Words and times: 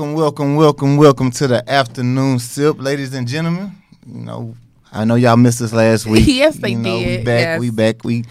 Welcome, 0.00 0.14
welcome, 0.16 0.56
welcome, 0.56 0.96
welcome 0.96 1.30
to 1.32 1.46
the 1.46 1.70
afternoon 1.70 2.38
sip, 2.38 2.80
ladies 2.80 3.12
and 3.12 3.28
gentlemen. 3.28 3.72
You 4.06 4.20
know, 4.22 4.56
I 4.90 5.04
know 5.04 5.16
y'all 5.16 5.36
missed 5.36 5.60
us 5.60 5.74
last 5.74 6.06
week. 6.06 6.24
Yes, 6.26 6.56
they 6.56 6.70
you 6.70 6.78
know, 6.78 6.96
We 6.96 7.04
did, 7.04 7.24
back. 7.26 7.40
yes. 7.40 7.60
We 7.60 7.70
back. 7.70 8.02
We 8.02 8.24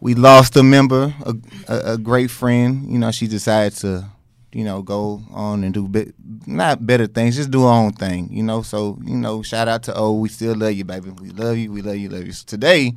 we 0.00 0.14
lost 0.16 0.56
a 0.56 0.64
member, 0.64 1.14
a, 1.24 1.34
a, 1.68 1.92
a 1.92 1.96
great 1.96 2.28
friend. 2.28 2.90
You 2.90 2.98
know, 2.98 3.12
she 3.12 3.28
decided 3.28 3.78
to, 3.82 4.04
you 4.52 4.64
know, 4.64 4.82
go 4.82 5.22
on 5.30 5.62
and 5.62 5.72
do 5.72 5.86
be- 5.86 6.12
not 6.44 6.84
better 6.84 7.06
things, 7.06 7.36
just 7.36 7.52
do 7.52 7.62
her 7.62 7.68
own 7.68 7.92
thing. 7.92 8.28
You 8.28 8.42
know, 8.42 8.62
so 8.62 8.98
you 9.04 9.14
know, 9.14 9.42
shout 9.42 9.68
out 9.68 9.84
to 9.84 9.94
O. 9.94 10.14
We 10.14 10.28
still 10.28 10.56
love 10.56 10.72
you, 10.72 10.82
baby. 10.82 11.10
We 11.10 11.30
love 11.30 11.56
you. 11.56 11.70
We 11.70 11.82
love 11.82 11.98
you. 11.98 12.08
Love 12.08 12.26
you. 12.26 12.32
So 12.32 12.42
today, 12.48 12.94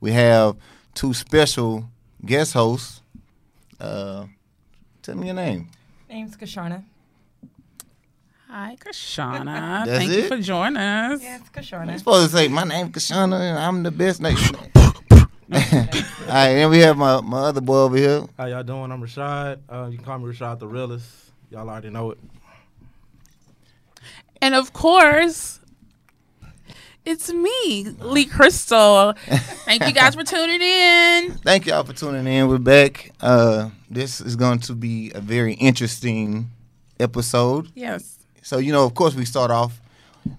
we 0.00 0.12
have 0.12 0.54
two 0.94 1.12
special 1.12 1.86
guest 2.24 2.52
hosts. 2.52 3.00
Uh, 3.80 4.26
tell 5.02 5.16
me 5.16 5.26
your 5.26 5.34
name. 5.34 5.70
Name's 6.08 6.36
Kashana. 6.36 6.84
Hi, 8.48 8.76
Kashana. 8.78 9.84
That's 9.84 9.98
Thank 9.98 10.12
it? 10.12 10.16
you 10.18 10.28
for 10.28 10.38
joining 10.38 10.76
us. 10.76 11.20
Yeah, 11.22 11.36
it's 11.36 11.48
I'm 11.56 11.62
Kashana. 11.86 11.98
supposed 11.98 12.30
to 12.30 12.36
say 12.36 12.46
my 12.48 12.62
name 12.62 12.92
Kashana 12.92 13.40
and 13.40 13.58
I'm 13.58 13.82
the 13.82 13.90
best 13.90 14.20
name. 14.20 14.36
All 15.52 15.58
right, 16.28 16.48
and 16.50 16.70
we 16.70 16.78
have 16.78 16.96
my, 16.96 17.20
my 17.20 17.40
other 17.40 17.60
boy 17.60 17.78
over 17.78 17.96
here. 17.96 18.24
How 18.38 18.46
y'all 18.46 18.62
doing? 18.62 18.92
I'm 18.92 19.02
Rashad. 19.02 19.58
Uh, 19.68 19.88
you 19.90 19.96
can 19.96 20.04
call 20.04 20.18
me 20.18 20.32
Rashad 20.32 20.60
the 20.60 20.68
realist. 20.68 21.08
Y'all 21.50 21.68
already 21.68 21.90
know 21.90 22.12
it. 22.12 22.18
And 24.40 24.54
of 24.54 24.72
course, 24.72 25.60
it's 27.04 27.32
me, 27.32 27.84
Lee 28.00 28.26
Crystal. 28.26 29.12
Thank 29.64 29.86
you 29.86 29.92
guys 29.92 30.14
for 30.14 30.24
tuning 30.24 30.60
in. 30.60 31.32
Thank 31.38 31.66
y'all 31.66 31.84
for 31.84 31.92
tuning 31.92 32.26
in. 32.26 32.48
We're 32.48 32.58
back. 32.58 33.10
Uh, 33.20 33.70
this 33.90 34.20
is 34.20 34.36
going 34.36 34.60
to 34.60 34.74
be 34.74 35.10
a 35.14 35.20
very 35.20 35.54
interesting 35.54 36.50
episode. 37.00 37.70
Yes. 37.74 38.15
So 38.46 38.58
you 38.58 38.70
know, 38.70 38.84
of 38.84 38.94
course, 38.94 39.16
we 39.16 39.24
start 39.24 39.50
off 39.50 39.80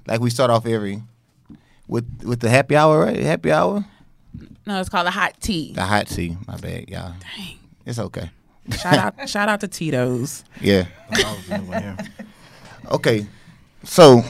like 0.07 0.21
we 0.21 0.29
start 0.29 0.49
off 0.49 0.65
every 0.65 1.03
with 1.89 2.05
with 2.23 2.39
the 2.39 2.49
happy 2.49 2.73
hour, 2.77 3.01
right? 3.01 3.19
Happy 3.19 3.51
hour, 3.51 3.83
No, 4.65 4.79
it's 4.79 4.87
called 4.87 5.07
the 5.07 5.11
hot 5.11 5.33
tea. 5.41 5.73
the 5.73 5.83
hot 5.83 6.07
tea. 6.07 6.37
My 6.47 6.55
bad, 6.55 6.87
y'all. 6.87 7.11
Dang. 7.35 7.57
It's 7.85 7.99
okay. 7.99 8.31
Shout 8.79 8.93
out, 8.97 9.29
shout 9.29 9.49
out 9.49 9.59
to 9.59 9.67
Tito's. 9.67 10.45
Yeah. 10.61 10.85
I 11.11 11.33
was 11.35 11.47
the 11.47 11.55
only 11.55 11.67
one 11.67 11.83
here. 11.83 11.97
Okay, 12.91 13.27
so 13.83 14.21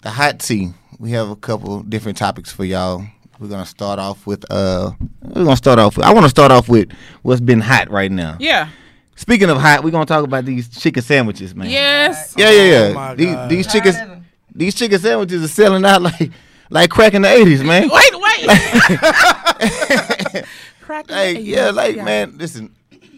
the 0.00 0.08
hot 0.08 0.38
tea. 0.40 0.72
We 0.98 1.10
have 1.10 1.28
a 1.28 1.36
couple 1.36 1.82
different 1.82 2.16
topics 2.16 2.50
for 2.50 2.64
y'all. 2.64 3.04
We're 3.38 3.48
gonna 3.48 3.66
start 3.66 3.98
off 3.98 4.26
with 4.26 4.50
uh. 4.50 4.92
We're 5.22 5.44
gonna 5.44 5.54
start 5.58 5.78
off. 5.78 5.98
With, 5.98 6.06
I 6.06 6.14
want 6.14 6.24
to 6.24 6.30
start 6.30 6.50
off 6.50 6.66
with 6.70 6.90
what's 7.20 7.42
been 7.42 7.60
hot 7.60 7.90
right 7.90 8.10
now. 8.10 8.38
Yeah. 8.40 8.70
Speaking 9.16 9.48
of 9.50 9.58
hot, 9.58 9.82
we're 9.82 9.90
gonna 9.90 10.06
talk 10.06 10.24
about 10.24 10.44
these 10.44 10.68
chicken 10.68 11.02
sandwiches, 11.02 11.54
man. 11.54 11.68
Yes. 11.70 12.34
Yeah, 12.36 12.50
yeah, 12.50 12.62
yeah. 12.62 13.10
Oh, 13.10 13.14
these 13.16 13.34
God. 13.34 13.50
these 13.50 13.66
Tired 13.66 13.84
chicken 13.84 14.26
these 14.54 14.74
chicken 14.74 14.98
sandwiches 14.98 15.42
are 15.44 15.48
selling 15.48 15.84
out 15.84 16.02
like 16.02 16.30
like 16.70 16.90
crack 16.90 17.14
in 17.14 17.22
the 17.22 17.28
eighties, 17.28 17.62
man. 17.62 17.88
Wait, 17.92 18.10
wait. 18.14 18.46
Crack 20.80 21.08
in 21.10 21.14
the 21.14 21.14
Hey, 21.14 21.34
80s. 21.36 21.44
yeah, 21.46 21.70
like 21.70 21.96
man, 21.96 22.36
listen. 22.38 22.72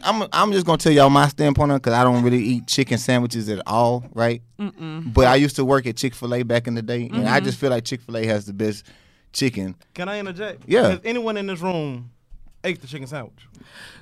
I'm 0.04 0.28
I'm 0.32 0.52
just 0.52 0.64
gonna 0.64 0.78
tell 0.78 0.92
y'all 0.92 1.10
my 1.10 1.26
standpoint 1.28 1.72
on 1.72 1.78
because 1.78 1.92
I 1.92 2.04
don't 2.04 2.22
really 2.22 2.38
eat 2.42 2.68
chicken 2.68 2.98
sandwiches 2.98 3.48
at 3.48 3.60
all, 3.66 4.04
right? 4.14 4.40
Mm-mm. 4.60 5.12
But 5.12 5.26
I 5.26 5.34
used 5.34 5.56
to 5.56 5.64
work 5.64 5.86
at 5.88 5.96
Chick 5.96 6.14
Fil 6.14 6.34
A 6.34 6.44
back 6.44 6.68
in 6.68 6.74
the 6.76 6.82
day, 6.82 7.02
and 7.02 7.10
Mm-hmm. 7.14 7.26
I 7.28 7.40
just 7.40 7.58
feel 7.58 7.70
like 7.70 7.84
Chick 7.84 8.00
Fil 8.02 8.16
A 8.16 8.24
has 8.26 8.46
the 8.46 8.52
best 8.52 8.86
chicken. 9.32 9.74
Can 9.94 10.08
I 10.08 10.20
interject? 10.20 10.62
Yeah. 10.68 10.90
Has 10.90 11.00
anyone 11.02 11.36
in 11.36 11.46
this 11.48 11.60
room 11.60 12.12
ate 12.62 12.80
the 12.80 12.86
chicken 12.86 13.08
sandwich? 13.08 13.48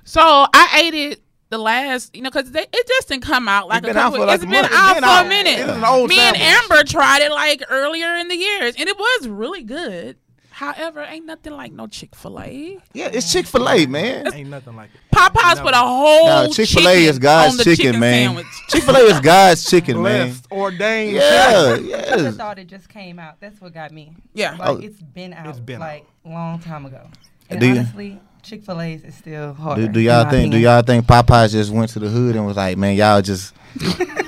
So 0.04 0.20
I 0.22 0.82
ate 0.84 0.94
it 0.94 1.22
the 1.48 1.58
last, 1.58 2.14
you 2.14 2.22
know, 2.22 2.30
because 2.30 2.50
it 2.54 2.86
just 2.88 3.08
didn't 3.08 3.22
come 3.22 3.48
out 3.48 3.68
like 3.68 3.78
It's 3.78 3.84
a 3.84 3.88
been 3.90 3.96
out 3.96 4.02
couple. 4.12 4.18
for 4.20 4.26
like 4.26 4.34
it's 4.36 4.44
a 4.44 4.46
been 4.46 4.62
month. 4.62 4.72
out 4.74 4.90
It's 4.90 4.94
been 5.00 5.02
for 5.04 5.08
out. 5.10 5.26
a 5.26 5.28
minute. 5.28 5.58
It 5.60 5.68
is 5.68 5.76
an 5.76 5.84
old 5.84 6.08
Me 6.08 6.18
and. 6.18 6.36
Amber 6.36 6.82
tried 6.84 7.22
it 7.22 7.30
like 7.30 7.62
earlier 7.70 8.16
in 8.16 8.28
the 8.28 8.36
years, 8.36 8.74
and 8.78 8.88
it 8.88 8.98
was 8.98 9.28
really 9.28 9.62
good. 9.62 10.16
However, 10.50 11.02
ain't 11.02 11.26
nothing 11.26 11.52
like 11.52 11.70
no 11.72 11.86
Chick 11.86 12.16
Fil 12.16 12.40
A. 12.40 12.78
Yeah, 12.94 13.10
it's 13.12 13.30
Chick 13.30 13.46
Fil 13.46 13.68
A, 13.68 13.84
man. 13.84 14.32
Ain't 14.32 14.48
nothing 14.48 14.74
like 14.74 14.88
it. 14.94 15.00
Popeyes 15.14 15.60
put 15.62 15.74
a 15.74 15.76
whole 15.76 16.24
Nah, 16.26 16.48
Chick 16.48 16.70
Fil 16.70 16.88
A 16.88 17.04
is 17.04 17.18
God's 17.18 17.58
chicken, 17.58 17.76
chicken 17.76 18.00
man. 18.00 18.42
Chick 18.70 18.82
Fil 18.82 18.96
A 18.96 19.00
is 19.00 19.20
God's 19.20 19.68
chicken, 19.70 20.02
man. 20.02 20.34
Ordained. 20.50 21.12
Yeah, 21.16 21.20
I 21.22 21.74
yes. 21.80 22.20
just 22.22 22.38
thought 22.38 22.58
it 22.58 22.68
just 22.68 22.88
came 22.88 23.18
out. 23.18 23.38
That's 23.38 23.60
what 23.60 23.74
got 23.74 23.92
me. 23.92 24.14
Yeah. 24.32 24.56
Like 24.56 24.68
Oh. 24.68 24.76
it's 24.78 25.00
been 25.02 25.34
out 25.34 25.46
It's 25.46 25.60
been 25.60 25.78
like 25.78 26.06
long 26.24 26.58
time 26.60 26.86
ago. 26.86 27.06
And 27.50 27.60
Do 27.60 27.66
you- 27.66 27.72
honestly, 27.72 28.20
Chick 28.46 28.62
Fil 28.62 28.80
A's 28.80 29.02
is 29.02 29.14
still 29.16 29.54
hard. 29.54 29.76
Do, 29.76 29.88
do 29.88 29.98
y'all 30.00 30.30
think? 30.30 30.52
Do 30.52 30.58
y'all 30.58 30.82
think 30.82 31.04
Popeyes 31.04 31.50
just 31.50 31.72
went 31.72 31.90
to 31.90 31.98
the 31.98 32.08
hood 32.08 32.36
and 32.36 32.46
was 32.46 32.56
like, 32.56 32.76
man, 32.76 32.94
y'all 32.94 33.20
just 33.20 33.52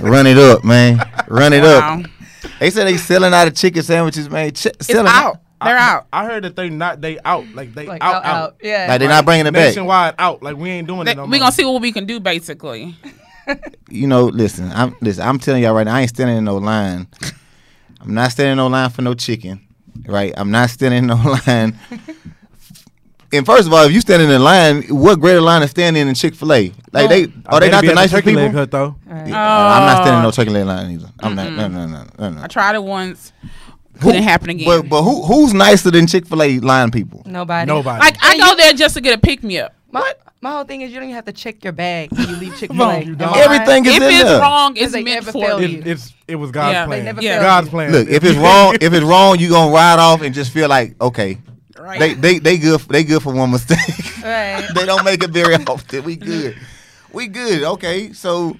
run 0.00 0.26
it 0.26 0.36
up, 0.36 0.64
man, 0.64 0.98
run 1.28 1.52
it 1.52 1.62
Wow. 1.62 2.00
up. 2.00 2.06
They 2.58 2.70
said 2.70 2.86
they 2.88 2.96
selling 2.96 3.32
out 3.32 3.46
of 3.46 3.54
chicken 3.54 3.82
sandwiches, 3.82 4.28
man. 4.28 4.50
Ch- 4.52 4.66
It's 4.66 4.86
selling 4.88 5.06
out. 5.12 5.38
They're 5.62 5.76
I, 5.76 5.90
out. 5.90 6.06
I 6.12 6.24
heard 6.26 6.44
that 6.44 6.56
they 6.56 6.68
not 6.68 7.00
they 7.00 7.18
out 7.24 7.44
like 7.54 7.74
they 7.74 7.86
Like 7.86 8.02
out 8.02 8.16
out, 8.16 8.24
out. 8.24 8.36
out. 8.50 8.56
Yeah. 8.62 8.86
Like 8.88 8.98
they're 9.00 9.08
not 9.08 9.24
bringing 9.24 9.46
it 9.46 9.52
back. 9.52 9.68
Nationwide 9.68 10.14
out. 10.18 10.42
Like 10.42 10.56
we 10.56 10.70
ain't 10.70 10.86
doing 10.88 11.04
They- 11.04 11.12
it 11.12 11.16
no 11.16 11.24
we 11.24 11.30
more. 11.30 11.38
gonna 11.40 11.52
see 11.52 11.64
what 11.64 11.80
we 11.80 11.92
can 11.92 12.04
do, 12.06 12.18
basically. 12.20 12.96
You 13.88 14.06
know, 14.08 14.24
listen, 14.24 14.70
I'm 14.72 14.94
listen. 15.00 15.22
I'm 15.26 15.38
telling 15.38 15.62
y'all 15.62 15.74
right 15.74 15.84
now, 15.84 15.94
I 15.96 16.00
ain't 16.02 16.10
standing 16.10 16.36
in 16.38 16.44
no 16.44 16.56
line. 16.58 17.06
I'm 18.00 18.14
not 18.14 18.32
standing 18.32 18.52
in 18.52 18.56
no 18.58 18.66
line 18.66 18.90
for 18.90 19.02
no 19.02 19.14
chicken, 19.14 19.60
right? 20.06 20.32
I'm 20.36 20.50
not 20.50 20.70
standing 20.70 20.98
in 20.98 21.06
no 21.06 21.16
line. 21.46 21.78
And 23.32 23.44
first 23.44 23.66
of 23.66 23.74
all, 23.74 23.84
if 23.84 23.92
you 23.92 24.00
standing 24.00 24.30
in 24.30 24.42
line, 24.42 24.82
what 24.84 25.20
greater 25.20 25.40
line 25.42 25.60
to 25.60 25.68
stand 25.68 25.96
in 25.98 26.06
than 26.06 26.14
Chick 26.14 26.34
Fil 26.34 26.52
A? 26.52 26.72
Like 26.92 27.04
oh. 27.04 27.08
they 27.08 27.24
I 27.24 27.26
are 27.48 27.60
they 27.60 27.70
not 27.70 27.84
the 27.84 27.90
at 27.90 27.94
nicest 27.96 28.14
turkey 28.14 28.30
people? 28.30 28.42
leg 28.44 28.52
hut 28.52 28.70
though. 28.70 28.96
Right. 29.06 29.28
Yeah, 29.28 29.34
oh. 29.34 29.72
I'm 29.74 29.86
not 29.86 29.96
standing 30.02 30.14
in 30.16 30.22
no 30.22 30.28
Oh. 30.28 30.30
chicken 30.30 30.52
leg 30.54 30.64
line 30.66 30.90
either. 30.92 31.10
I'm 31.20 31.34
not. 31.34 31.52
No, 31.52 31.68
no, 31.68 31.86
no, 31.86 32.04
no, 32.18 32.30
no. 32.30 32.42
I 32.42 32.46
tried 32.46 32.74
it 32.76 32.82
once. 32.82 33.32
Couldn't 34.00 34.22
happen 34.22 34.50
again. 34.50 34.66
But 34.66 34.88
but 34.88 35.02
who 35.02 35.22
who's 35.24 35.52
nicer 35.52 35.90
than 35.90 36.06
Chick 36.06 36.26
Fil 36.26 36.42
A 36.42 36.58
line 36.60 36.90
people? 36.90 37.22
Nobody. 37.26 37.66
Nobody. 37.66 37.98
like 38.00 38.16
I 38.22 38.38
go 38.38 38.54
there 38.56 38.72
just 38.72 38.94
to 38.94 39.00
get 39.00 39.18
a 39.18 39.20
pick 39.20 39.42
me 39.42 39.58
up. 39.58 39.74
My, 39.90 40.12
my 40.42 40.50
whole 40.52 40.64
thing 40.64 40.82
is 40.82 40.90
you 40.90 40.96
don't 40.96 41.04
even 41.04 41.14
have 41.16 41.24
to 41.24 41.32
check 41.32 41.64
your 41.64 41.72
bag 41.72 42.12
when 42.12 42.28
you 42.28 42.36
leave 42.36 42.56
Chick 42.58 42.70
Fil 42.72 42.82
A. 42.82 43.00
you. 43.02 43.16
Everything 43.18 43.84
is 43.86 43.96
If 43.96 44.02
in 44.02 44.08
it's 44.10 44.22
there. 44.24 44.40
wrong, 44.40 44.70
it's 44.76 44.78
Because 44.80 44.92
they 44.92 45.02
meant 45.02 45.24
never 45.26 45.32
for 45.32 45.44
fail 45.46 45.62
you. 45.62 45.78
it, 45.80 45.86
it's 45.86 46.14
it 46.28 46.36
was 46.36 46.50
God's 46.50 46.72
Yeah. 46.74 46.84
They 46.84 46.88
plan. 46.88 47.04
never 47.06 47.22
Yeah. 47.22 47.34
fail 47.34 47.42
God's 47.42 47.66
you. 47.66 47.70
plan. 47.72 47.92
Look, 47.92 48.08
if 48.08 48.24
it's 48.24 48.38
wrong, 48.38 48.76
if 48.80 48.92
it's 48.92 49.04
wrong, 49.04 49.38
you 49.38 49.48
gonna 49.50 49.72
ride 49.72 49.98
off 49.98 50.22
and 50.22 50.34
just 50.34 50.52
feel 50.52 50.68
like 50.68 50.94
okay, 51.00 51.38
Right. 51.78 51.98
they 51.98 52.14
they 52.14 52.38
they 52.38 52.58
good 52.58 52.80
they 52.80 53.04
good 53.04 53.22
for 53.22 53.32
one 53.32 53.50
mistake. 53.50 53.78
Right. 54.22 54.66
they 54.74 54.86
don't 54.86 55.04
make 55.04 55.22
it 55.22 55.30
very 55.30 55.54
often. 55.54 56.04
We 56.04 56.16
good. 56.16 56.56
We 57.12 57.28
good. 57.28 57.62
Okay, 57.62 58.12
so 58.12 58.56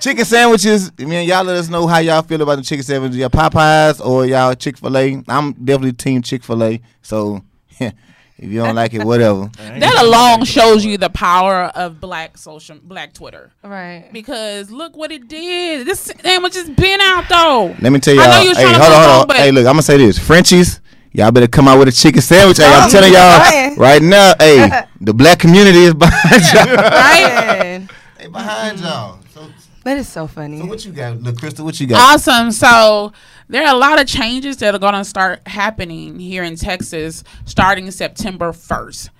chicken 0.00 0.24
sandwiches. 0.24 0.92
I 0.98 1.04
mean, 1.04 1.28
y'all 1.28 1.44
let 1.44 1.56
us 1.56 1.68
know 1.68 1.86
how 1.86 1.98
y'all 1.98 2.22
feel 2.22 2.42
about 2.42 2.56
the 2.56 2.62
chicken 2.62 2.84
sandwiches. 2.84 3.16
Y'all 3.16 3.30
Popeyes 3.30 4.04
or 4.04 4.26
y'all 4.26 4.54
Chick 4.54 4.78
Fil 4.78 4.96
A. 4.96 5.24
I'm 5.28 5.52
definitely 5.52 5.92
team 5.92 6.22
Chick 6.22 6.44
Fil 6.44 6.62
A. 6.62 6.80
So 7.02 7.42
if 7.80 7.94
you 8.38 8.58
don't 8.58 8.74
like 8.74 8.94
it, 8.94 9.04
whatever. 9.04 9.50
that 9.56 10.02
alone 10.02 10.44
shows 10.44 10.84
you 10.84 10.98
the 10.98 11.10
power 11.10 11.64
of 11.74 12.00
black 12.00 12.36
social, 12.36 12.78
black 12.82 13.12
Twitter. 13.12 13.50
Right. 13.62 14.08
Because 14.12 14.70
look 14.70 14.96
what 14.96 15.12
it 15.12 15.28
did. 15.28 15.86
This 15.86 16.00
sandwich 16.00 16.54
has 16.54 16.70
been 16.70 17.00
out 17.00 17.28
though. 17.28 17.76
Let 17.80 17.92
me 17.92 17.98
tell 17.98 18.14
y'all. 18.14 18.28
know 18.28 18.40
you 18.42 18.50
was 18.50 18.58
hey, 18.58 18.64
trying 18.64 18.74
to 18.74 18.80
hold 18.80 18.92
on, 18.92 19.02
hold 19.02 19.30
on, 19.30 19.36
on. 19.36 19.42
Hey, 19.42 19.50
look, 19.50 19.66
I'm 19.66 19.72
gonna 19.72 19.82
say 19.82 19.96
this. 19.96 20.18
Frenchy's, 20.18 20.80
y'all 21.12 21.30
better 21.30 21.46
come 21.48 21.68
out 21.68 21.78
with 21.78 21.88
a 21.88 21.92
chicken 21.92 22.20
sandwich. 22.20 22.58
Hey, 22.58 22.64
I'm 22.64 22.84
I'm 22.84 22.90
telling 22.90 23.12
y'all 23.12 23.76
right 23.76 24.02
now. 24.02 24.34
Hey, 24.38 24.84
the 25.00 25.14
black 25.14 25.38
community 25.38 25.84
is 25.84 25.94
behind 25.94 26.42
y'all. 26.54 26.76
Right? 26.76 27.88
They 28.18 28.28
behind 28.28 28.78
mm-hmm. 28.78 28.86
y'all. 28.86 29.18
So, 29.32 29.50
that 29.84 29.98
is 29.98 30.08
so 30.08 30.26
funny. 30.26 30.58
so 30.58 30.66
what 30.66 30.84
you 30.84 30.92
got, 30.92 31.20
look, 31.22 31.38
Crystal? 31.38 31.64
What 31.64 31.78
you 31.80 31.86
got? 31.86 32.14
Awesome. 32.14 32.52
So 32.52 33.12
there 33.48 33.66
are 33.66 33.74
a 33.74 33.78
lot 33.78 34.00
of 34.00 34.06
changes 34.06 34.56
that 34.58 34.74
are 34.74 34.78
going 34.78 34.94
to 34.94 35.04
start 35.04 35.46
happening 35.46 36.18
here 36.18 36.44
in 36.44 36.56
Texas 36.56 37.24
starting 37.44 37.90
September 37.90 38.52
1st. 38.52 39.10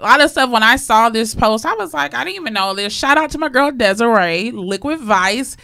A 0.00 0.04
lot 0.04 0.22
of 0.22 0.30
stuff 0.30 0.48
when 0.48 0.62
I 0.62 0.76
saw 0.76 1.10
this 1.10 1.34
post, 1.34 1.66
I 1.66 1.74
was 1.74 1.92
like, 1.92 2.14
I 2.14 2.24
didn't 2.24 2.40
even 2.40 2.54
know 2.54 2.72
this. 2.72 2.90
Shout 2.90 3.18
out 3.18 3.30
to 3.32 3.38
my 3.38 3.50
girl 3.50 3.70
Desiree, 3.70 4.50
Liquid 4.50 4.98
Vice, 4.98 5.58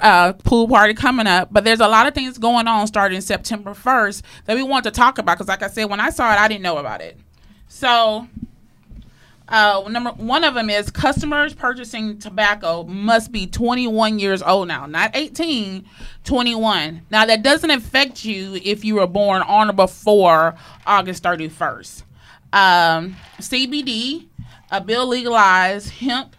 uh, 0.00 0.32
pool 0.32 0.66
party 0.66 0.94
coming 0.94 1.26
up. 1.26 1.52
But 1.52 1.64
there's 1.64 1.80
a 1.80 1.88
lot 1.88 2.06
of 2.06 2.14
things 2.14 2.38
going 2.38 2.66
on 2.66 2.86
starting 2.86 3.20
September 3.20 3.72
1st 3.72 4.22
that 4.46 4.56
we 4.56 4.62
want 4.62 4.84
to 4.84 4.90
talk 4.90 5.18
about 5.18 5.36
because, 5.36 5.48
like 5.48 5.62
I 5.62 5.68
said, 5.68 5.90
when 5.90 6.00
I 6.00 6.08
saw 6.08 6.32
it, 6.32 6.40
I 6.40 6.48
didn't 6.48 6.62
know 6.62 6.78
about 6.78 7.02
it. 7.02 7.18
So 7.68 8.28
uh, 9.46 9.86
number 9.90 10.12
one 10.12 10.44
of 10.44 10.54
them 10.54 10.70
is 10.70 10.90
customers 10.90 11.52
purchasing 11.52 12.18
tobacco 12.18 12.84
must 12.84 13.30
be 13.30 13.46
21 13.46 14.18
years 14.18 14.40
old 14.40 14.68
now, 14.68 14.86
not 14.86 15.10
18, 15.14 15.84
21. 16.24 17.02
Now 17.10 17.26
that 17.26 17.42
doesn't 17.42 17.70
affect 17.70 18.24
you 18.24 18.58
if 18.64 18.86
you 18.86 18.94
were 18.94 19.06
born 19.06 19.42
on 19.42 19.68
or 19.68 19.74
before 19.74 20.54
August 20.86 21.22
31st. 21.22 22.04
Um, 22.52 23.16
CBD, 23.38 24.26
a 24.70 24.80
bill 24.80 25.06
legalized 25.06 25.90
hemp 25.90 26.36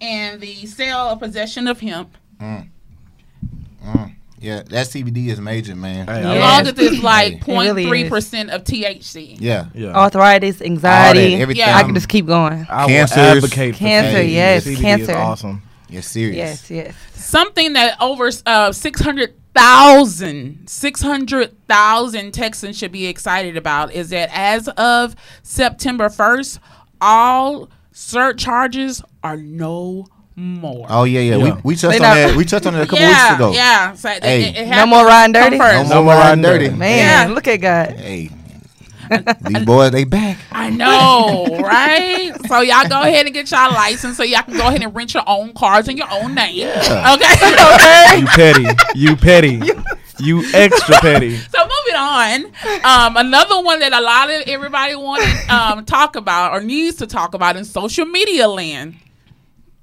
and 0.00 0.40
the 0.40 0.66
sale 0.66 1.08
of 1.08 1.18
possession 1.18 1.66
of 1.66 1.80
hemp. 1.80 2.16
Yeah, 4.40 4.62
that 4.62 4.86
CBD 4.86 5.28
is 5.28 5.40
major, 5.40 5.74
man. 5.74 6.06
Hey, 6.06 6.20
As 6.20 6.24
long 6.24 6.72
as 6.72 6.78
it's 6.92 7.02
like 7.02 7.34
It 7.34 7.46
really 7.48 7.86
0.3% 7.86 8.50
of 8.50 8.62
THC. 8.62 9.36
Yeah. 9.40 9.66
yeah. 9.74 9.88
Arthritis, 9.88 10.62
anxiety. 10.62 11.34
everything. 11.34 11.60
Yeah. 11.66 11.76
I 11.76 11.82
can 11.82 11.94
just 11.94 12.08
keep 12.08 12.26
going. 12.26 12.64
I 12.68 12.82
will 12.82 12.88
Cancers. 12.88 13.18
advocate 13.18 13.74
for 13.74 13.78
Cancer, 13.80 14.22
yes, 14.22 14.64
CBD 14.64 14.70
is 14.72 14.80
cancer. 14.80 15.16
awesome. 15.16 15.62
You're 15.88 16.02
serious. 16.02 16.36
Yes, 16.36 16.70
yes. 16.70 16.94
something 17.14 17.72
that 17.72 18.00
over 18.00 18.30
uh, 18.46 18.72
600,000 19.56 20.68
600,000 20.68 22.32
Texans 22.32 22.76
should 22.78 22.92
be 22.92 23.06
excited 23.06 23.56
about 23.56 23.92
is 23.92 24.10
that 24.10 24.30
as 24.32 24.68
of 24.68 25.14
September 25.42 26.08
1st, 26.08 26.58
all 27.00 27.68
surcharges 27.92 29.02
are 29.22 29.36
no 29.36 30.06
more. 30.36 30.86
Oh 30.88 31.02
yeah, 31.04 31.20
yeah. 31.20 31.36
Yeah. 31.36 31.54
We 31.56 31.60
we 31.64 31.74
touched 31.76 31.98
They 31.98 32.04
on 32.04 32.16
not- 32.16 32.28
that. 32.28 32.36
We 32.36 32.44
touched 32.44 32.66
on 32.66 32.74
that 32.74 32.82
a 32.82 32.86
couple 32.86 33.00
yeah, 33.00 33.28
weeks 33.30 33.34
ago. 33.34 33.52
Yeah, 33.52 33.92
so 33.94 34.08
it- 34.10 34.22
Hey. 34.22 34.42
it- 34.50 34.56
it 34.56 34.68
No 34.68 34.86
more 34.86 35.04
riding 35.04 35.32
dirty? 35.32 35.58
first. 35.58 35.88
No 35.88 35.96
No 35.96 36.02
more 36.02 36.04
more 36.04 36.14
riding 36.22 36.44
riding 36.44 36.60
dirty. 36.68 36.76
Man, 36.76 37.28
Yeah. 37.28 37.34
look 37.34 37.48
at 37.48 37.56
God. 37.56 37.96
Hey, 37.98 38.30
these 39.42 39.64
boys 39.64 39.90
they 39.92 40.04
back. 40.04 40.38
I 40.52 40.70
know, 40.70 41.46
right? 41.62 42.32
So 42.48 42.60
y'all 42.60 42.88
go 42.88 43.02
ahead 43.02 43.26
and 43.26 43.34
get 43.34 43.50
y'all 43.50 43.72
license 43.72 44.16
so 44.16 44.22
y'all 44.22 44.42
can 44.42 44.56
go 44.56 44.68
ahead 44.68 44.82
and 44.82 44.94
rent 44.94 45.14
your 45.14 45.24
own 45.26 45.52
cars 45.54 45.88
in 45.88 45.96
your 45.96 46.10
own 46.10 46.34
name. 46.34 46.68
Okay. 46.68 47.34
okay. 47.74 48.20
You 48.20 48.26
petty. 48.26 48.66
You 48.94 49.16
petty. 49.16 49.60
You 50.20 50.44
extra 50.52 50.96
petty. 51.00 51.36
So 51.36 51.58
moving 51.58 51.94
on, 51.96 52.44
um, 52.84 53.16
another 53.16 53.62
one 53.62 53.80
that 53.80 53.92
a 53.92 54.00
lot 54.00 54.30
of 54.30 54.42
everybody 54.48 54.96
want 54.96 55.22
to 55.22 55.54
um, 55.54 55.84
talk 55.84 56.16
about 56.16 56.52
or 56.52 56.60
needs 56.60 56.96
to 56.96 57.06
talk 57.06 57.34
about 57.34 57.56
in 57.56 57.64
social 57.64 58.04
media 58.04 58.48
land, 58.48 58.96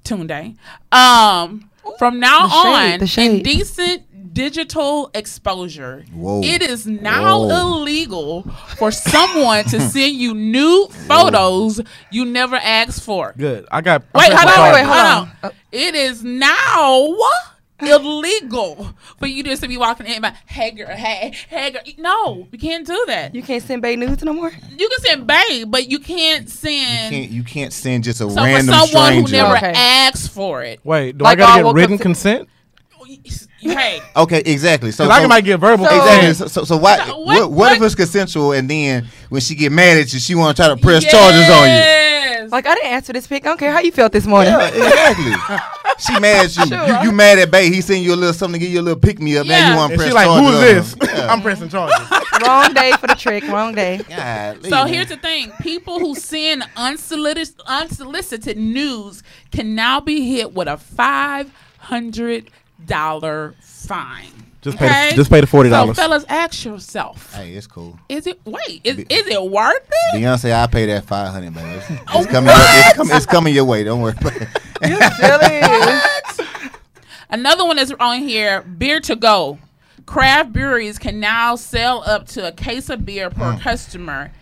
Tunde. 0.04 0.56
Um, 0.92 1.70
from 1.98 2.20
now 2.20 2.46
The 2.46 3.06
shade, 3.06 3.22
on, 3.22 3.30
the 3.32 3.36
indecent 3.36 4.02
digital 4.36 5.10
exposure. 5.14 6.04
Whoa. 6.12 6.42
It 6.44 6.60
is 6.62 6.86
now 6.86 7.40
Whoa. 7.40 7.80
illegal 7.80 8.42
for 8.76 8.90
someone 8.92 9.64
to 9.64 9.80
send 9.80 10.14
you 10.14 10.34
nude 10.34 10.92
photos 11.08 11.80
you 12.10 12.26
never 12.26 12.56
asked 12.56 13.02
for. 13.02 13.34
Good. 13.36 13.66
I 13.72 13.80
got. 13.80 14.02
I 14.14 14.18
Wait, 14.18 14.32
hold 14.32 14.48
on, 14.50 14.62
wait, 14.62 14.72
wait, 14.72 14.72
wait, 14.74 14.86
button. 14.86 14.86
hold 14.86 15.28
hold 15.28 15.30
on. 15.44 15.50
Oh. 15.50 15.50
It 15.72 15.94
is 15.94 16.22
now 16.22 17.16
illegal 17.80 18.88
for 19.18 19.26
you 19.26 19.42
just 19.42 19.62
to 19.62 19.68
be 19.68 19.76
walking 19.76 20.06
in, 20.06 20.22
like, 20.22 20.34
hey 20.46 20.70
girl, 20.70 20.88
hey, 20.88 21.34
hey 21.48 21.70
girl. 21.70 21.82
No, 21.98 22.46
you 22.50 22.58
can't 22.58 22.86
do 22.86 23.04
that. 23.08 23.34
You 23.34 23.42
can't 23.42 23.62
send 23.62 23.82
Bay 23.82 23.96
News 23.96 24.22
no 24.22 24.32
more? 24.32 24.50
You 24.50 24.88
can 24.88 24.98
send 25.00 25.26
babe, 25.26 25.70
but 25.70 25.90
you 25.90 25.98
can't 25.98 26.48
send 26.48 27.14
You 27.14 27.20
can't 27.20 27.30
you 27.32 27.42
can't 27.44 27.72
send 27.72 28.04
just 28.04 28.20
a 28.20 28.24
so 28.24 28.30
for 28.30 28.36
random 28.42 28.74
someone 28.74 29.12
who 29.14 29.22
never 29.30 29.56
Okay. 29.56 29.72
asked 29.74 30.30
for 30.30 30.62
it. 30.62 30.80
Wait, 30.84 31.18
do 31.18 31.24
Like, 31.24 31.38
I 31.38 31.40
gotta 31.40 31.58
get 31.58 31.64
woke 31.64 31.72
up 31.72 31.76
written 31.76 31.96
to- 31.98 32.02
consent? 32.02 32.48
Hey, 33.58 34.00
Okay, 34.14 34.42
exactly. 34.44 34.92
So, 34.92 35.04
Because 35.06 35.24
I 35.24 35.26
might 35.26 35.40
get 35.44 35.58
verbal 35.58 35.86
So- 35.86 35.96
exactly. 35.96 36.34
So, 36.34 36.46
so, 36.46 36.64
so 36.64 36.76
why? 36.76 36.98
So 37.04 37.18
what, 37.18 37.40
what- 37.40 37.50
what, 37.50 37.76
if 37.76 37.82
it's 37.82 37.94
consensual 37.94 38.52
and 38.52 38.68
then 38.70 39.08
when 39.28 39.40
she 39.40 39.54
get 39.54 39.72
mad 39.72 39.96
at 39.98 40.12
you, 40.12 40.20
she 40.20 40.34
want 40.34 40.56
to 40.56 40.62
try 40.62 40.68
to 40.72 40.80
press 40.80 41.02
charges 41.04 41.48
on 41.50 41.66
you? 41.68 42.48
Like, 42.50 42.64
I 42.66 42.74
didn't 42.76 42.92
answer 42.92 43.12
this 43.12 43.26
pic. 43.26 43.44
I 43.44 43.48
don't 43.48 43.58
care 43.58 43.72
how 43.72 43.80
you 43.80 43.90
felt 43.90 44.12
this 44.12 44.24
morning. 44.24 44.52
Yeah, 44.52 44.68
exactly. 44.68 45.32
she 45.98 46.20
mad 46.20 46.44
at 46.44 46.56
you. 46.56 46.66
Sure. 46.66 46.86
you. 46.86 47.02
You 47.04 47.12
mad 47.12 47.38
at 47.40 47.50
Bay? 47.50 47.70
He 47.70 47.80
send 47.80 48.04
you 48.04 48.14
a 48.14 48.16
little 48.16 48.32
something 48.34 48.60
to 48.60 48.64
give 48.64 48.72
you 48.72 48.80
a 48.80 48.82
little 48.82 49.00
pick 49.00 49.18
me 49.18 49.36
up. 49.36 49.46
Now 49.48 49.70
you 49.70 49.76
want 49.76 49.88
to 49.90 49.94
And 49.94 49.98
press 50.00 50.08
she 50.10 50.14
like, 50.14 50.26
charges 50.26 50.48
who 50.48 50.56
on 50.56 50.64
is 50.64 50.92
him. 50.92 50.98
this? 51.00 51.08
Yeah. 51.18 51.26
I'm 51.32 51.42
pressing 51.42 51.68
charges. 51.70 52.10
Wrong 52.46 52.72
day 52.72 52.92
for 53.00 53.06
the 53.08 53.16
trick. 53.16 53.48
Wrong 53.48 53.74
day. 53.74 53.96
Golly, 54.08 54.62
So 54.70 54.70
man. 54.84 54.88
here's 54.88 55.08
the 55.08 55.16
thing: 55.16 55.50
people 55.60 55.98
who 55.98 56.14
send 56.14 56.62
unsolicited 56.76 57.56
unsolicited 57.66 58.58
news 58.58 59.24
can 59.50 59.74
now 59.74 59.98
be 60.00 60.30
hit 60.36 60.52
with 60.54 60.68
a 60.68 60.76
five 60.76 61.50
hundred 61.78 62.48
dollar 62.84 63.54
fine. 63.60 64.30
Just 64.62 64.78
pay. 64.78 64.86
Okay? 64.86 65.10
The, 65.10 65.16
just 65.16 65.30
pay 65.30 65.40
the 65.40 65.46
forty 65.46 65.68
So, 65.70 65.76
dollars. 65.76 65.96
fellas, 65.96 66.24
ask 66.28 66.64
yourself: 66.64 67.32
Hey, 67.34 67.52
it's 67.54 67.66
cool. 67.66 67.98
Is 68.08 68.26
it 68.26 68.40
wait? 68.44 68.80
Is, 68.84 68.98
is 68.98 69.26
it 69.28 69.42
worth 69.50 69.88
it? 70.12 70.16
Beyonce, 70.16 70.52
I 70.52 70.66
pay 70.66 70.86
that 70.86 71.04
five 71.04 71.28
hundred, 71.32 71.54
baby. 71.54 71.68
It's, 71.68 71.90
it's 71.90 72.02
Oh, 72.14 72.24
coming. 72.24 72.50
Your, 72.50 72.58
it's, 72.58 72.96
coming 72.96 73.16
it's 73.16 73.26
coming 73.26 73.54
your 73.54 73.64
way. 73.64 73.84
Don't 73.84 74.00
worry. 74.00 74.14
about 74.20 74.32
it. 74.36 74.48
Silly. 76.36 76.46
Another 77.30 77.64
one 77.64 77.78
is 77.78 77.92
on 77.98 78.20
here: 78.20 78.62
beer 78.62 79.00
to 79.00 79.16
go. 79.16 79.58
Craft 80.06 80.52
breweries 80.52 80.98
can 80.98 81.18
now 81.18 81.56
sell 81.56 82.02
up 82.06 82.26
to 82.28 82.46
a 82.46 82.52
case 82.52 82.88
of 82.90 83.04
beer 83.04 83.28
per 83.30 83.54
Mm. 83.54 83.60
customer. 83.60 84.32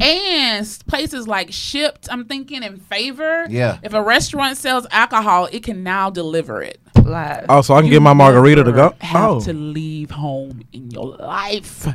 And 0.00 0.66
places 0.88 1.28
like 1.28 1.52
Shipped, 1.52 2.08
I'm 2.10 2.24
thinking 2.24 2.64
in 2.64 2.78
favor. 2.78 3.46
Yeah. 3.48 3.78
If 3.84 3.92
a 3.94 4.02
restaurant 4.02 4.56
sells 4.56 4.84
alcohol, 4.90 5.48
it 5.52 5.62
can 5.62 5.84
now 5.84 6.10
deliver 6.10 6.60
it. 6.60 6.80
Live. 7.04 7.46
Oh, 7.48 7.60
so 7.62 7.74
I 7.74 7.78
can 7.80 7.86
You 7.86 7.92
get 7.92 8.02
my 8.02 8.12
margarita 8.12 8.64
to 8.64 8.72
go. 8.72 8.94
Have 9.00 9.30
Oh, 9.30 9.40
to 9.40 9.52
leave 9.52 10.10
home 10.10 10.62
in 10.72 10.90
your 10.90 11.06
life. 11.16 11.86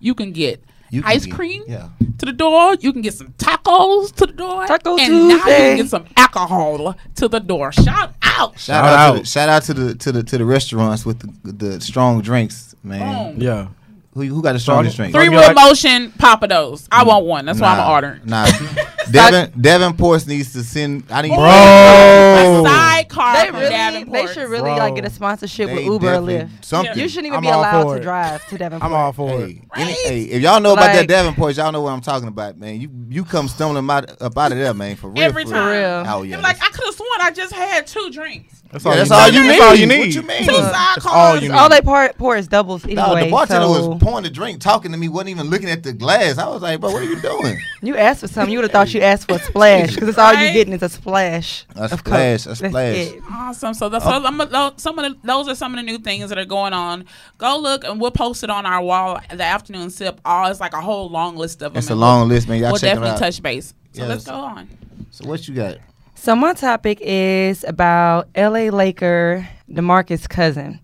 You 0.00 0.14
can 0.14 0.32
get 0.32 0.62
You 0.90 1.02
can 1.02 1.10
ice 1.10 1.26
get- 1.26 1.34
cream 1.34 1.62
yeah. 1.66 1.88
to 2.18 2.26
the 2.26 2.32
door. 2.32 2.74
You 2.80 2.92
can 2.92 3.02
get 3.02 3.14
some 3.14 3.28
tacos 3.38 4.12
to 4.16 4.26
the 4.26 4.32
door. 4.32 4.66
Taco 4.66 4.96
and 4.98 5.28
now 5.28 5.34
you 5.34 5.40
can 5.42 5.76
get 5.76 5.88
some 5.88 6.04
alcohol 6.16 6.94
to 7.16 7.28
the 7.28 7.40
door. 7.40 7.72
Shout 7.72 8.14
out. 8.22 8.58
Shout, 8.58 8.60
Shout 8.60 8.84
out, 8.84 8.94
out. 8.98 9.12
To 9.14 9.20
the, 9.20 9.26
shout 9.26 9.48
out 9.48 9.62
to 9.64 9.74
the 9.74 9.94
to 9.96 10.12
the 10.12 10.22
to 10.22 10.38
the 10.38 10.44
restaurants 10.44 11.04
with 11.06 11.18
the, 11.44 11.52
the 11.52 11.80
strong 11.80 12.20
drinks, 12.20 12.74
man. 12.82 13.34
Boom. 13.34 13.42
yeah. 13.42 13.68
Who 14.14 14.22
who 14.22 14.42
got 14.42 14.52
the 14.54 14.58
strongest 14.58 14.94
Strong- 14.94 15.10
drink? 15.12 15.14
Three 15.14 15.36
Don't 15.36 15.44
real 15.46 15.54
like- 15.54 15.68
motion 15.68 16.10
papados. 16.12 16.88
I 16.90 17.04
want 17.04 17.26
one. 17.26 17.44
That's 17.46 17.60
why 17.60 17.72
I'm 17.72 17.78
Nah, 17.78 17.92
ordering. 17.92 18.20
Nah, 18.24 18.46
Devin 19.12 19.52
Davenports 19.60 20.26
needs 20.26 20.52
to 20.52 20.62
send. 20.64 21.04
I 21.10 21.22
need 21.22 21.34
Bro. 21.34 21.44
A 21.44 22.62
sidecar 22.64 23.34
They 23.34 23.50
really, 23.50 24.04
they 24.04 24.26
should 24.32 24.48
really 24.48 24.62
Bro. 24.70 24.76
like 24.76 24.94
get 24.94 25.04
a 25.04 25.10
sponsorship 25.10 25.70
with 25.70 25.84
Uber 25.84 26.14
or 26.14 26.18
Lyft. 26.18 26.64
Something. 26.64 26.98
You 26.98 27.08
shouldn't 27.08 27.26
even 27.28 27.36
I'm 27.38 27.42
be 27.42 27.48
allowed 27.48 27.94
to 27.94 28.00
drive 28.00 28.46
to 28.48 28.58
Davenport. 28.58 28.90
I'm 28.90 28.96
all 28.96 29.12
for 29.12 29.42
it. 29.42 29.58
Hey, 29.74 29.82
any, 29.82 29.92
hey, 29.92 30.22
if 30.24 30.42
y'all 30.42 30.60
know 30.60 30.72
about 30.72 30.86
that 30.86 30.98
Like- 31.00 31.08
Davenport, 31.08 31.56
y'all 31.56 31.72
know 31.72 31.82
what 31.82 31.92
I'm 31.92 32.00
talking 32.00 32.28
about, 32.28 32.58
man. 32.58 32.80
You 32.80 32.90
you 33.08 33.24
come 33.24 33.48
stumbling 33.48 33.88
out, 33.90 34.20
up 34.22 34.36
out 34.36 34.52
of 34.52 34.58
there, 34.58 34.74
man, 34.74 34.96
for 34.96 35.08
real. 35.10 35.22
Every 35.22 35.44
for 35.44 35.50
time. 35.52 35.70
real. 35.70 36.12
Oh 36.14 36.22
yeah. 36.22 36.36
They're 36.36 36.42
like, 36.42 36.62
I 36.62 36.68
could 36.70 36.84
have 36.84 36.94
sworn 36.94 37.20
I 37.20 37.30
just 37.30 37.52
had 37.52 37.86
two 37.86 38.10
drinks. 38.10 38.62
That's 38.70 38.84
Yeah, 38.84 38.90
all. 38.90 38.96
that's 38.98 39.10
you 39.10 39.16
all 39.16 39.24
need. 39.30 39.34
you 39.34 39.42
need. 39.42 39.48
That's 39.48 39.62
all 39.62 39.74
you 39.76 39.86
need. 39.86 39.98
What 39.98 40.14
you 40.14 40.22
mean? 40.22 40.44
Two 40.44 40.52
Look, 40.52 40.72
sidecars. 40.74 41.06
all 41.06 41.34
you 41.36 41.48
need. 41.48 41.54
All 41.54 41.68
they 41.70 41.80
pour, 41.80 42.08
pour 42.18 42.36
is 42.36 42.48
doubles 42.48 42.84
No, 42.84 43.04
anyway. 43.14 43.24
the 43.24 43.30
bartender 43.30 43.66
so 43.66 43.88
was 43.88 44.02
pouring 44.02 44.24
the 44.24 44.30
drink, 44.30 44.60
talking 44.60 44.92
to 44.92 44.98
me, 44.98 45.08
wasn't 45.08 45.30
even 45.30 45.46
looking 45.48 45.70
at 45.70 45.82
the 45.82 45.94
glass. 45.94 46.36
I 46.36 46.46
was 46.48 46.60
like, 46.60 46.78
bro, 46.80 46.90
what 46.92 47.00
are 47.00 47.04
you 47.06 47.18
doing? 47.20 47.58
you 47.82 47.96
asked 47.96 48.20
for 48.20 48.28
something, 48.28 48.52
you 48.52 48.58
would 48.58 48.64
have 48.64 48.72
thought 48.72 48.92
you 48.92 49.00
asked 49.00 49.26
for 49.28 49.36
a 49.36 49.38
splash 49.42 49.94
because 49.94 50.10
it's 50.10 50.18
all 50.18 50.34
Right? 50.34 50.42
you're 50.44 50.52
getting 50.52 50.74
is 50.74 50.82
a 50.82 50.90
splash. 50.90 51.64
A 51.76 51.84
of 51.84 51.90
Coke. 51.90 51.98
splash, 52.14 52.46
a 52.46 52.56
splash. 52.56 53.08
Awesome. 53.32 53.72
So, 53.72 53.88
the, 53.88 54.00
so 54.00 54.10
I'm, 54.10 54.36
tho- 54.36 54.74
some 54.76 54.98
of 54.98 55.12
the, 55.12 55.26
those 55.26 55.48
are 55.48 55.54
some 55.54 55.72
of 55.72 55.78
the 55.78 55.90
new 55.90 55.96
things 55.98 56.28
that 56.28 56.36
are 56.36 56.44
going 56.44 56.74
on. 56.74 57.06
Go 57.38 57.58
look, 57.58 57.84
and 57.84 57.98
we'll 57.98 58.10
post 58.10 58.44
it 58.44 58.50
on 58.50 58.66
our 58.66 58.82
wall. 58.82 59.18
The 59.32 59.44
afternoon 59.44 59.88
sip. 59.88 60.20
All 60.26 60.50
it's 60.50 60.60
like 60.60 60.74
a 60.74 60.80
whole 60.82 61.08
long 61.08 61.36
list 61.36 61.62
of 61.62 61.72
them. 61.72 61.78
It's 61.78 61.88
a 61.88 61.94
long 61.94 62.20
we'll, 62.20 62.28
list, 62.36 62.48
man. 62.48 62.58
Y'all 62.60 62.72
We'll 62.72 62.80
check 62.80 62.90
it 62.92 63.00
definitely 63.00 63.10
out. 63.12 63.18
touch 63.18 63.42
base. 63.42 63.72
So 63.92 64.04
let's 64.06 64.24
go 64.24 64.34
on. 64.34 64.68
So 65.10 65.26
what 65.26 65.48
you 65.48 65.54
got? 65.54 65.78
So 66.20 66.34
my 66.34 66.52
topic 66.52 66.98
is 67.00 67.62
about 67.62 68.28
LA 68.36 68.70
Laker 68.70 69.48
DeMarcus 69.70 70.28
Cousins. 70.28 70.78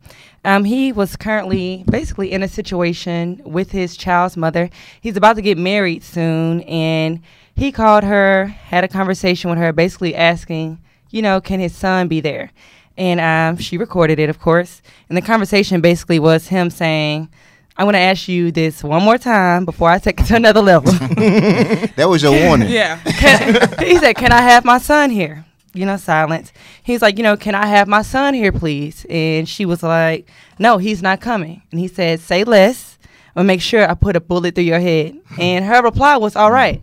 Um, 0.44 0.64
he 0.64 0.92
was 0.92 1.16
currently 1.16 1.84
basically 1.90 2.30
in 2.30 2.44
a 2.44 2.48
situation 2.48 3.42
with 3.44 3.72
his 3.72 3.96
child's 3.96 4.36
mother. 4.36 4.70
He's 5.00 5.16
about 5.16 5.34
to 5.34 5.42
get 5.42 5.58
married 5.58 6.04
soon, 6.04 6.60
and 6.62 7.20
he 7.56 7.72
called 7.72 8.04
her, 8.04 8.46
had 8.46 8.84
a 8.84 8.88
conversation 8.88 9.50
with 9.50 9.58
her, 9.58 9.72
basically 9.72 10.14
asking, 10.14 10.78
you 11.10 11.20
know, 11.20 11.40
can 11.40 11.58
his 11.58 11.74
son 11.74 12.06
be 12.06 12.20
there? 12.20 12.52
And 12.96 13.20
um, 13.20 13.60
she 13.60 13.76
recorded 13.76 14.20
it, 14.20 14.30
of 14.30 14.38
course. 14.38 14.82
And 15.08 15.18
the 15.18 15.22
conversation 15.22 15.80
basically 15.80 16.20
was 16.20 16.46
him 16.46 16.70
saying, 16.70 17.28
I 17.76 17.82
want 17.84 17.94
to 17.96 18.00
ask 18.00 18.28
you 18.28 18.52
this 18.52 18.84
one 18.84 19.02
more 19.02 19.18
time 19.18 19.64
before 19.64 19.90
I 19.90 19.98
take 19.98 20.20
it 20.20 20.26
to 20.26 20.36
another 20.36 20.62
level. 20.62 20.92
That 21.96 22.06
was 22.08 22.22
your 22.22 22.32
warning. 22.46 22.68
Yeah. 22.68 22.98
Can- 23.04 23.54
he 23.84 23.98
said, 23.98 24.14
"Can 24.16 24.32
I 24.32 24.42
have 24.42 24.64
my 24.64 24.78
son 24.78 25.10
here?" 25.10 25.44
You 25.72 25.84
know, 25.86 25.96
silence. 25.96 26.52
He's 26.84 27.02
like, 27.02 27.16
"You 27.18 27.24
know, 27.24 27.36
can 27.36 27.54
I 27.56 27.66
have 27.66 27.88
my 27.88 28.02
son 28.02 28.34
here, 28.34 28.52
please?" 28.52 29.04
And 29.10 29.48
she 29.48 29.64
was 29.66 29.82
like, 29.82 30.28
"No, 30.58 30.78
he's 30.78 31.02
not 31.02 31.20
coming." 31.20 31.62
And 31.72 31.80
he 31.80 31.88
said, 31.88 32.20
"Say 32.20 32.44
less. 32.44 32.96
I'll 33.34 33.42
make 33.42 33.60
sure 33.60 33.88
I 33.90 33.94
put 33.94 34.14
a 34.14 34.20
bullet 34.20 34.54
through 34.54 34.64
your 34.64 34.78
head." 34.80 35.16
And 35.38 35.64
her 35.64 35.82
reply 35.82 36.16
was, 36.16 36.36
"All 36.36 36.52
right." 36.52 36.80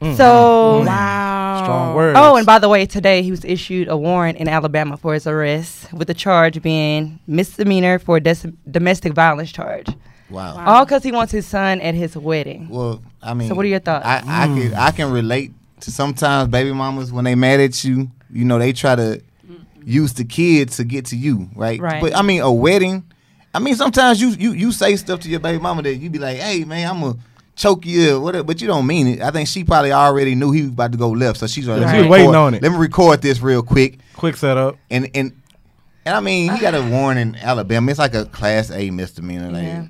Mm. 0.00 0.16
So, 0.16 0.80
mm. 0.82 0.86
Wow. 0.86 1.41
Strong 1.64 1.92
oh. 1.92 1.96
words. 1.96 2.18
oh, 2.18 2.36
and 2.36 2.46
by 2.46 2.58
the 2.58 2.68
way, 2.68 2.86
today 2.86 3.22
he 3.22 3.30
was 3.30 3.44
issued 3.44 3.88
a 3.88 3.96
warrant 3.96 4.38
in 4.38 4.48
Alabama 4.48 4.96
for 4.96 5.14
his 5.14 5.26
arrest, 5.26 5.92
with 5.92 6.08
the 6.08 6.14
charge 6.14 6.60
being 6.62 7.18
misdemeanor 7.26 7.98
for 7.98 8.20
des- 8.20 8.52
domestic 8.70 9.12
violence 9.12 9.52
charge. 9.52 9.88
Wow. 10.30 10.56
Wow. 10.56 10.64
All 10.66 10.84
because 10.84 11.02
he 11.02 11.12
wants 11.12 11.32
his 11.32 11.46
son 11.46 11.80
at 11.80 11.94
his 11.94 12.16
wedding. 12.16 12.68
Well, 12.68 13.02
I 13.22 13.34
mean, 13.34 13.48
So 13.48 13.54
what 13.54 13.64
are 13.64 13.68
your 13.68 13.80
thoughts? 13.80 14.06
I, 14.06 14.18
I 14.18 14.48
mm. 14.48 14.62
can 14.62 14.74
I 14.74 14.90
can 14.90 15.12
relate 15.12 15.52
to 15.80 15.90
sometimes 15.90 16.48
baby 16.48 16.72
mamas 16.72 17.12
when 17.12 17.24
they 17.24 17.34
mad 17.34 17.60
at 17.60 17.84
you. 17.84 18.10
You 18.30 18.44
know, 18.46 18.58
they 18.58 18.72
try 18.72 18.94
to 18.96 19.20
use 19.84 20.14
the 20.14 20.24
kid 20.24 20.70
to 20.70 20.84
get 20.84 21.06
to 21.06 21.16
you, 21.16 21.48
right? 21.54 21.80
Right. 21.80 22.00
But 22.00 22.16
I 22.16 22.22
mean, 22.22 22.40
a 22.40 22.52
wedding. 22.52 23.04
I 23.54 23.58
mean, 23.58 23.74
sometimes 23.74 24.20
you 24.20 24.30
you 24.30 24.52
you 24.52 24.72
say 24.72 24.96
stuff 24.96 25.20
to 25.20 25.28
your 25.28 25.40
baby 25.40 25.58
mama 25.58 25.82
that 25.82 25.96
you 25.96 26.08
be 26.08 26.18
like, 26.18 26.38
"Hey, 26.38 26.64
man, 26.64 26.88
I'm 26.88 27.02
a." 27.02 27.16
Choke 27.54 27.84
you, 27.84 28.16
or 28.16 28.20
whatever, 28.20 28.44
but 28.44 28.60
you 28.62 28.66
don't 28.66 28.86
mean 28.86 29.06
it. 29.06 29.20
I 29.20 29.30
think 29.30 29.46
she 29.46 29.62
probably 29.62 29.92
already 29.92 30.34
knew 30.34 30.52
he 30.52 30.62
was 30.62 30.70
about 30.70 30.92
to 30.92 30.98
go 30.98 31.10
left, 31.10 31.38
so 31.38 31.46
she's 31.46 31.68
like, 31.68 31.80
Yeah, 31.82 32.02
she 32.02 32.08
waiting 32.08 32.34
on 32.34 32.54
it. 32.54 32.62
Let 32.62 32.72
me 32.72 32.78
record 32.78 33.20
this 33.20 33.40
real 33.40 33.62
quick, 33.62 33.98
Quick 34.16 34.36
setup. 34.36 34.76
and 34.90 35.10
and 35.14 35.32
and 36.06 36.16
I 36.16 36.20
mean, 36.20 36.50
he 36.52 36.58
got 36.60 36.74
a 36.74 36.82
warrant 36.82 37.20
in 37.20 37.36
Alabama. 37.36 37.90
It's 37.90 37.98
like 37.98 38.14
a 38.14 38.24
class 38.24 38.70
A 38.70 38.90
misdemeanor. 38.90 39.50
Like, 39.50 39.62
Yeah. 39.64 39.86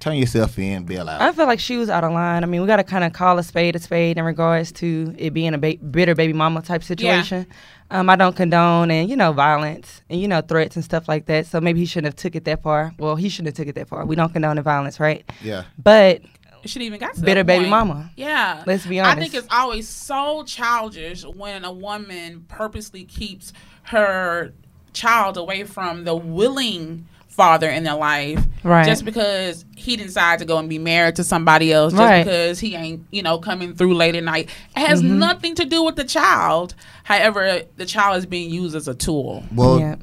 turn 0.00 0.16
yourself 0.16 0.58
in, 0.58 0.84
bail 0.84 1.08
out. 1.08 1.20
I 1.22 1.32
feel 1.32 1.46
like 1.46 1.60
she 1.60 1.76
was 1.76 1.88
out 1.88 2.04
of 2.04 2.12
line. 2.12 2.42
I 2.42 2.46
mean, 2.46 2.60
we 2.60 2.66
got 2.66 2.76
to 2.76 2.84
kind 2.84 3.04
of 3.04 3.12
call 3.12 3.38
a 3.38 3.42
spade 3.42 3.74
a 3.76 3.78
spade 3.78 4.18
in 4.18 4.24
regards 4.24 4.70
to 4.72 5.14
it 5.16 5.32
being 5.32 5.54
a 5.54 5.58
ba- 5.58 5.76
bitter 5.76 6.14
baby 6.14 6.32
mama 6.32 6.60
type 6.60 6.82
situation. 6.82 7.46
Um, 7.90 8.10
I 8.10 8.16
don't 8.16 8.34
condone 8.34 8.90
and 8.90 9.08
you 9.08 9.14
know 9.14 9.32
violence 9.32 10.02
and 10.10 10.20
you 10.20 10.26
know 10.26 10.40
threats 10.40 10.74
and 10.74 10.84
stuff 10.84 11.08
like 11.08 11.26
that. 11.26 11.46
So 11.46 11.60
maybe 11.60 11.78
he 11.78 11.86
shouldn't 11.86 12.06
have 12.12 12.16
took 12.16 12.34
it 12.34 12.44
that 12.46 12.62
far. 12.64 12.92
Well, 12.98 13.14
he 13.14 13.28
shouldn't 13.28 13.56
have 13.56 13.64
took 13.64 13.68
it 13.68 13.76
that 13.76 13.86
far. 13.88 14.04
We 14.04 14.16
don't 14.16 14.32
condone 14.32 14.56
the 14.56 14.62
violence, 14.62 14.98
right? 14.98 15.24
yeah. 15.40 15.62
But 15.78 16.22
It 16.66 16.70
shouldn't 16.70 16.86
even 16.86 16.98
got 16.98 17.14
to 17.14 17.20
bitter 17.20 17.40
that 17.44 17.46
baby 17.46 17.66
point. 17.66 17.70
mama. 17.70 18.10
Yeah. 18.16 18.64
Let's 18.66 18.84
be 18.86 18.98
honest. 18.98 19.16
I 19.16 19.20
think 19.20 19.34
it's 19.34 19.46
always 19.52 19.88
so 19.88 20.42
childish 20.42 21.24
when 21.24 21.64
a 21.64 21.70
woman 21.72 22.44
purposely 22.48 23.04
keeps 23.04 23.52
her 23.84 24.52
child 24.92 25.36
away 25.36 25.62
from 25.62 26.02
the 26.02 26.16
willing 26.16 27.06
father 27.28 27.68
in 27.70 27.84
their 27.84 27.94
life 27.94 28.42
Right. 28.64 28.84
just 28.86 29.04
because 29.04 29.64
he 29.76 29.94
decides 29.96 30.40
to 30.42 30.46
go 30.46 30.56
and 30.58 30.68
be 30.68 30.78
married 30.78 31.16
to 31.16 31.24
somebody 31.24 31.70
else 31.72 31.92
just 31.92 32.00
Right. 32.02 32.24
because 32.24 32.58
he 32.58 32.74
ain't 32.74 33.04
you 33.12 33.22
know 33.22 33.38
coming 33.38 33.74
through 33.74 33.94
late 33.94 34.16
at 34.16 34.24
night 34.24 34.48
it 34.74 34.80
has 34.80 35.02
Mm-hmm. 35.02 35.18
nothing 35.18 35.54
to 35.56 35.66
do 35.66 35.82
with 35.84 35.96
the 35.96 36.04
child 36.04 36.74
however 37.04 37.60
the 37.76 37.84
child 37.84 38.16
is 38.16 38.24
being 38.26 38.50
used 38.50 38.74
as 38.74 38.88
a 38.88 38.94
tool 38.94 39.44
Well, 39.54 39.78
yeah. 39.78 39.96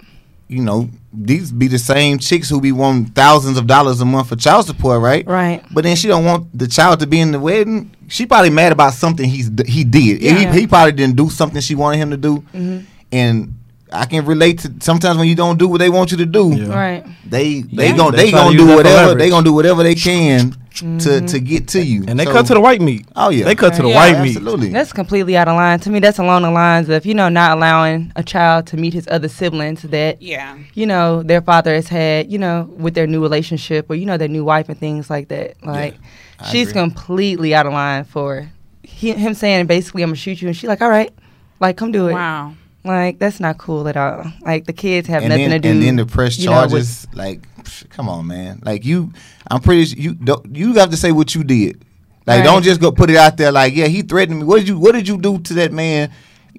You 0.47 0.61
know, 0.61 0.89
these 1.11 1.51
be 1.51 1.67
the 1.67 1.79
same 1.79 2.17
chicks 2.19 2.49
who 2.49 2.59
be 2.61 2.71
wanting 2.71 3.05
thousands 3.05 3.57
of 3.57 3.67
dollars 3.67 4.01
a 4.01 4.05
month 4.05 4.29
for 4.29 4.35
child 4.35 4.65
support, 4.65 5.01
right? 5.01 5.25
Right. 5.27 5.63
But 5.71 5.83
then 5.83 5.95
she 5.95 6.07
don't 6.07 6.25
want 6.25 6.57
the 6.57 6.67
child 6.67 6.99
to 7.01 7.07
be 7.07 7.19
in 7.19 7.31
the 7.31 7.39
wedding. 7.39 7.95
She 8.07 8.25
probably 8.25 8.49
mad 8.49 8.71
about 8.71 8.93
something 8.93 9.27
he's 9.27 9.49
he 9.67 9.83
did. 9.83 10.21
Yeah. 10.21 10.33
Mm-hmm. 10.35 10.53
He, 10.53 10.59
he 10.61 10.67
probably 10.67 10.91
didn't 10.93 11.15
do 11.15 11.29
something 11.29 11.61
she 11.61 11.75
wanted 11.75 11.97
him 11.97 12.11
to 12.11 12.17
do. 12.17 12.43
Mhm. 12.53 12.85
And 13.11 13.53
I 13.91 14.05
can 14.05 14.25
relate 14.25 14.59
to 14.59 14.73
sometimes 14.81 15.17
when 15.19 15.27
you 15.27 15.35
don't 15.35 15.57
do 15.59 15.67
what 15.67 15.77
they 15.77 15.89
want 15.89 16.11
you 16.11 16.17
to 16.17 16.25
do, 16.25 16.51
Yeah. 16.55 16.67
Right. 16.67 17.05
they 17.29 17.61
they 17.61 17.89
Yeah. 17.89 17.97
gon' 17.97 18.11
They 18.11 18.25
they, 18.25 18.31
gonna 18.31 18.57
do 18.57 18.67
whatever 18.67 19.13
they 19.15 19.29
gonna 19.29 19.43
do 19.45 19.53
whatever 19.53 19.83
they 19.83 19.95
can 19.95 20.51
to 20.51 20.57
Mm-hmm. 20.81 21.25
to 21.27 21.39
get 21.39 21.67
to 21.69 21.83
you. 21.83 22.03
And 22.07 22.19
they 22.19 22.25
So- 22.25 22.31
cut 22.31 22.45
to 22.47 22.53
the 22.55 22.59
white 22.61 22.81
meat. 22.81 23.05
Oh 23.15 23.29
yeah, 23.29 23.45
They 23.45 23.53
cut 23.55 23.73
to 23.75 23.81
the 23.83 23.89
Yeah, 23.89 23.95
white 23.95 24.21
meat. 24.23 24.35
absolutely. 24.37 24.69
That's 24.69 24.91
completely 24.91 25.37
out 25.37 25.47
of 25.47 25.55
line. 25.55 25.79
To 25.81 25.89
me, 25.89 25.99
that's 25.99 26.17
along 26.17 26.41
the 26.41 26.51
lines 26.51 26.89
of, 26.89 27.05
you 27.05 27.13
know, 27.13 27.29
not 27.29 27.55
allowing 27.55 28.11
a 28.15 28.23
child 28.23 28.65
to 28.67 28.77
meet 28.77 28.93
his 28.93 29.07
other 29.11 29.27
siblings 29.27 29.83
that, 29.83 30.21
yeah 30.21 30.57
you 30.73 30.85
know, 30.87 31.21
their 31.23 31.41
father 31.41 31.73
has 31.75 31.87
had, 31.87 32.31
you 32.31 32.39
know, 32.39 32.67
with 32.77 32.95
their 32.95 33.05
new 33.07 33.21
relationship 33.21 33.89
or, 33.89 33.95
you 33.95 34.05
know, 34.05 34.17
their 34.17 34.27
new 34.27 34.43
wife 34.43 34.67
and 34.69 34.79
things 34.79 35.09
like 35.09 35.27
that. 35.27 35.55
Like, 35.63 35.95
I 36.39 36.49
she's 36.49 36.69
agree. 36.69 36.81
completely 36.81 37.53
out 37.53 37.65
of 37.67 37.73
line 37.73 38.03
for 38.05 38.49
he, 38.81 39.11
him 39.11 39.33
saying, 39.33 39.67
basically, 39.67 40.01
I'm 40.03 40.09
going 40.09 40.15
to 40.15 40.21
shoot 40.21 40.41
you. 40.41 40.47
And 40.47 40.57
she's 40.57 40.67
like, 40.67 40.81
all 40.81 40.89
right, 40.89 41.11
like, 41.59 41.77
come 41.77 41.91
do 41.91 42.07
it. 42.07 42.13
wow 42.13 42.53
Like, 42.85 43.17
that's 43.19 43.39
not 43.39 43.57
cool 43.57 43.87
at 43.87 43.95
all. 43.95 44.25
Like, 44.41 44.65
the 44.65 44.73
kids 44.73 45.07
have 45.07 45.23
and 45.23 45.29
nothing 45.29 45.49
then, 45.49 45.61
to 45.61 45.67
do. 45.67 45.71
And 45.71 45.81
then 45.83 45.95
the 45.95 46.05
press 46.05 46.37
you 46.37 46.49
know, 46.49 46.61
with- 46.63 46.71
charges, 46.71 47.07
like, 47.13 47.41
psh, 47.63 47.89
come 47.89 48.09
on, 48.09 48.27
man. 48.27 48.61
Like 48.65 48.83
you, 48.85 49.13
I'm 49.49 49.61
pretty. 49.61 49.85
su- 49.85 49.95
You 50.01 50.13
don't, 50.15 50.55
you 50.55 50.73
have 50.75 50.89
to 50.91 50.97
say 50.97 51.11
what 51.13 51.33
you 51.33 51.43
did. 51.45 51.83
Like, 52.25 52.37
Right. 52.39 52.43
don't 52.43 52.61
just 52.63 52.81
go 52.81 52.91
put 52.91 53.09
it 53.09 53.15
out 53.15 53.37
there. 53.37 53.51
Like, 53.51 53.73
yeah, 53.75 53.87
he 53.87 54.01
threatened 54.01 54.39
me. 54.39 54.45
What 54.45 54.59
did 54.59 54.67
you 54.67 54.77
What 54.77 54.93
did 54.93 55.07
you 55.07 55.17
do 55.17 55.39
to 55.39 55.53
that 55.55 55.71
man? 55.71 56.11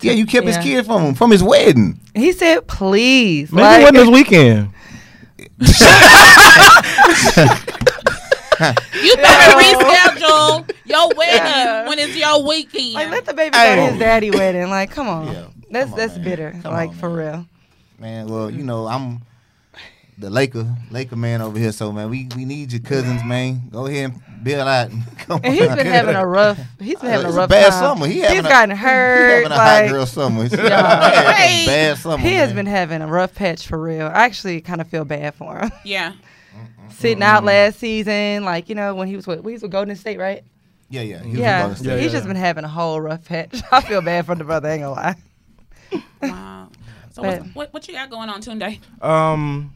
Yeah, 0.03 0.13
you 0.13 0.27
kept 0.27 0.47
Yeah. 0.47 0.55
his 0.57 0.65
kid 0.65 0.87
from 0.87 1.03
him 1.03 1.15
from 1.15 1.31
his 1.31 1.43
wedding. 1.43 2.01
He 2.15 2.33
said, 2.33 2.67
please. 2.67 3.53
Maybe 3.53 3.63
like, 3.63 3.81
it 3.81 3.83
wasn't 3.83 3.97
this 3.99 4.09
weekend. 4.09 4.71
you 9.03 9.17
better 9.17 9.59
reschedule 9.59 10.71
your 10.85 11.09
wedding 11.17 11.89
when 11.89 11.99
it's 11.99 12.17
your 12.17 12.43
weekend 12.47 12.95
Like, 12.95 13.11
let 13.11 13.25
the 13.27 13.35
baby 13.35 13.57
Hey. 13.57 13.77
go 13.77 13.87
to 13.87 13.91
his 13.93 14.01
daddy 14.01 14.31
wedding. 14.31 14.71
Like, 14.71 14.91
come 14.91 15.09
on. 15.09 15.27
Yeah. 15.33 15.47
That's 15.75 15.93
on, 15.93 15.99
that's 15.99 16.15
man. 16.17 16.25
bitter. 16.25 16.59
Come 16.63 16.73
like, 16.73 16.89
on, 16.91 16.95
for 16.97 17.11
man. 17.11 17.19
real. 17.19 17.47
Man, 17.99 18.27
well, 18.29 18.51
you 18.51 18.65
know, 18.65 18.87
I'm 18.87 19.21
the 20.19 20.31
Laker 20.31 20.67
Laker 20.91 21.17
man 21.17 21.41
over 21.43 21.59
here. 21.59 21.73
So, 21.73 21.93
man, 21.93 22.09
we 22.11 22.29
we 22.37 22.45
need 22.45 22.73
your 22.73 22.81
cousins, 22.81 23.23
man. 23.25 23.63
Go 23.71 23.87
ahead 23.87 24.11
and 24.13 24.45
bail 24.45 24.67
out. 24.67 24.91
Come 25.19 25.41
And 25.43 25.55
he's 25.55 25.69
on. 25.69 25.77
been 25.77 25.87
having 25.87 26.15
a 26.17 26.27
rough. 26.27 26.59
He's 26.79 26.99
been 26.99 27.11
having 27.11 27.27
It's 27.27 27.35
a 27.35 27.39
rough 27.39 27.49
bad 27.51 27.71
time. 27.71 27.81
summer. 27.81 28.07
He 28.07 28.15
he's 28.15 28.25
having 28.25 28.47
a- 28.47 28.49
gotten 28.49 28.71
He 28.71 28.77
hurt. 28.77 29.31
having 29.31 29.47
a 29.47 29.49
like 29.51 29.85
hot 29.87 29.91
girl 29.91 30.07
summer. 30.07 30.45
It's 30.45 30.55
Yeah. 30.59 31.33
Hey. 31.35 31.67
bad 31.67 31.99
summer. 31.99 32.19
he 32.23 32.35
has 32.35 32.49
man. 32.51 32.57
been 32.65 32.67
having 32.67 33.03
a 33.03 33.07
rough 33.07 33.35
patch 33.35 33.67
for 33.67 33.81
real. 33.81 34.07
I 34.07 34.25
actually 34.25 34.61
kind 34.61 34.81
of 34.81 34.89
feel 34.89 35.05
bad 35.05 35.35
for 35.35 35.59
him. 35.59 35.71
yeah 35.85 36.13
Sitting 36.91 37.23
out 37.23 37.43
last 37.45 37.79
season, 37.81 38.45
like 38.45 38.69
you 38.69 38.75
know 38.77 38.95
when 38.95 39.09
he 39.09 39.17
was 39.17 39.27
with, 39.27 39.45
he 39.45 39.53
was 39.53 39.63
with 39.63 39.73
Golden 39.73 39.97
State, 39.97 40.19
right? 40.19 40.45
Yeah, 40.91 41.01
yeah. 41.01 41.23
He 41.23 41.31
was 41.31 41.39
Yeah, 41.41 41.61
Golden 41.63 41.77
State. 41.77 41.89
Yeah, 41.89 41.97
he's 41.97 42.05
yeah, 42.07 42.11
just 42.13 42.25
yeah. 42.25 42.29
been 42.29 42.37
having 42.37 42.65
a 42.65 42.69
whole 42.69 43.01
rough 43.01 43.25
patch. 43.25 43.63
I 43.73 43.81
feel 43.81 44.01
bad 44.01 44.27
for 44.27 44.35
the 44.37 44.45
brother. 44.45 44.69
Ain't 44.69 44.83
gonna 44.83 44.95
lie. 44.95 45.17
wow 46.23 46.69
so 47.15 47.23
But- 47.23 47.41
what's, 47.43 47.55
what, 47.55 47.75
what 47.75 47.89
you 47.89 47.95
got 47.95 48.11
going 48.11 48.29
on 48.29 48.43
Tunde? 48.43 48.81
Um, 49.01 49.73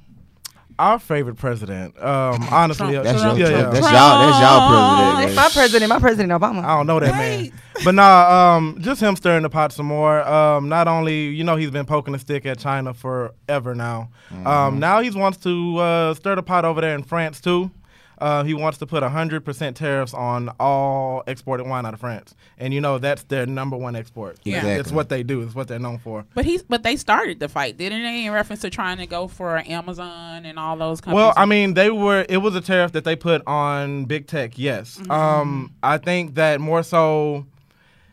our 0.79 0.99
favorite 0.99 1.37
president. 1.37 1.97
Um, 2.03 2.43
honestly, 2.51 2.93
Trump. 2.93 3.05
That's 3.05 3.23
your, 3.23 3.39
yeah, 3.39 3.49
yeah. 3.49 3.71
that's 3.71 3.81
y'all, 3.81 4.27
that's 4.27 4.41
y'all 4.41 4.69
president. 4.69 5.29
It's 5.29 5.37
man. 5.37 5.45
my 5.45 5.49
president, 5.53 5.89
my 5.89 5.99
president 6.01 6.33
Obama. 6.33 6.65
I 6.65 6.77
don't 6.77 6.87
know 6.87 7.01
that 7.01 7.13
Right. 7.13 7.53
man. 7.53 7.53
But 7.85 7.95
nah, 7.95 8.57
um, 8.57 8.79
just 8.81 9.01
him 9.01 9.15
stirring 9.15 9.45
the 9.45 9.49
pot 9.51 9.73
some 9.73 9.87
more. 9.87 10.27
Um, 10.27 10.69
not 10.69 10.89
only 10.89 11.29
you 11.29 11.45
know 11.45 11.55
he's 11.55 11.71
been 11.71 11.87
poking 11.87 12.13
a 12.13 12.19
stick 12.19 12.45
at 12.45 12.59
China 12.59 12.93
forever 12.93 13.73
now. 13.73 14.09
Um, 14.45 14.81
now 14.81 15.01
he 15.01 15.11
wants 15.11 15.39
to 15.45 15.77
uh, 15.79 16.15
stir 16.15 16.35
the 16.35 16.43
pot 16.43 16.65
over 16.65 16.81
there 16.81 16.97
in 16.97 17.05
France 17.05 17.41
too. 17.41 17.71
Uh, 18.21 18.43
he 18.43 18.53
wants 18.53 18.79
to 18.79 18.87
put 18.87 19.03
100% 19.03 19.75
tariffs 19.75 20.13
on 20.13 20.49
all 20.59 21.23
exported 21.27 21.67
wine 21.67 21.87
out 21.87 21.95
of 21.95 22.01
France. 22.01 22.35
And 22.59 22.75
you 22.75 22.81
know 22.81 22.99
that's 22.99 23.23
their 23.25 23.47
number 23.47 23.77
one 23.77 23.95
export. 23.95 24.39
Yeah. 24.45 24.65
It's 24.67 24.91
what 24.91 25.09
they 25.09 25.23
do. 25.23 25.43
It's 25.43 25.55
what 25.55 25.69
they're 25.69 25.79
known 25.79 25.99
for. 25.99 26.25
But 26.35 26.45
he's 26.45 26.63
but 26.63 26.83
they 26.83 26.97
started 26.97 27.39
the 27.41 27.49
fight, 27.49 27.77
didn't 27.77 28.03
they? 28.03 28.27
In 28.27 28.33
reference 28.33 28.63
to 28.63 28.71
trying 28.71 28.99
to 28.99 29.07
go 29.07 29.29
for 29.29 29.59
Amazon 29.59 30.45
and 30.45 30.59
all 30.59 30.77
those 30.77 31.01
companies. 31.01 31.17
Well, 31.17 31.35
I 31.37 31.47
mean, 31.47 31.75
they 31.75 31.91
were. 31.91 32.27
It 32.29 32.39
was 32.39 32.55
a 32.57 32.61
tariff 32.61 32.93
that 32.93 33.05
they 33.05 33.15
put 33.17 33.43
on 33.47 34.07
big 34.07 34.27
tech. 34.27 34.59
Yes. 34.59 35.01
Um, 35.09 35.73
I 35.83 35.99
think 35.99 36.35
that 36.35 36.61
more 36.61 36.83
so, 36.83 37.47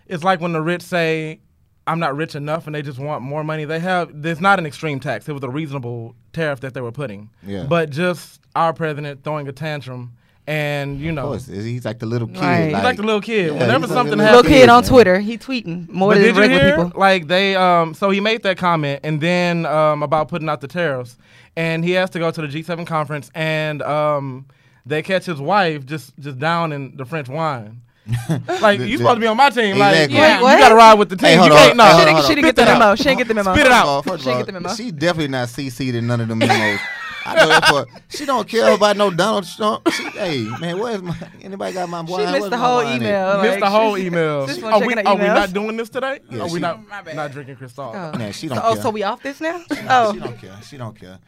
it's 0.08 0.24
like 0.24 0.40
when 0.40 0.54
the 0.54 0.62
rich 0.62 0.84
say, 0.84 1.40
"I'm 1.88 2.00
not 2.00 2.16
rich 2.16 2.36
enough," 2.36 2.68
and 2.68 2.76
they 2.76 2.82
just 2.82 3.00
want 3.00 3.24
more 3.24 3.44
money. 3.44 3.66
They 3.66 3.80
have. 3.80 4.10
There's 4.14 4.42
not 4.42 4.60
an 4.60 4.66
extreme 4.66 5.00
tax. 5.00 5.28
It 5.28 5.34
was 5.34 5.44
a 5.44 5.50
reasonable 5.50 6.16
tariff 6.34 6.60
that 6.62 6.74
they 6.74 6.82
were 6.82 6.92
putting. 6.92 7.32
Yeah. 7.42 7.66
But 7.68 7.90
just 7.90 8.42
our 8.56 8.74
president 8.74 9.24
throwing 9.24 9.48
a 9.48 9.52
tantrum, 9.52 10.14
and 10.48 11.00
you 11.00 11.12
know, 11.12 11.24
course, 11.28 11.48
he's 11.48 11.86
like 11.86 12.00
the 12.00 12.06
little 12.06 12.28
kid. 12.28 12.40
Right. 12.40 12.64
he's 12.66 12.84
like 12.84 12.98
the 12.98 13.04
little 13.04 13.22
kid. 13.22 13.48
Yeah, 13.48 13.60
Whenever 13.60 13.88
he's 13.88 13.90
like 13.90 13.98
something 13.98 14.18
the 14.18 14.24
Little 14.24 14.44
kid 14.44 14.70
on. 14.70 14.84
Twitter, 14.84 15.20
he 15.20 15.38
tweeting 15.38 15.90
more 15.90 16.12
but 16.12 16.16
than 16.16 16.24
did 16.24 16.36
you 16.36 16.42
regular 16.42 16.64
hear? 16.64 16.76
people. 16.86 17.00
Like 17.00 17.28
they, 17.28 17.56
um, 17.56 17.94
so 17.94 18.10
he 18.10 18.20
made 18.20 18.44
that 18.44 18.58
comment, 18.58 19.02
and 19.04 19.20
then 19.20 19.66
um, 19.66 20.04
about 20.04 20.28
putting 20.28 20.48
out 20.50 20.62
the 20.62 20.68
tariffs, 20.68 21.18
and 21.56 21.84
he 21.84 21.92
has 21.92 22.10
to 22.12 22.20
go 22.20 22.32
to 22.32 22.42
the 22.42 22.48
G7 22.48 22.86
conference, 22.86 23.32
and 23.34 23.82
um, 23.82 24.46
they 24.86 25.02
catch 25.02 25.26
his 25.26 25.40
wife 25.42 25.86
just 25.86 26.18
just 26.20 26.38
down 26.40 26.72
in 26.72 26.96
the 26.96 27.06
French 27.06 27.28
wine. 27.28 27.82
like 28.62 28.80
you 28.80 29.00
supposed 29.00 29.16
to 29.16 29.20
be 29.20 29.26
on 29.26 29.36
my 29.36 29.50
team. 29.50 29.80
Like 29.80 29.96
Exactly. 30.12 30.46
Wait, 30.46 30.54
you 30.54 30.60
gotta 30.60 30.76
ride 30.76 30.94
with 31.00 31.10
the 31.10 31.16
team. 31.16 31.30
Hey, 31.30 31.36
you 31.38 31.42
on, 31.42 31.50
can't 31.50 31.76
no. 31.76 31.86
hey, 31.86 31.98
She 31.98 32.06
didn't, 32.06 32.22
she 32.22 32.36
didn't 32.36 32.44
get 32.46 32.56
Spit 32.56 32.56
the 32.56 32.66
memo. 32.66 32.96
She 32.96 33.04
didn't 33.04 33.18
get 33.18 33.28
the 33.30 33.34
memo. 33.34 33.54
Spit 33.56 33.66
it 33.66 33.72
out. 33.72 33.86
All, 33.88 34.04
She 34.04 34.10
of 34.10 34.20
ain't 34.20 34.28
all, 34.28 34.38
get 34.38 34.46
the 34.46 34.52
memo. 34.52 34.76
she 34.76 34.92
definitely 34.92 35.30
not 35.30 35.48
CC'd 35.48 35.96
in 35.96 36.06
none 36.06 36.22
of 36.22 36.28
the 36.28 36.36
memos. 36.36 36.80
I 37.28 37.36
know 37.36 37.48
that 37.50 37.64
part. 37.64 37.88
She 38.10 38.26
don't 38.26 38.48
care 38.48 38.72
about 38.76 38.98
no 38.98 39.10
Donald 39.10 39.48
Trump. 39.48 39.90
She, 39.92 40.04
hey 40.10 40.44
man, 40.60 40.78
where's 40.80 41.02
my 41.02 41.16
anybody 41.42 41.74
got 41.74 41.90
my 41.90 42.04
boy? 42.04 42.26
She 42.26 42.32
missed 42.32 42.50
the 42.52 42.58
whole 42.58 42.82
email. 42.84 43.42
Missed 43.42 43.60
the 43.60 43.70
whole 43.70 43.96
she- 43.96 44.06
email. 44.06 44.46
This 44.48 44.62
one 44.62 44.74
Are 44.74 44.80
we, 44.86 44.94
are 44.94 45.16
we 45.16 45.26
not 45.28 45.52
doing 45.54 45.76
this 45.78 45.90
today? 45.90 46.20
Yeah, 46.30 46.42
are 46.44 46.48
she- 46.48 46.54
we 46.56 46.60
not 46.60 46.80
not 47.16 47.32
drinking 47.32 47.56
Cristal? 47.56 47.92
Oh. 47.96 48.12
Nah, 48.12 48.32
she 48.32 48.48
So, 48.48 48.56
don't 48.56 48.64
oh, 48.66 48.74
care. 48.74 48.82
so 48.84 48.90
we 48.92 49.04
off 49.04 49.24
this 49.24 49.42
now? 49.42 49.60
She 49.74 49.78
Oh, 49.90 50.14
she 50.14 50.20
don't 50.20 50.38
care. 50.40 50.58
She 50.70 50.78
don't 50.78 51.00
care. 51.00 51.20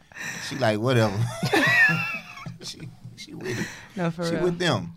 She 0.48 0.56
like 0.56 0.78
whatever. 0.78 1.18
she 2.62 2.88
she 3.16 3.34
with 3.34 3.58
it. 3.58 3.66
no, 3.96 4.10
for 4.10 4.24
She 4.24 4.34
real. 4.34 4.44
with 4.44 4.58
them. 4.58 4.92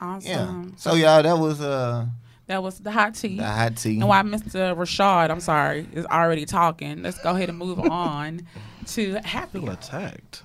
awesome. 0.00 0.30
Yeah. 0.30 0.64
So 0.76 0.94
y'all, 0.94 1.22
that 1.22 1.38
was 1.38 1.60
uh 1.60 2.06
That 2.46 2.62
was 2.62 2.78
the 2.80 2.90
hot 2.90 3.14
tea. 3.14 3.36
the 3.38 3.46
hot 3.46 3.76
tea. 3.76 3.98
And 4.00 4.08
why 4.08 4.22
Mr. 4.22 4.76
Rashad, 4.76 5.30
I'm 5.30 5.40
sorry, 5.40 5.86
is 5.94 6.04
already 6.06 6.44
talking. 6.44 7.02
Let's 7.02 7.18
go 7.22 7.30
ahead 7.34 7.48
and 7.48 7.58
move 7.58 7.78
on 7.80 8.42
to 8.88 9.20
happy. 9.24 9.60
Feel 9.60 9.70
attacked. 9.70 10.42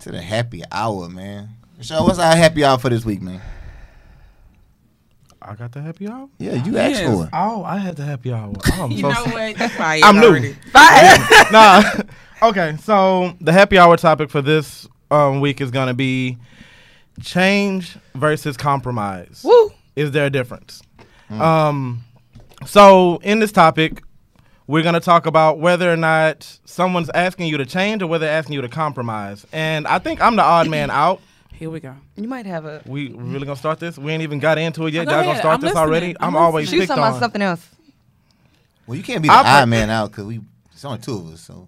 to 0.00 0.10
the 0.10 0.20
happy 0.22 0.62
hour, 0.72 1.08
man. 1.08 1.50
So 1.80 2.02
what's 2.04 2.18
our 2.18 2.34
happy 2.36 2.64
hour 2.64 2.78
for 2.78 2.88
this 2.90 3.04
week, 3.04 3.22
man? 3.22 3.40
I 5.42 5.54
got 5.54 5.72
the 5.72 5.80
happy 5.80 6.06
hour. 6.08 6.28
Yeah, 6.38 6.62
you 6.64 6.76
asked 6.78 7.00
Yes. 7.00 7.14
for 7.14 7.24
it. 7.24 7.30
Oh, 7.32 7.64
I 7.64 7.78
had 7.78 7.96
the 7.96 8.04
happy 8.04 8.32
hour. 8.32 8.52
Oh, 8.72 8.72
I'm 8.84 8.90
You 8.90 8.98
so 8.98 9.08
know 9.08 9.14
sorry. 9.24 9.52
what? 9.54 9.60
You 9.60 9.68
fired 9.68 10.02
I'm 10.04 10.20
new. 10.20 10.26
already. 10.26 10.56
nah. 11.52 11.82
Okay, 12.42 12.74
so 12.82 13.34
the 13.42 13.52
happy 13.52 13.76
hour 13.76 13.98
topic 13.98 14.30
for 14.30 14.40
this 14.40 14.88
um, 15.10 15.42
week 15.42 15.60
is 15.60 15.70
gonna 15.70 15.92
be 15.92 16.38
change 17.22 17.98
versus 18.14 18.56
compromise. 18.56 19.42
Woo. 19.44 19.70
Is 19.94 20.12
there 20.12 20.24
a 20.24 20.30
difference? 20.30 20.80
Um, 21.28 22.02
so 22.64 23.18
in 23.22 23.40
this 23.40 23.52
topic, 23.52 24.02
we're 24.70 24.84
gonna 24.84 25.00
talk 25.00 25.26
about 25.26 25.58
whether 25.58 25.92
or 25.92 25.96
not 25.96 26.58
someone's 26.64 27.10
asking 27.10 27.48
you 27.48 27.56
to 27.58 27.66
change 27.66 28.02
or 28.02 28.06
whether 28.06 28.24
they're 28.26 28.38
asking 28.38 28.54
you 28.54 28.60
to 28.62 28.68
compromise. 28.68 29.44
And 29.52 29.84
I 29.88 29.98
think 29.98 30.20
I'm 30.20 30.36
the 30.36 30.42
odd 30.44 30.68
man 30.68 30.90
out. 31.04 31.20
Here 31.52 31.68
we 31.68 31.80
go. 31.80 31.94
You 32.16 32.28
might 32.28 32.46
have 32.46 32.64
a. 32.64 32.80
We 32.86 33.08
really 33.10 33.46
gonna 33.46 33.56
start 33.56 33.80
this? 33.80 33.98
We 33.98 34.12
ain't 34.12 34.22
even 34.22 34.38
got 34.38 34.58
into 34.58 34.86
it 34.86 34.94
yet. 34.94 35.06
Go 35.06 35.12
Y'all 35.16 35.24
gonna 35.24 35.38
start 35.40 35.54
I'm 35.56 35.60
this 35.60 35.70
listening. 35.74 35.82
already? 35.88 36.16
I'm 36.20 36.28
I'm 36.28 36.36
always 36.36 36.68
She 36.70 36.76
was 36.76 36.82
picked 36.84 36.88
talking 36.90 37.02
on. 37.02 37.10
about 37.10 37.20
something 37.20 37.42
else. 37.42 37.68
Well, 38.86 38.96
you 38.96 39.02
can't 39.02 39.22
be 39.22 39.28
the 39.28 39.34
I'll 39.34 39.44
odd 39.44 39.62
put- 39.64 39.68
man 39.70 39.90
out 39.90 40.12
because 40.12 40.24
we 40.26 40.40
It's 40.72 40.84
only 40.84 40.98
two 41.00 41.16
of 41.16 41.32
us, 41.34 41.40
so 41.40 41.66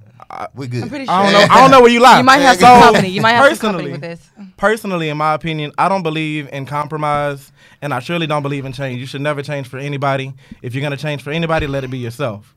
we're 0.54 0.68
good. 0.68 0.84
I'm 0.84 0.88
pretty 0.88 1.06
sure. 1.06 1.14
I 1.14 1.24
don't 1.24 1.32
know. 1.32 1.54
I 1.54 1.60
don't 1.60 1.70
know 1.72 1.80
where 1.82 1.90
you 1.90 2.00
lie. 2.00 2.18
You 2.18 2.24
might 2.24 2.38
have 2.38 2.56
So, 2.56 2.66
some 2.66 2.82
company. 2.84 3.08
You 3.08 3.20
might 3.20 3.32
have 3.32 3.56
some 3.58 3.72
company 3.72 3.90
with 3.92 4.00
this. 4.00 4.30
Personally, 4.56 5.08
in 5.08 5.16
my 5.16 5.34
opinion, 5.34 5.72
I 5.76 5.88
don't 5.88 6.02
believe 6.04 6.48
in 6.52 6.66
compromise, 6.66 7.50
and 7.82 7.92
I 7.92 7.98
surely 7.98 8.26
don't 8.28 8.42
believe 8.42 8.64
in 8.64 8.72
change. 8.72 9.00
You 9.00 9.06
should 9.06 9.20
never 9.20 9.42
change 9.42 9.66
for 9.68 9.78
anybody. 9.78 10.32
If 10.62 10.74
you're 10.74 10.82
gonna 10.82 10.96
change 10.96 11.22
for 11.22 11.32
anybody, 11.32 11.66
let 11.66 11.82
it 11.84 11.90
be 11.90 11.98
yourself. 11.98 12.54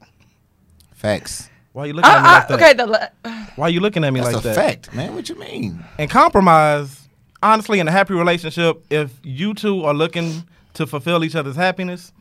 Facts. 1.06 1.50
Why 1.74 1.84
are 1.84 1.88
you 1.88 1.94
looking 1.94 2.10
at 2.12 2.22
me 2.22 2.28
Uh, 2.28 2.32
like 2.32 2.44
uh, 2.44 2.48
that? 2.48 2.64
okay, 2.64 2.74
the, 2.74 2.86
le- 2.88 3.50
Why 3.58 3.68
are 3.68 3.70
you 3.70 3.80
looking 3.80 4.04
at 4.04 4.12
me 4.14 4.20
That's 4.22 4.34
like 4.34 4.44
a 4.44 4.48
that? 4.48 4.56
fact, 4.56 4.94
man. 4.96 5.14
What 5.14 5.30
you 5.30 5.36
mean? 5.36 5.84
And 6.00 6.10
compromise, 6.10 7.08
honestly, 7.44 7.80
in 7.80 7.88
a 7.88 7.92
happy 7.92 8.14
relationship, 8.14 8.84
if 8.90 9.12
you 9.24 9.54
two 9.54 9.84
are 9.84 9.94
looking 9.94 10.44
to 10.76 10.88
fulfill 10.88 11.24
each 11.24 11.36
other's 11.36 11.56
happiness, 11.56 12.12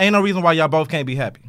ain't 0.00 0.12
no 0.12 0.22
reason 0.22 0.42
why 0.42 0.52
y'all 0.52 0.68
both 0.68 0.88
can't 0.88 1.06
be 1.06 1.16
happy. 1.16 1.42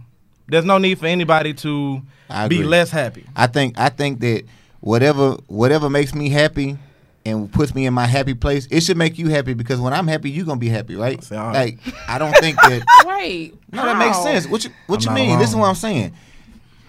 There's 0.48 0.65
no 0.65 0.77
need 0.79 1.00
for 1.00 1.05
anybody 1.08 1.53
to 1.55 2.01
I 2.29 2.48
be 2.48 2.58
agree. 2.58 2.67
less 2.67 2.91
happy. 2.91 3.25
I 3.36 3.48
think 3.48 3.79
I 3.79 3.89
think 3.89 4.20
that 4.20 4.44
whatever 4.82 5.38
whatever 5.48 5.89
makes 5.89 6.13
me 6.13 6.29
happy 6.29 6.77
and 7.25 7.51
puts 7.51 7.74
me 7.74 7.86
in 7.88 7.94
my 7.94 8.05
happy 8.05 8.34
place, 8.36 8.67
it 8.70 8.82
should 8.84 8.98
make 8.98 9.17
you 9.17 9.29
happy 9.29 9.53
because 9.55 9.79
when 9.79 9.94
I'm 9.94 10.08
happy, 10.08 10.29
you're 10.29 10.46
gonna 10.46 10.60
be 10.60 10.70
happy, 10.70 10.96
right? 10.96 11.24
See, 11.24 11.36
all 11.36 11.51
Like. 11.53 11.79
I 12.08 12.20
don't 12.20 12.36
think 12.38 12.58
that 12.62 12.84
Wait. 13.05 13.55
No, 13.72 13.86
that 13.86 13.98
makes 13.98 14.17
how? 14.17 14.24
sense. 14.24 14.46
What 14.48 14.63
you 14.63 14.72
what 14.88 14.98
I'm 14.98 15.01
you 15.01 15.24
not 15.24 15.29
mean? 15.29 15.39
This 15.39 15.48
is 15.50 15.53
alone. 15.53 15.62
what 15.62 15.70
I'm 15.70 15.75
saying. 15.75 16.13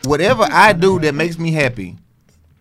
Whatever 0.07 0.47
I 0.51 0.73
do 0.73 0.99
that 1.01 1.15
makes 1.15 1.39
me 1.39 1.53
happy, 1.53 1.97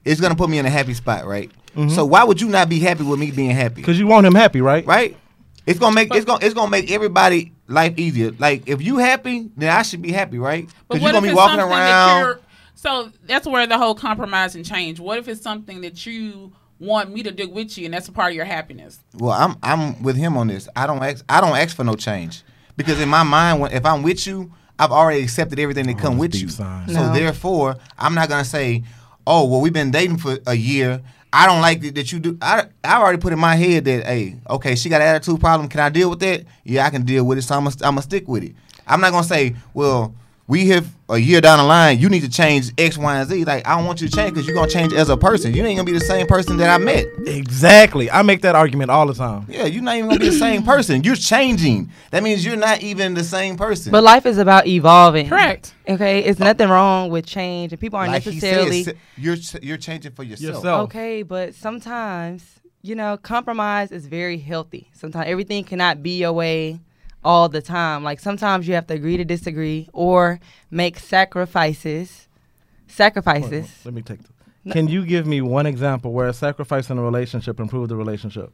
it's 0.04 0.20
gonna 0.22 0.36
put 0.36 0.50
me 0.50 0.60
in 0.60 0.66
a 0.66 0.70
happy 0.70 0.94
spot, 0.94 1.26
right? 1.26 1.52
Mm-hmm. 1.76 1.90
So 1.90 2.06
why 2.06 2.24
would 2.24 2.40
you 2.40 2.48
not 2.48 2.70
be 2.70 2.80
happy 2.80 3.04
with 3.04 3.20
me 3.20 3.32
being 3.32 3.52
happy? 3.52 3.76
Because 3.76 4.00
you 4.00 4.08
want 4.08 4.26
him 4.26 4.36
happy, 4.36 4.62
right? 4.62 4.86
Right? 4.86 5.18
It's 5.66 5.80
gonna 5.80 5.96
make 5.96 6.14
it's 6.14 6.26
gonna 6.26 6.46
it's 6.46 6.54
gonna 6.54 6.72
make 6.72 6.92
everybody 6.92 7.52
life 7.68 7.98
easier. 7.98 8.32
Like 8.38 8.68
if 8.68 8.82
you 8.82 8.98
happy, 8.98 9.50
then 9.58 9.76
I 9.76 9.82
should 9.82 10.02
be 10.02 10.12
happy, 10.12 10.38
right? 10.38 10.68
But 10.88 10.96
Because 10.96 11.04
you're 11.04 11.12
gonna 11.14 11.28
be 11.28 11.34
walking 11.34 11.60
something 11.60 11.78
that 11.78 12.24
around. 12.24 12.40
So 12.76 13.12
that's 13.26 13.48
where 13.48 13.66
the 13.66 13.78
whole 13.78 13.96
compromise 13.96 14.56
and 14.56 14.64
change. 14.64 15.00
What 15.00 15.18
if 15.18 15.28
it's 15.28 15.42
something 15.42 15.82
that 15.82 16.06
you 16.06 16.54
want 16.80 17.12
me 17.12 17.24
to 17.24 17.32
do 17.32 17.50
with 17.50 17.78
you, 17.78 17.86
and 17.86 17.94
that's 17.94 18.08
a 18.08 18.12
part 18.12 18.32
of 18.32 18.36
your 18.36 18.46
happiness? 18.46 19.00
Well, 19.16 19.32
I'm 19.32 19.56
I'm 19.64 20.04
with 20.04 20.18
him 20.18 20.38
on 20.38 20.48
this. 20.48 20.70
I 20.76 20.86
don't 20.86 21.02
ask 21.02 21.26
I 21.28 21.42
don't 21.42 21.58
ask 21.58 21.76
for 21.76 21.84
no 21.84 21.96
change 21.96 22.44
because 22.78 23.02
in 23.02 23.10
my 23.10 23.24
mind, 23.24 23.60
when 23.60 23.72
if 23.72 23.86
I'm 23.86 24.04
with 24.04 24.28
you, 24.28 24.52
I've 24.78 24.92
already 24.92 25.24
accepted 25.24 25.60
everything 25.60 25.88
that 25.88 25.98
come 25.98 26.18
with 26.18 26.36
you. 26.36 26.50
sign. 26.50 26.88
So 26.90 26.94
No. 27.08 27.14
therefore, 27.14 27.76
I'm 27.98 28.14
not 28.16 28.30
gonna 28.30 28.46
say, 28.46 28.84
oh 29.26 29.46
well, 29.46 29.62
we've 29.62 29.74
been 29.74 29.92
dating 29.92 30.18
for 30.18 30.38
a 30.46 30.54
year. 30.56 31.02
I 31.32 31.48
don't 31.48 31.60
like 31.62 31.82
that, 31.82 31.96
that 31.96 32.12
you 32.12 32.20
do. 32.20 32.38
I 32.42 32.66
I 32.84 32.98
already 33.02 33.18
put 33.18 33.34
in 33.34 33.40
my 33.40 33.56
head 33.56 33.86
that 33.86 34.06
hey, 34.06 34.36
okay, 34.50 34.76
she 34.76 34.90
got 34.90 35.02
an 35.02 35.08
attitude 35.08 35.40
problem. 35.40 35.68
Can 35.70 35.80
I 35.80 35.90
deal 35.90 36.10
with 36.10 36.20
that? 36.20 36.46
Yeah, 36.64 36.86
I 36.86 36.90
can 36.90 37.04
deal 37.04 37.24
with 37.26 37.38
it. 37.38 37.42
So 37.44 37.56
I'm 37.56 37.64
gonna 37.66 37.76
I'm 37.82 37.96
gonna 37.96 38.02
stick 38.02 38.28
with 38.28 38.44
it. 38.44 38.56
I'm 38.88 39.02
not 39.02 39.12
gonna 39.12 39.24
say, 39.26 39.56
well. 39.74 40.14
We 40.48 40.68
have 40.68 40.88
a 41.10 41.18
year 41.18 41.42
down 41.42 41.58
the 41.58 41.64
line. 41.64 42.00
You 42.00 42.08
need 42.08 42.22
to 42.22 42.30
change 42.30 42.72
X, 42.78 42.98
Y, 43.00 43.18
and 43.20 43.28
Z. 43.28 43.46
Like 43.46 43.68
I 43.68 43.76
don't 43.76 43.86
want 43.86 44.00
you 44.00 44.08
to 44.08 44.16
change 44.16 44.34
because 44.34 44.46
you're 44.48 44.56
gonna 44.56 44.70
change 44.70 44.94
as 44.94 45.10
a 45.10 45.18
person. 45.18 45.54
You 45.54 45.66
ain't 45.66 45.78
gonna 45.78 45.86
be 45.92 45.98
the 45.98 46.06
same 46.06 46.28
person 46.28 46.58
that 46.58 46.70
I 46.70 46.78
met. 46.78 47.06
Exactly. 47.26 48.12
I 48.12 48.22
make 48.22 48.42
that 48.44 48.54
argument 48.56 48.92
all 48.92 49.08
the 49.08 49.16
time. 49.16 49.48
Yeah, 49.50 49.66
you're 49.66 49.82
not 49.82 49.96
even 49.96 50.10
gonna 50.10 50.20
be 50.20 50.30
the 50.30 50.38
same 50.38 50.62
person. 50.64 51.04
You're 51.04 51.16
changing. 51.16 51.90
That 52.12 52.22
means 52.22 52.46
you're 52.46 52.58
not 52.58 52.82
even 52.84 53.16
the 53.16 53.24
same 53.24 53.58
person. 53.58 53.92
but 53.92 54.04
life 54.04 54.28
is 54.28 54.38
about 54.38 54.68
evolving. 54.68 55.30
Correct. 55.30 55.74
Okay, 55.88 56.20
it's 56.24 56.40
nothing 56.40 56.70
wrong 56.70 57.10
with 57.10 57.26
change, 57.26 57.72
and 57.72 57.80
people 57.80 57.98
aren't 57.98 58.12
like 58.12 58.24
he 58.24 58.32
necessarily 58.32 58.84
said, 58.84 58.98
you're 59.18 59.38
you're 59.64 59.78
changing 59.78 60.12
for 60.12 60.24
yourself. 60.24 60.56
Yourself. 60.56 60.84
okay. 60.86 61.24
But 61.24 61.56
sometimes, 61.56 62.44
you 62.84 62.94
know, 62.94 63.18
compromise 63.18 63.92
is 63.92 64.06
very 64.06 64.38
healthy. 64.38 64.90
Sometimes 64.94 65.28
everything 65.28 65.64
cannot 65.64 66.04
be 66.04 66.20
your 66.20 66.34
way 66.34 66.80
all 67.26 67.50
the 67.50 67.62
time. 67.62 68.04
Like 68.04 68.20
sometimes 68.22 68.68
you 68.68 68.76
have 68.76 68.88
to 68.88 68.94
agree 68.94 69.18
to 69.18 69.26
disagree 69.26 69.90
or 69.92 70.40
make 70.72 70.98
sacrifices. 71.00 72.28
Sacrifices. 72.88 73.70
Let 73.84 73.94
me 73.94 74.04
take 74.04 74.20
this. 74.20 74.32
Can 74.72 74.88
you 74.88 75.06
give 75.06 75.28
me 75.28 75.42
one 75.42 75.66
example 75.66 76.14
where 76.14 76.28
a 76.28 76.34
sacrifice 76.34 76.90
in 76.90 76.98
a 76.98 77.02
relationship 77.02 77.60
improved 77.60 77.90
the 77.90 77.96
relationship? 77.96 78.54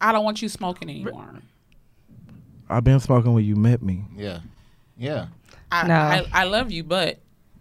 I 0.00 0.12
don't 0.12 0.24
want 0.24 0.40
you 0.40 0.48
smoking 0.48 0.88
anymore. 0.88 1.40
I've 2.68 2.84
been 2.84 3.00
smoking 3.00 3.34
when 3.34 3.44
you 3.44 3.56
met 3.56 3.82
me. 3.82 4.04
Yeah, 4.16 4.40
yeah. 4.96 5.26
I, 5.70 5.86
No. 5.86 5.94
I, 5.94 6.26
I 6.32 6.44
love 6.44 6.72
you, 6.72 6.82
but 6.82 7.18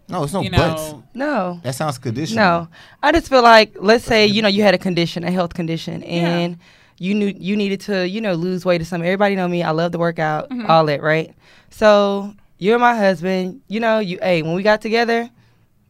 No, 0.07 0.23
it's 0.23 0.33
no 0.33 0.41
you 0.41 0.51
buts. 0.51 0.93
No. 1.13 1.59
That 1.63 1.75
sounds 1.75 1.97
conditional. 1.97 2.43
No, 2.43 2.67
I 3.01 3.11
just 3.11 3.29
feel 3.29 3.43
like 3.43 3.75
let's 3.79 4.05
say 4.05 4.25
you 4.25 4.41
know 4.41 4.47
you 4.47 4.63
had 4.63 4.73
a 4.73 4.77
condition, 4.79 5.23
a 5.23 5.31
health 5.31 5.53
condition, 5.53 6.03
and 6.03 6.57
you 6.97 7.13
knew 7.15 7.33
you 7.37 7.55
needed 7.55 7.81
to 7.81 8.07
you 8.07 8.21
know 8.21 8.33
lose 8.33 8.65
weight 8.65 8.81
or 8.81 8.85
something. 8.85 9.07
Everybody 9.07 9.35
know 9.35 9.47
me. 9.47 9.63
I 9.63 9.71
love 9.71 9.91
to 9.93 9.97
work 9.97 10.19
out, 10.19 10.49
Mm-hmm. 10.49 10.69
all 10.69 10.85
that, 10.85 11.01
right? 11.01 11.33
So 11.69 12.33
you're 12.57 12.79
my 12.79 12.95
husband. 12.95 13.61
You 13.67 13.79
know, 13.79 13.99
you 13.99 14.19
hey 14.21 14.41
when 14.41 14.53
we 14.53 14.63
got 14.63 14.81
together, 14.81 15.29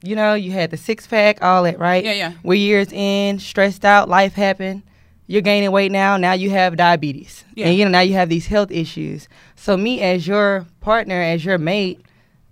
you 0.02 0.16
know 0.16 0.34
you 0.34 0.52
had 0.52 0.72
the 0.72 0.78
six 0.78 1.06
pack, 1.08 1.42
all 1.44 1.63
that, 1.63 1.80
right? 1.80 2.04
Yeah, 2.04 2.13
yeah. 2.13 2.34
We're 2.44 2.56
years 2.56 2.92
in, 2.92 3.39
stressed 3.39 3.86
out, 3.86 4.10
life 4.10 4.34
happened. 4.34 4.84
You're 5.28 5.42
gaining 5.42 5.72
weight 5.72 5.92
now. 5.92 6.18
Now 6.18 6.34
you 6.34 6.50
have 6.50 6.76
diabetes, 6.76 7.44
Yeah. 7.56 7.68
and 7.68 7.78
you 7.78 7.86
know 7.86 7.92
now 7.92 8.02
you 8.02 8.13
have 8.13 8.30
these 8.30 8.48
health 8.48 8.72
issues. 8.72 9.28
So 9.56 9.78
me 9.78 10.02
as 10.02 10.28
your 10.28 10.66
partner, 10.82 11.16
as 11.22 11.46
your 11.46 11.58
mate, 11.58 12.06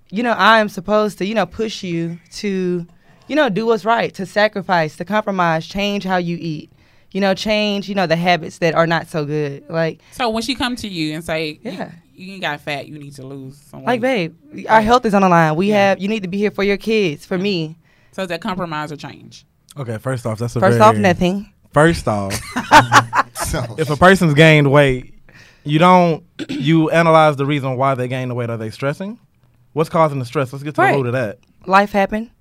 you 0.10 0.24
know, 0.24 0.32
I 0.32 0.60
am 0.60 0.70
supposed 0.70 1.18
to, 1.18 1.26
you 1.26 1.36
know, 1.36 1.46
push 1.46 1.84
you 1.84 2.18
to, 2.36 2.86
you 3.28 3.36
know, 3.36 3.50
do 3.50 3.66
what's 3.66 3.84
right, 3.86 4.14
to 4.16 4.26
sacrifice, 4.26 4.96
to 4.98 5.06
compromise, 5.06 5.68
change 5.68 6.06
how 6.06 6.16
you 6.18 6.38
eat, 6.40 6.72
you 7.12 7.22
know, 7.22 7.34
change, 7.34 7.90
you 7.90 7.96
know, 7.96 8.08
the 8.08 8.16
habits 8.16 8.60
that 8.60 8.74
are 8.74 8.88
not 8.88 9.08
so 9.08 9.26
good. 9.26 9.64
Like, 9.70 10.02
so 10.12 10.30
when 10.30 10.44
she 10.44 10.56
come 10.56 10.76
to 10.78 10.88
you 10.88 11.14
and 11.14 11.24
say, 11.24 11.60
Yeah. 11.64 11.92
you, 12.14 12.34
you 12.34 12.40
got 12.42 12.62
fat, 12.62 12.88
you 12.88 12.98
need 12.98 13.14
to 13.16 13.26
lose 13.26 13.58
some 13.58 13.84
like, 13.84 14.00
babe, 14.02 14.36
our 14.70 14.82
health 14.82 15.06
is 15.06 15.14
on 15.14 15.22
the 15.22 15.30
line. 15.30 15.56
We 15.56 15.70
Yeah. 15.70 15.90
have, 15.90 16.00
you 16.00 16.08
need 16.08 16.24
to 16.24 16.30
be 16.30 16.38
here 16.38 16.52
for 16.52 16.64
your 16.64 16.78
kids, 16.78 17.26
for 17.26 17.38
me. 17.38 17.78
So 18.14 18.24
is 18.24 18.30
that 18.30 18.42
compromise 18.42 18.92
or 18.92 18.98
change? 18.98 19.46
Okay, 19.78 19.98
first 19.98 20.26
off, 20.26 20.38
that's 20.40 20.56
a 20.56 20.60
First 20.60 20.78
very, 20.80 20.82
off, 20.90 20.96
nothing. 20.96 21.52
First 21.74 22.08
off, 22.08 22.34
if 23.80 23.90
a 23.90 23.96
person's 23.96 24.34
gained 24.34 24.70
weight, 24.72 25.14
you 25.64 25.80
don't 25.80 26.24
you 26.50 26.90
analyze 26.90 27.36
the 27.38 27.46
reason 27.46 27.78
why 27.78 27.96
they 27.96 28.08
gained 28.08 28.32
the 28.32 28.36
weight. 28.36 28.50
Are 28.50 28.58
they 28.58 28.70
stressing? 28.70 29.20
What's 29.74 29.90
causing 29.90 30.20
the 30.20 30.26
stress? 30.26 30.52
Let's 30.52 30.64
get 30.64 30.76
to 30.76 30.82
Right. 30.82 30.92
the 30.92 30.98
root 30.98 31.08
of 31.08 31.14
that. 31.14 31.40
Life 31.66 31.92
happened. 31.92 32.32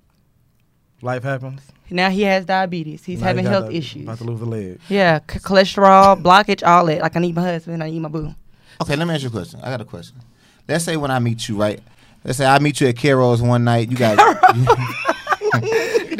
Life 1.01 1.23
happens. 1.23 1.61
Now 1.91 2.09
he 2.09 2.21
has 2.23 2.45
diabetes. 2.45 3.03
He's 3.03 3.19
Now 3.19 3.27
having 3.27 3.43
got 3.45 3.51
health 3.51 3.67
the- 3.67 3.77
issues. 3.77 4.03
About 4.03 4.17
to 4.19 4.23
lose 4.23 4.41
a 4.41 4.45
leg. 4.45 4.79
Yeah, 4.89 5.19
c- 5.29 5.39
cholesterol, 5.39 6.21
blockage, 6.21 6.65
all 6.65 6.85
that. 6.85 7.01
Like 7.01 7.15
I 7.15 7.19
need 7.19 7.35
my 7.35 7.41
husband, 7.43 7.83
I 7.83 7.89
need 7.89 7.99
my 8.01 8.09
boo. 8.09 8.33
okay, 8.81 8.95
let 8.95 9.07
me 9.07 9.13
ask 9.13 9.23
you 9.23 9.29
a 9.29 9.31
question. 9.31 9.59
I 9.61 9.69
got 9.69 9.81
a 9.81 9.85
question. 9.85 10.17
Let's 10.67 10.85
say 10.85 10.95
when 10.97 11.11
I 11.11 11.19
meet 11.19 11.47
you, 11.49 11.57
right? 11.59 11.79
Let's 12.23 12.37
say 12.37 12.45
I 12.45 12.59
meet 12.59 12.79
you 12.81 12.87
at 12.87 12.95
Carol's 12.97 13.41
one 13.41 13.63
night. 13.63 13.89
You 13.91 13.97
got. 13.97 14.17
Let 15.53 16.15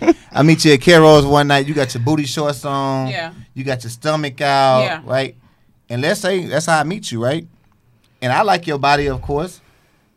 me- 0.00 0.14
I 0.32 0.42
meet 0.42 0.64
you 0.64 0.72
at 0.72 0.80
Carol's 0.80 1.26
one 1.26 1.46
night. 1.48 1.66
You 1.66 1.74
got 1.74 1.92
your 1.94 2.02
booty 2.02 2.24
shorts 2.26 2.64
on. 2.64 3.08
Yeah. 3.08 3.32
You 3.54 3.64
got 3.64 3.82
your 3.82 3.90
stomach 3.90 4.40
out. 4.40 4.82
Yeah. 4.82 5.02
Right. 5.04 5.36
And 5.88 6.02
let's 6.02 6.20
say 6.20 6.44
that's 6.46 6.66
how 6.66 6.80
I 6.80 6.84
meet 6.84 7.10
you, 7.12 7.22
right? 7.22 7.46
And 8.20 8.32
I 8.32 8.42
like 8.42 8.66
your 8.66 8.78
body, 8.78 9.08
of 9.08 9.22
course. 9.22 9.60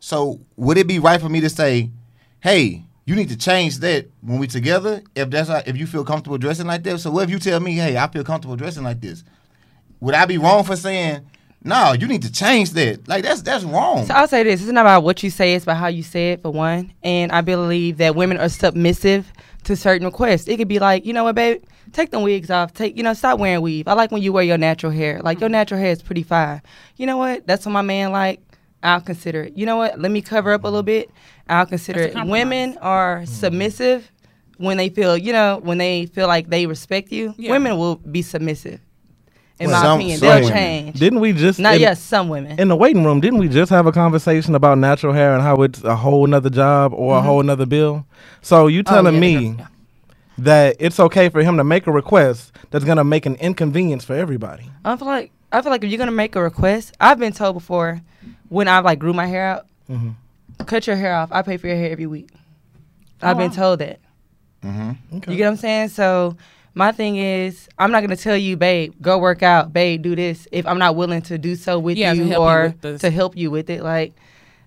So 0.00 0.40
would 0.56 0.78
it 0.78 0.86
be 0.86 0.98
right 0.98 1.20
for 1.20 1.28
me 1.28 1.40
to 1.40 1.48
say, 1.48 1.90
"Hey, 2.40 2.84
you 3.12 3.16
need 3.16 3.28
to 3.28 3.36
change 3.36 3.78
that 3.78 4.06
when 4.22 4.38
we 4.38 4.46
together"? 4.46 5.02
If 5.14 5.28
that's 5.30 5.48
how, 5.48 5.62
if 5.66 5.76
you 5.76 5.86
feel 5.86 6.04
comfortable 6.04 6.38
dressing 6.38 6.66
like 6.66 6.82
that. 6.84 6.98
So 6.98 7.10
what 7.10 7.24
if 7.24 7.30
you 7.30 7.38
tell 7.38 7.60
me, 7.60 7.74
"Hey, 7.74 7.96
I 7.96 8.08
feel 8.08 8.24
comfortable 8.24 8.56
dressing 8.56 8.82
like 8.82 9.00
this"? 9.00 9.22
Would 10.00 10.14
I 10.14 10.24
be 10.24 10.38
wrong 10.38 10.64
for 10.64 10.76
saying, 10.76 11.20
"No, 11.62 11.92
you 11.92 12.06
need 12.08 12.22
to 12.22 12.32
change 12.32 12.70
that"? 12.70 13.06
Like 13.06 13.22
that's 13.22 13.42
that's 13.42 13.64
wrong. 13.64 14.06
So 14.06 14.14
I'll 14.14 14.26
say 14.26 14.42
this: 14.42 14.62
it's 14.62 14.72
not 14.72 14.80
about 14.86 15.04
what 15.04 15.22
you 15.22 15.28
say; 15.28 15.54
it's 15.54 15.64
about 15.64 15.76
how 15.76 15.88
you 15.88 16.02
say 16.02 16.32
it. 16.32 16.42
For 16.42 16.50
one, 16.50 16.92
and 17.02 17.30
I 17.30 17.42
believe 17.42 17.98
that 17.98 18.16
women 18.16 18.38
are 18.38 18.48
submissive 18.48 19.30
to 19.64 19.76
certain 19.76 20.06
requests. 20.06 20.48
It 20.48 20.56
could 20.56 20.68
be 20.68 20.78
like, 20.78 21.06
you 21.06 21.12
know 21.12 21.24
what, 21.24 21.34
babe, 21.34 21.62
take 21.92 22.10
the 22.10 22.20
wigs 22.20 22.50
off. 22.50 22.72
Take, 22.72 22.96
you 22.96 23.02
know, 23.02 23.14
stop 23.14 23.38
wearing 23.38 23.62
weave. 23.62 23.88
I 23.88 23.92
like 23.92 24.10
when 24.10 24.22
you 24.22 24.32
wear 24.32 24.44
your 24.44 24.58
natural 24.58 24.92
hair. 24.92 25.20
Like 25.22 25.40
your 25.40 25.48
mm-hmm. 25.48 25.52
natural 25.52 25.80
hair 25.80 25.90
is 25.90 26.02
pretty 26.02 26.22
fine. 26.22 26.62
You 26.96 27.06
know 27.06 27.16
what? 27.16 27.46
That's 27.46 27.64
what 27.66 27.72
my 27.72 27.82
man 27.82 28.12
like. 28.12 28.40
I'll 28.82 29.00
consider 29.00 29.42
it. 29.44 29.56
You 29.56 29.66
know 29.66 29.76
what? 29.76 30.00
Let 30.00 30.10
me 30.10 30.22
cover 30.22 30.52
up 30.52 30.64
a 30.64 30.66
little 30.68 30.82
bit. 30.82 31.10
I'll 31.48 31.66
consider 31.66 32.00
it. 32.00 32.14
Women 32.26 32.78
are 32.80 33.24
submissive 33.26 34.10
when 34.58 34.76
they 34.76 34.88
feel, 34.88 35.16
you 35.16 35.32
know, 35.32 35.60
when 35.62 35.78
they 35.78 36.06
feel 36.06 36.26
like 36.28 36.48
they 36.48 36.66
respect 36.66 37.10
you. 37.12 37.34
Yeah. 37.36 37.50
Women 37.52 37.76
will 37.78 37.96
be 37.96 38.22
submissive. 38.22 38.80
In 39.60 39.68
Well, 39.70 39.78
my 39.80 39.82
some- 39.86 39.98
opinion, 40.00 40.18
some 40.18 40.28
they'll 40.28 40.40
women. 40.40 40.52
change. 40.52 40.98
Didn't 40.98 41.20
we 41.20 41.32
just 41.32 41.58
Not 41.60 41.74
in, 41.76 41.80
yes, 41.82 42.00
some 42.00 42.28
women. 42.28 42.58
in 42.58 42.68
the 42.68 42.76
waiting 42.76 43.04
room? 43.04 43.20
Didn't 43.20 43.38
we 43.38 43.48
just 43.48 43.70
have 43.70 43.86
a 43.86 43.92
conversation 43.92 44.54
about 44.56 44.78
natural 44.78 45.12
hair 45.12 45.34
and 45.34 45.42
how 45.42 45.62
it's 45.62 45.82
a 45.84 45.94
whole 45.94 46.26
nother 46.26 46.50
job 46.50 46.92
or 46.94 47.18
a 47.18 47.20
whole 47.20 47.42
nother 47.42 47.66
bill? 47.66 48.04
So 48.40 48.66
you 48.66 48.82
Mm-hmm. 48.82 48.92
Oh, 48.92 48.96
telling 48.96 49.14
yeah, 49.14 49.20
me 49.20 49.54
yeah. 49.58 49.66
that 50.38 50.76
it's 50.80 50.98
okay 50.98 51.28
for 51.28 51.42
him 51.42 51.56
to 51.58 51.64
make 51.64 51.86
a 51.86 51.92
request 51.92 52.52
that's 52.70 52.84
gonna 52.84 53.04
make 53.04 53.26
an 53.26 53.36
inconvenience 53.36 54.04
for 54.04 54.14
everybody? 54.14 54.68
I 54.84 54.96
feel 54.96 55.06
like 55.06 55.30
I 55.52 55.60
feel 55.60 55.70
like 55.70 55.84
if 55.84 55.90
you're 55.90 55.98
gonna 55.98 56.10
make 56.12 56.34
a 56.34 56.42
request, 56.42 56.94
I've 57.00 57.18
been 57.18 57.32
told 57.32 57.54
before 57.54 58.00
when 58.52 58.68
I 58.68 58.80
like 58.80 58.98
grew 58.98 59.12
my 59.14 59.26
hair 59.26 59.46
out, 59.46 59.66
Mhm. 59.90 60.14
cut 60.66 60.86
your 60.86 60.96
hair 60.96 61.14
off. 61.14 61.30
I 61.32 61.42
pay 61.42 61.56
for 61.56 61.66
your 61.68 61.76
hair 61.76 61.90
every 61.90 62.06
week. 62.06 62.28
I've 63.22 63.38
been 63.38 63.50
wow. 63.50 63.56
told 63.56 63.78
that. 63.80 64.00
mm-hmm. 64.62 65.16
Okay. 65.16 65.30
You 65.32 65.36
get 65.38 65.44
what 65.46 65.50
I'm 65.52 65.56
saying? 65.56 65.88
So 65.88 66.36
my 66.74 66.92
thing 66.92 67.16
is, 67.16 67.68
I'm 67.78 67.90
not 67.90 68.02
gonna 68.02 68.16
tell 68.16 68.36
you, 68.36 68.56
babe, 68.56 68.94
go 69.00 69.18
work 69.18 69.42
out, 69.42 69.72
babe, 69.72 70.02
do 70.02 70.14
this, 70.14 70.46
if 70.52 70.66
I'm 70.66 70.78
not 70.78 70.96
willing 70.96 71.22
to 71.22 71.38
do 71.38 71.56
so 71.56 71.78
with 71.78 71.96
Yeah, 71.96 72.12
you 72.12 72.24
help 72.24 72.40
you 72.40 72.46
or 72.46 72.74
with 72.82 73.00
to 73.00 73.10
help 73.10 73.36
you 73.36 73.50
with 73.50 73.70
it. 73.70 73.82
Like, 73.82 74.12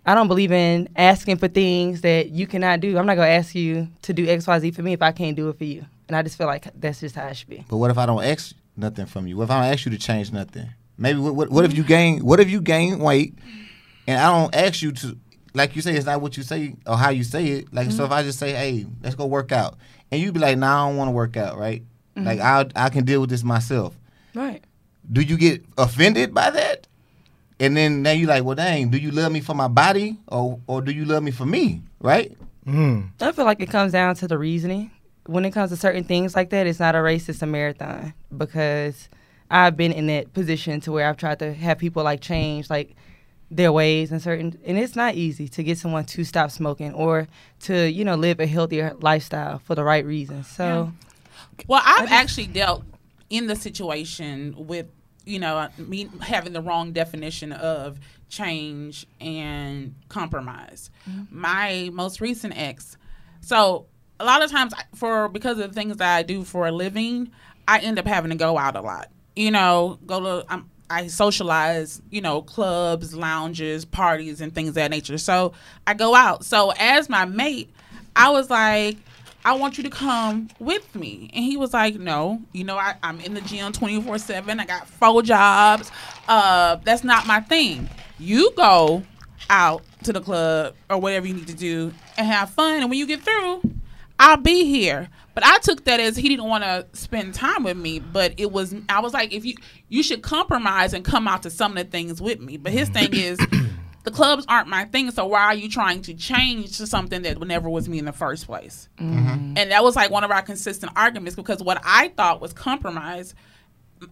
I 0.06 0.16
don't 0.16 0.28
believe 0.28 0.52
in 0.52 0.90
asking 0.96 1.38
for 1.38 1.48
things 1.48 2.02
that 2.02 2.30
you 2.30 2.48
cannot 2.48 2.80
do. 2.80 2.98
I'm 2.98 3.06
not 3.06 3.16
gonna 3.16 3.28
ask 3.28 3.54
you 3.56 3.88
to 4.04 4.14
do 4.14 4.28
X, 4.28 4.48
Y, 4.48 4.60
Z 4.60 4.72
for 4.72 4.82
me 4.84 4.94
if 4.94 5.02
I 5.02 5.12
can't 5.12 5.36
do 5.36 5.50
it 5.50 5.58
for 5.58 5.64
you. 5.66 5.86
And 6.08 6.16
I 6.16 6.22
just 6.22 6.38
feel 6.38 6.48
like 6.48 6.68
that's 6.80 7.00
just 7.00 7.16
how 7.16 7.28
it 7.28 7.36
should 7.38 7.50
be. 7.50 7.64
But 7.70 7.78
what 7.78 7.92
if 7.92 7.98
I 7.98 8.06
don't 8.06 8.24
ask 8.24 8.54
nothing 8.78 9.06
from 9.06 9.28
you? 9.28 9.38
What 9.38 9.46
if 9.46 9.52
I 9.52 9.64
don't 9.64 9.74
ask 9.74 9.86
you 9.86 9.92
to 9.92 9.98
change 9.98 10.32
nothing? 10.32 10.70
Maybe 10.98 11.20
what, 11.20 11.36
what, 11.36 11.50
what 11.50 11.66
if 11.66 11.76
you 11.76 11.84
gain 11.84 12.24
what 12.24 12.40
if 12.40 12.50
you 12.50 12.62
gain 12.62 13.00
weight 13.00 13.34
and 14.08 14.20
I 14.20 14.32
don't 14.32 14.56
ask 14.56 14.82
you 14.82 14.92
to 14.92 15.18
like 15.54 15.76
you 15.76 15.82
say 15.82 15.96
it's 15.96 16.06
not 16.06 16.22
what 16.22 16.38
you 16.38 16.44
say 16.44 16.76
or 16.86 16.98
how 16.98 17.10
you 17.10 17.24
say 17.24 17.48
it. 17.48 17.74
Like 17.74 17.92
so 17.92 18.06
if 18.06 18.12
I 18.12 18.24
just 18.24 18.40
say, 18.40 18.52
Hey, 18.52 18.86
let's 19.02 19.16
go 19.16 19.26
work 19.26 19.52
out 19.52 19.78
and 20.12 20.22
you 20.22 20.32
be 20.32 20.40
like, 20.40 20.58
Nah, 20.58 20.86
I 20.86 20.90
don't 20.90 20.98
wanna 20.98 21.12
work 21.12 21.38
out, 21.38 21.58
right? 21.58 21.84
Like 22.16 22.40
I 22.40 22.68
I 22.76 22.90
can 22.90 23.04
deal 23.06 23.22
with 23.22 23.30
this 23.30 23.44
myself. 23.44 23.98
Right. 24.34 24.64
Do 25.12 25.22
you 25.22 25.38
get 25.38 25.64
offended 25.78 26.34
by 26.34 26.50
that? 26.50 26.88
And 27.60 27.76
then 27.76 28.02
now 28.02 28.12
you 28.12 28.28
like, 28.28 28.44
well 28.44 28.56
dang, 28.56 28.90
do 28.90 28.98
you 28.98 29.12
love 29.12 29.32
me 29.32 29.40
for 29.42 29.54
my 29.54 29.68
body 29.68 30.18
or 30.28 30.60
or 30.68 30.82
do 30.82 30.92
you 30.92 31.06
love 31.06 31.24
me 31.24 31.32
for 31.32 31.46
me? 31.46 31.82
Right? 32.00 32.36
Mm. 32.66 33.10
I 33.22 33.32
feel 33.32 33.46
like 33.46 33.62
it 33.62 33.70
comes 33.70 33.92
down 33.92 34.16
to 34.16 34.28
the 34.28 34.38
reasoning. 34.38 34.92
When 35.28 35.46
it 35.46 35.52
comes 35.52 35.72
to 35.72 35.78
certain 35.78 36.04
things 36.04 36.36
like 36.36 36.52
that, 36.52 36.68
it's 36.68 36.80
not 36.80 36.96
a 36.96 37.02
race, 37.02 37.30
it's 37.30 37.42
a 37.42 37.48
marathon. 37.48 38.14
Because 38.36 39.10
I've 39.50 39.78
been 39.78 39.92
in 39.92 40.08
that 40.08 40.34
position 40.34 40.80
to 40.82 40.92
where 40.92 41.08
I've 41.08 41.18
tried 41.18 41.40
to 41.40 41.54
have 41.54 41.78
people 41.78 42.04
like 42.04 42.22
change 42.22 42.70
like 42.70 42.96
their 43.52 43.72
ways 43.72 44.12
and 44.12 44.22
certain 44.22 44.58
and 44.66 44.78
it's 44.78 44.96
not 44.96 45.16
easy 45.16 45.48
to 45.48 45.64
get 45.64 45.78
someone 45.78 46.04
to 46.04 46.24
stop 46.24 46.50
smoking 46.50 46.94
or 46.94 47.28
to, 47.60 47.90
you 47.90 48.04
know, 48.04 48.16
live 48.16 48.40
a 48.40 48.48
healthier 48.48 48.96
lifestyle 49.00 49.60
for 49.60 49.76
the 49.76 49.84
right 49.84 50.06
reasons. 50.06 50.48
So 50.48 50.92
Well, 51.68 51.82
I've 51.86 52.12
actually 52.12 52.48
dealt 52.48 52.84
in 53.30 53.48
the 53.48 53.56
situation 53.56 54.56
with 54.58 54.88
you 55.26 55.40
know 55.40 55.68
me 55.78 56.08
having 56.22 56.54
the 56.54 56.62
wrong 56.62 56.92
definition 56.92 57.52
of 57.52 58.00
change 58.30 59.06
and 59.20 59.96
compromise. 60.10 60.90
Mm-hmm. 61.10 61.40
My 61.40 61.90
most 61.94 62.22
recent 62.22 62.58
ex. 62.58 62.98
So 63.42 63.86
a 64.20 64.26
lot 64.26 64.44
of 64.44 64.52
times 64.52 64.74
for 64.96 65.30
because 65.30 65.60
of 65.60 65.70
the 65.70 65.74
things 65.74 65.98
that 65.98 66.16
I 66.16 66.24
do 66.24 66.44
for 66.44 66.68
a 66.68 66.72
living, 66.72 67.32
I 67.68 67.80
end 67.80 68.00
up 68.00 68.06
having 68.06 68.32
to 68.32 68.38
go 68.38 68.58
out 68.58 68.76
a 68.76 68.82
lot. 68.82 69.10
You 69.36 69.52
know, 69.52 70.00
go 70.06 70.20
to 70.20 70.46
I'm, 70.52 70.70
I 70.90 71.08
socialize, 71.08 72.02
you 72.12 72.22
know, 72.22 72.42
clubs, 72.42 73.16
lounges, 73.16 73.86
parties, 73.86 74.42
and 74.42 74.54
things 74.54 74.70
of 74.70 74.76
that 74.76 74.92
nature. 74.92 75.18
So 75.18 75.54
I 75.88 75.94
go 75.94 76.16
out. 76.16 76.46
So 76.46 76.74
as 76.78 77.10
my 77.10 77.26
mate, 77.26 77.70
I 78.16 78.30
was 78.30 78.50
like, 78.50 78.98
I 79.44 79.54
want 79.54 79.78
you 79.78 79.84
to 79.84 79.90
come 79.90 80.50
with 80.60 80.96
me. 80.96 81.30
And 81.34 81.44
he 81.44 81.56
was 81.56 81.74
like, 81.74 81.96
No, 81.96 82.42
you 82.52 82.64
know, 82.64 82.78
I, 82.78 82.96
I'm 83.04 83.20
in 83.22 83.34
the 83.34 83.42
gym 83.42 83.72
24 83.72 84.18
7. 84.18 84.60
I 84.60 84.66
got 84.66 84.88
four 84.88 85.22
jobs. 85.22 85.92
Uh, 86.28 86.78
that's 86.84 87.04
not 87.04 87.28
my 87.28 87.42
thing. 87.42 87.90
You 88.18 88.52
go 88.56 89.04
out 89.50 89.84
to 90.04 90.14
the 90.14 90.22
club 90.22 90.76
or 90.90 90.98
whatever 90.98 91.28
you 91.28 91.34
need 91.34 91.48
to 91.48 91.56
do 91.56 91.94
and 92.18 92.28
have 92.28 92.50
fun. 92.50 92.82
And 92.82 92.90
when 92.90 92.98
you 92.98 93.06
get 93.06 93.22
through, 93.22 93.62
I'll 94.20 94.38
be 94.38 94.66
here. 94.66 95.10
But 95.36 95.46
I 95.46 95.60
took 95.60 95.84
that 95.84 96.00
as 96.00 96.16
he 96.16 96.30
didn't 96.30 96.46
want 96.46 96.64
to 96.64 96.88
spend 96.94 97.34
time 97.34 97.64
with 97.64 97.78
me. 97.78 98.00
But 98.00 98.34
it 98.38 98.52
was, 98.52 98.74
I 98.90 99.02
was 99.02 99.14
like, 99.14 99.34
if 99.34 99.46
you, 99.46 99.56
you 99.90 100.02
should 100.02 100.24
compromise 100.24 100.94
and 100.94 101.04
come 101.04 101.28
out 101.28 101.44
to 101.44 101.50
some 101.50 101.78
of 101.78 101.78
the 101.78 101.92
things 101.92 102.22
with 102.22 102.40
me. 102.40 102.58
But 102.58 102.72
his 102.72 102.90
thing 102.90 103.14
is, 103.14 103.38
the 104.06 104.12
clubs 104.12 104.46
aren't 104.48 104.70
my 104.70 104.86
thing. 104.86 105.12
So 105.12 105.26
why 105.26 105.44
are 105.44 105.56
you 105.56 105.70
trying 105.70 106.02
to 106.04 106.14
change 106.14 106.78
to 106.78 106.88
something 106.88 107.22
that 107.24 107.40
never 107.42 107.70
was 107.70 107.90
me 107.90 108.00
in 108.00 108.06
the 108.06 108.14
first 108.14 108.46
place? 108.46 108.88
Mm-hmm. 108.98 109.58
And 109.58 109.72
that 109.72 109.84
was 109.84 109.98
like 109.98 110.10
one 110.10 110.24
of 110.24 110.32
our 110.32 110.42
consistent 110.42 110.94
arguments 110.96 111.36
because 111.36 111.62
what 111.62 111.82
I 111.84 112.08
thought 112.10 112.40
was 112.40 112.54
compromise, 112.54 113.36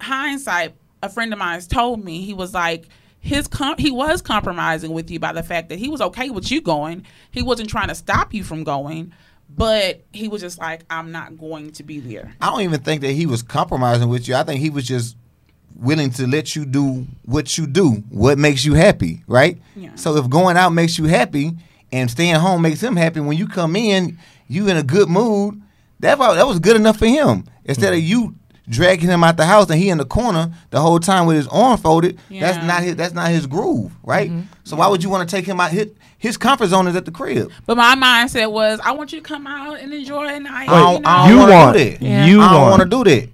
hindsight, 0.02 0.76
a 1.02 1.10
friend 1.10 1.32
of 1.32 1.40
mine 1.40 1.62
told 1.62 2.04
me 2.04 2.22
he 2.22 2.34
was 2.34 2.54
like 2.54 2.88
his 3.24 3.48
com- 3.48 3.78
he 3.78 3.92
was 3.92 4.22
compromising 4.22 4.92
with 4.92 5.10
you 5.10 5.20
by 5.20 5.32
the 5.32 5.44
fact 5.44 5.70
that 5.70 5.80
he 5.80 5.88
was 5.88 6.02
okay 6.02 6.30
with 6.30 6.52
you 6.52 6.60
going. 6.60 7.06
He 7.32 7.42
wasn't 7.42 7.70
trying 7.70 7.88
to 7.88 7.96
stop 7.96 8.34
you 8.34 8.44
from 8.44 8.66
going, 8.66 9.14
but 9.56 10.04
he 10.14 10.28
was 10.28 10.42
just 10.42 10.60
like, 10.60 10.84
I'm 10.90 11.12
not 11.12 11.38
going 11.38 11.72
to 11.74 11.84
be 11.84 12.00
there. 12.00 12.34
I 12.42 12.50
don't 12.50 12.62
even 12.62 12.82
think 12.82 13.02
that 13.02 13.12
he 13.12 13.26
was 13.26 13.44
compromising 13.44 14.10
with 14.10 14.28
you. 14.28 14.36
I 14.36 14.44
think 14.44 14.60
he 14.60 14.70
was 14.70 14.88
just 14.88 15.16
willing 15.76 16.12
to 16.12 16.28
let 16.28 16.56
you 16.56 16.66
do 16.66 17.08
what 17.26 17.58
you 17.58 17.68
do, 17.68 18.04
what 18.10 18.38
makes 18.38 18.66
you 18.66 18.74
happy, 18.74 19.24
right? 19.28 19.60
Yeah. 19.76 19.96
So 19.96 20.16
if 20.18 20.30
going 20.30 20.58
out 20.58 20.70
makes 20.70 20.98
you 20.98 21.06
happy 21.06 21.54
and 21.92 22.10
staying 22.10 22.36
home 22.36 22.62
makes 22.62 22.82
him 22.82 22.96
happy, 22.96 23.20
when 23.20 23.38
you 23.38 23.48
come 23.48 23.76
in, 23.76 24.18
you 24.48 24.68
in 24.70 24.78
a 24.78 24.84
good 24.84 25.10
mood. 25.10 25.62
That 26.00 26.18
that 26.18 26.48
was 26.48 26.60
good 26.60 26.76
enough 26.76 26.98
for 26.98 27.06
him. 27.06 27.46
Instead 27.64 27.94
of 27.94 28.00
you 28.00 28.36
dragging 28.70 29.10
him 29.10 29.24
out 29.24 29.36
the 29.38 29.46
house 29.46 29.70
and 29.70 29.80
he 29.80 29.90
in 29.90 29.98
the 29.98 30.06
corner 30.06 30.52
the 30.70 30.80
whole 30.80 31.00
time 31.00 31.26
with 31.28 31.36
his 31.38 31.48
arm 31.50 31.78
folded, 31.78 32.18
that's 32.30 32.66
not 32.66 32.82
his 32.84 32.96
that's 32.96 33.14
not 33.14 33.30
his 33.30 33.46
groove, 33.48 33.92
right? 34.04 34.30
Mm-hmm. 34.30 34.42
So 34.64 34.78
why 34.78 34.88
would 34.88 35.04
you 35.04 35.10
want 35.10 35.28
to 35.28 35.36
take 35.36 35.46
him 35.46 35.60
out? 35.60 35.72
His, 35.72 35.88
his 36.18 36.38
comfort 36.38 36.68
zone 36.68 36.88
is 36.88 36.96
at 36.96 37.04
the 37.06 37.12
crib. 37.12 37.52
But 37.66 37.76
my 37.76 37.96
mindset 37.96 38.50
was, 38.52 38.80
I 38.82 38.92
want 38.94 39.12
you 39.12 39.20
to 39.20 39.26
come 39.28 39.46
out 39.46 39.80
and 39.82 39.94
enjoy 39.94 40.26
a 40.28 40.40
night. 40.40 40.70
I 40.70 40.80
don't, 40.80 40.94
you 40.96 41.00
know? 41.02 41.10
I 41.10 41.18
don't 41.28 41.30
You 41.30 41.38
wanna 41.42 41.54
want- 41.54 41.78
do 41.78 41.84
that. 41.90 42.02
Yeah. 42.02 42.26
You 42.26 42.42
I 42.42 42.52
don't 42.52 42.62
want- 42.62 42.80
want 42.80 42.92
to 42.92 43.04
do 43.04 43.04
that. 43.10 43.30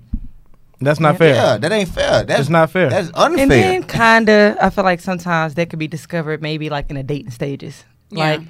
That's 0.82 1.00
not 1.00 1.18
fair. 1.18 1.36
Yeah, 1.36 1.58
that 1.58 1.72
ain't 1.74 1.89
fair. 1.89 2.24
That's 2.24 2.39
It's 2.42 2.50
not 2.50 2.72
fair. 2.72 2.89
That's 2.89 3.12
unfair. 3.13 3.42
And 3.44 3.52
then 3.52 3.84
kinda 3.84 4.58
I 4.62 4.70
feel 4.70 4.86
like 4.86 5.02
sometimes 5.02 5.56
that 5.56 5.70
could 5.70 5.78
be 5.78 5.89
discovered 5.89 6.42
maybe 6.42 6.70
like 6.70 6.89
in 6.89 6.96
the 6.96 7.04
dating 7.04 7.32
stages. 7.32 7.84
Yeah. 8.12 8.24
Like 8.24 8.42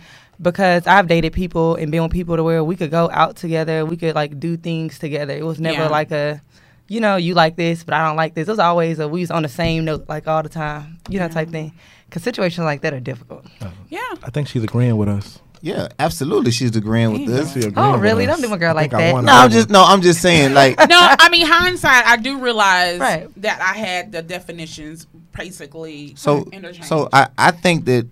because 0.42 0.86
I've 0.88 1.08
dated 1.08 1.34
people 1.34 1.76
and 1.76 1.92
been 1.92 2.04
with 2.04 2.12
people 2.12 2.36
to 2.38 2.44
where 2.44 2.64
we 2.64 2.76
could 2.76 2.92
go 2.92 3.10
out 3.12 3.36
together, 3.36 3.84
we 3.86 3.98
could 3.98 4.14
like 4.16 4.40
do 4.40 4.56
things 4.58 5.00
together. 5.00 5.34
It 5.34 5.44
was 5.44 5.60
never 5.60 5.82
Yeah. 5.82 5.88
like 5.90 6.12
a 6.12 6.42
you 6.90 7.00
know, 7.00 7.16
you 7.16 7.34
like 7.36 7.56
this, 7.56 7.84
but 7.84 7.94
I 7.94 8.06
don't 8.08 8.18
like 8.18 8.34
this. 8.34 8.48
It 8.48 8.52
was 8.52 8.60
always 8.60 9.00
a 9.00 9.08
we 9.08 9.22
was 9.22 9.32
on 9.32 9.44
the 9.44 9.50
same 9.50 9.86
note 9.86 10.06
like 10.10 10.28
all 10.28 10.44
the 10.44 10.50
time, 10.50 10.98
you 11.10 11.20
know, 11.20 11.26
Yeah. 11.26 11.30
type 11.30 11.50
thing. 11.50 11.72
Cause 12.10 12.24
situations 12.24 12.66
like 12.66 12.82
that 12.82 12.94
are 12.94 13.00
difficult. 13.00 13.46
Uh-huh. 13.62 13.70
Yeah. 13.90 14.00
I 14.24 14.32
think 14.32 14.48
she's 14.48 14.64
agreeing 14.64 14.98
with 14.98 15.08
us. 15.08 15.40
Yeah, 15.62 15.90
absolutely. 16.00 16.52
She's 16.52 16.76
agreeing 16.76 17.12
with 17.12 17.22
Yeah. 17.22 17.28
this. 17.28 17.54
She 17.54 17.60
agreeing 17.60 17.78
Oh, 17.78 17.98
really? 17.98 18.26
us. 18.26 18.40
Don't 18.40 18.50
do 18.50 18.54
a 18.54 18.58
girl 18.58 18.72
I 18.72 18.82
like 18.82 18.92
that. 18.92 19.12
No, 19.12 19.32
I'm 19.32 19.42
one. 19.44 19.52
just 19.52 19.70
no, 19.70 19.84
I'm 19.84 20.02
just 20.02 20.22
saying 20.22 20.54
like 20.56 20.78
no, 20.90 20.98
I 21.00 21.30
mean 21.30 21.46
hindsight. 21.46 22.06
I 22.08 22.16
do 22.18 22.40
realize 22.40 23.00
Right. 23.00 23.28
that 23.42 23.62
I 23.62 23.78
had 23.78 24.12
the 24.12 24.22
definitions 24.24 25.06
basically 25.38 26.14
so 26.16 26.46
so 26.84 27.08
I 27.14 27.28
I 27.38 27.52
think 27.52 27.86
that 27.86 28.08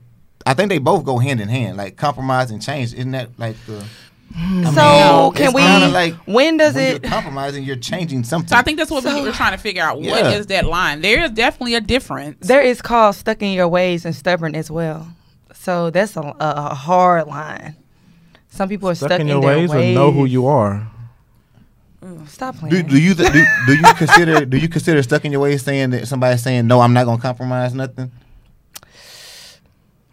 I 0.46 0.54
think 0.54 0.70
they 0.70 0.78
both 0.78 1.04
go 1.04 1.18
hand 1.18 1.42
in 1.42 1.50
hand. 1.50 1.76
Like 1.78 1.98
compromise 1.98 2.52
and 2.52 2.62
change. 2.62 2.94
Isn't 2.94 3.12
that 3.12 3.30
like 3.40 3.56
the 3.66 3.84
I 4.36 4.74
so 4.76 5.24
mean, 5.24 5.34
can 5.34 5.54
we 5.54 5.62
kinda 5.62 5.88
like 5.90 6.14
when 6.26 6.58
does 6.58 6.76
when 6.76 6.84
it 6.96 7.02
you're 7.04 7.12
compromising, 7.12 7.64
you're 7.64 7.76
changing 7.76 8.24
something. 8.24 8.50
So 8.50 8.56
I 8.56 8.62
think 8.62 8.78
that's 8.78 8.92
what 8.92 9.04
So- 9.04 9.16
we 9.16 9.22
were 9.22 9.32
trying 9.32 9.54
to 9.54 9.58
figure 9.58 9.82
out. 9.84 9.98
What 9.98 10.06
Yeah. 10.06 10.30
is 10.32 10.46
that 10.48 10.66
line? 10.66 11.02
There 11.02 11.24
is 11.24 11.32
definitely 11.32 11.76
a 11.76 11.82
difference. 11.82 12.46
there 12.48 12.62
is 12.62 12.82
called 12.82 13.16
stuck 13.16 13.42
in 13.42 13.52
your 13.54 13.68
ways 13.68 14.06
and 14.06 14.16
stubborn 14.16 14.54
as 14.56 14.70
well. 14.70 15.08
So 15.54 15.90
that's 15.90 16.16
a, 16.16 16.22
a, 16.22 16.36
a 16.40 16.74
hard 16.76 17.28
line. 17.28 17.76
Some 18.50 18.70
people 18.70 18.90
are 18.90 18.96
stuck, 18.96 19.10
Stuck 19.10 19.22
in 19.22 19.28
your 19.28 19.42
their 19.42 19.58
ways, 19.60 19.72
or 19.74 19.82
know 19.84 20.12
who 20.12 20.26
you 20.26 20.48
are. 20.48 20.88
Stop 22.28 22.58
playing. 22.58 22.74
do, 22.74 22.84
do 22.84 23.00
you 23.02 23.14
th- 23.16 23.34
do, 23.34 23.46
do 23.66 23.74
you 23.76 23.94
consider 23.96 24.46
do 24.46 24.58
you 24.58 24.70
consider 24.70 25.02
stuck 25.04 25.26
in 25.26 25.32
your 25.32 25.42
ways 25.42 25.64
saying 25.64 25.90
that 25.90 26.08
somebody 26.08 26.38
saying 26.38 26.66
no 26.68 26.80
I'm 26.80 26.94
not 26.94 27.06
gonna 27.06 27.22
compromise 27.22 27.74
nothing? 27.74 28.12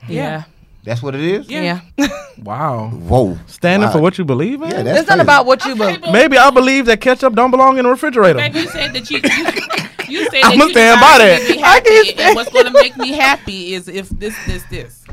yeah. 0.09 0.45
That's 0.85 1.03
what 1.03 1.15
it 1.15 1.23
is. 1.23 1.49
Yeah. 1.51 1.81
Yeah. 1.99 2.09
Wow. 2.43 2.89
Whoa, 2.91 3.39
Standing 3.47 3.87
Wow. 3.87 3.93
for 3.93 4.01
what 4.01 4.19
you 4.19 4.25
believe 4.25 4.61
in? 4.61 4.69
Yeah, 4.71 4.83
that's 4.83 5.01
it's 5.03 5.09
not 5.09 5.21
about 5.21 5.47
what 5.47 5.65
you 5.65 5.77
believe. 5.77 6.01
but- 6.01 6.11
Maybe 6.13 6.37
I 6.37 6.51
believe 6.51 6.85
that 6.87 7.01
ketchup 7.01 7.35
don't 7.35 7.51
belong 7.53 7.79
in 7.79 7.85
the 7.85 7.91
refrigerator. 7.91 8.39
Baby, 8.41 8.59
you 8.61 8.69
said 8.69 8.93
that 8.93 9.09
you 9.09 9.19
you, 9.19 10.19
you 10.19 10.25
said 10.25 10.33
that 10.43 10.45
I'ma 10.53 10.65
you 10.65 10.71
stand 10.73 11.01
by 11.01 11.19
that. 11.19 11.49
make 11.49 11.63
I 11.63 11.81
can't 11.81 12.19
and 12.21 12.35
what's 12.37 12.51
going 12.53 12.67
to 12.67 12.73
make 12.73 12.97
me 12.97 13.13
happy 13.13 13.73
is 13.75 13.87
if 13.89 14.09
this, 14.11 14.37
this, 14.47 14.65
this. 14.65 15.05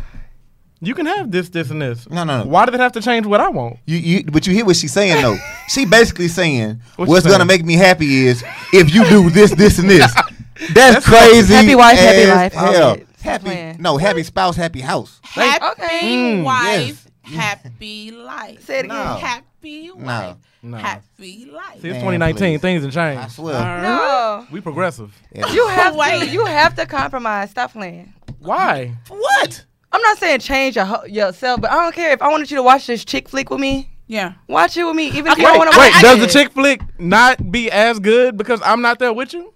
You 0.81 0.95
can 0.95 1.05
have 1.05 1.31
this, 1.31 1.49
this, 1.49 1.69
and 1.69 1.79
this. 1.79 2.09
No, 2.09 2.23
no, 2.23 2.39
no. 2.43 2.49
Why 2.49 2.65
did 2.65 2.73
it 2.73 2.79
have 2.79 2.91
to 2.93 3.01
change 3.01 3.27
what 3.27 3.39
I 3.39 3.49
want? 3.49 3.77
You, 3.85 3.97
you, 3.97 4.23
but 4.25 4.47
you 4.47 4.53
hear 4.53 4.65
what 4.65 4.75
she's 4.75 4.91
saying 4.91 5.21
though. 5.21 5.37
she 5.69 5.85
basically 5.85 6.27
saying 6.27 6.81
What 6.95 7.05
she 7.05 7.09
what's 7.11 7.27
gonna 7.27 7.45
make 7.45 7.63
me 7.63 7.75
happy 7.75 8.25
is 8.25 8.43
if 8.73 8.93
you 8.93 9.05
do 9.05 9.29
this, 9.29 9.53
this, 9.53 9.77
and 9.77 9.87
this. 9.89 10.11
That's, 10.73 10.73
That's 10.73 11.05
crazy. 11.05 11.53
Happy 11.53 11.75
wife, 11.75 11.97
happy 11.99 12.27
life, 12.27 12.57
all 12.57 12.73
Hell. 12.73 12.97
That. 13.23 13.29
Happy, 13.29 13.43
Plan. 13.45 13.77
no, 13.79 13.97
happy 13.97 14.23
spouse, 14.23 14.55
happy 14.55 14.81
house. 14.81 15.19
Happy 15.23 15.65
okay. 15.83 15.99
Mm, 16.03 16.43
wife, 16.43 17.07
happy 17.23 18.11
life. 18.11 18.63
Say 18.65 18.79
it 18.79 18.85
again. 18.85 18.97
No. 18.97 19.13
Happy 19.15 19.91
wife, 19.91 19.97
No. 20.05 20.37
No. 20.63 20.77
happy 20.77 21.45
life. 21.51 21.81
See, 21.81 21.89
it's 21.89 22.03
Man, 22.03 22.19
2019. 22.19 22.35
please. 22.59 22.61
Things 22.61 22.83
have 22.83 22.93
changed. 22.93 23.17
I 23.19 23.21
changed. 23.23 23.35
swear. 23.35 23.81
No. 23.81 24.45
We 24.51 24.61
progressive. 24.61 25.15
Yeah. 25.33 25.51
You 25.51 25.67
have 25.67 25.95
to. 25.95 26.27
You 26.29 26.45
have 26.45 26.75
to 26.75 26.85
compromise. 26.85 27.51
Stop 27.51 27.73
playing. 27.73 28.13
Why? 28.39 28.93
what? 29.07 29.65
I'm 29.91 30.01
not 30.01 30.17
saying 30.19 30.39
change 30.39 30.75
your 30.77 30.85
ho- 30.85 31.05
yourself, 31.05 31.59
but 31.61 31.69
I 31.71 31.75
don't 31.75 31.93
care 31.93 32.11
if 32.11 32.21
I 32.21 32.29
wanted 32.29 32.49
you 32.49 32.57
to 32.57 32.63
watch 32.63 32.87
this 32.87 33.03
chick 33.03 33.27
flick 33.27 33.49
with 33.49 33.59
me. 33.59 33.89
Yeah. 34.07 34.33
Watch 34.47 34.75
it 34.77 34.83
with 34.85 34.95
me, 34.95 35.07
even 35.07 35.27
if 35.27 35.33
Okay, 35.33 35.41
you 35.41 35.47
don't 35.47 35.57
want 35.57 35.71
to 35.71 35.79
wait. 35.79 35.91
watch 35.93 36.01
Does 36.01 36.19
the 36.19 36.27
chick 36.27 36.51
flick 36.53 36.81
not 36.99 37.51
be 37.51 37.69
as 37.71 37.99
good 37.99 38.37
because 38.37 38.61
I'm 38.63 38.81
not 38.81 38.99
there 38.99 39.11
with 39.13 39.33
you? 39.33 39.53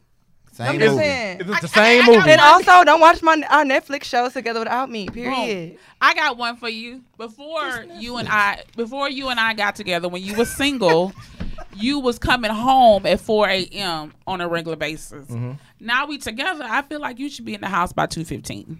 Same 0.55 0.67
I'm 0.67 0.79
movie. 0.79 0.95
saying. 0.97 1.41
Is 1.41 1.47
the 1.47 1.53
I- 1.53 1.59
same 1.59 2.01
I- 2.01 2.03
I 2.03 2.05
got 2.07 2.15
movie? 2.17 2.31
And 2.31 2.41
also, 2.41 2.83
don't 2.85 3.01
watch 3.01 3.21
my 3.21 3.43
our 3.49 3.65
Netflix 3.65 4.05
shows 4.05 4.31
together 4.33 4.59
without 4.59 4.89
me. 4.89 5.07
Period. 5.09 5.77
I 5.99 6.13
got 6.13 6.37
one 6.37 6.55
for 6.55 6.69
you. 6.69 7.01
Before 7.17 7.85
you 7.97 8.15
and 8.17 8.29
I, 8.29 8.63
before 8.77 9.09
you 9.09 9.27
and 9.27 9.37
I 9.39 9.53
got 9.53 9.75
together, 9.75 10.07
when 10.07 10.23
you 10.23 10.33
were 10.35 10.45
single, 10.45 11.11
you 11.75 11.99
was 11.99 12.17
coming 12.17 12.51
home 12.51 13.05
at 13.05 13.19
4 13.19 13.49
a.m. 13.49 14.13
on 14.25 14.39
a 14.39 14.47
regular 14.47 14.77
basis. 14.77 15.27
Mm-hmm. 15.27 15.51
Now 15.81 16.05
we 16.07 16.17
together. 16.19 16.63
I 16.65 16.83
feel 16.83 17.01
like 17.01 17.19
you 17.19 17.29
should 17.29 17.43
be 17.43 17.53
in 17.53 17.59
the 17.61 17.67
house 17.67 17.91
by 17.91 18.07
2:15 18.07 18.77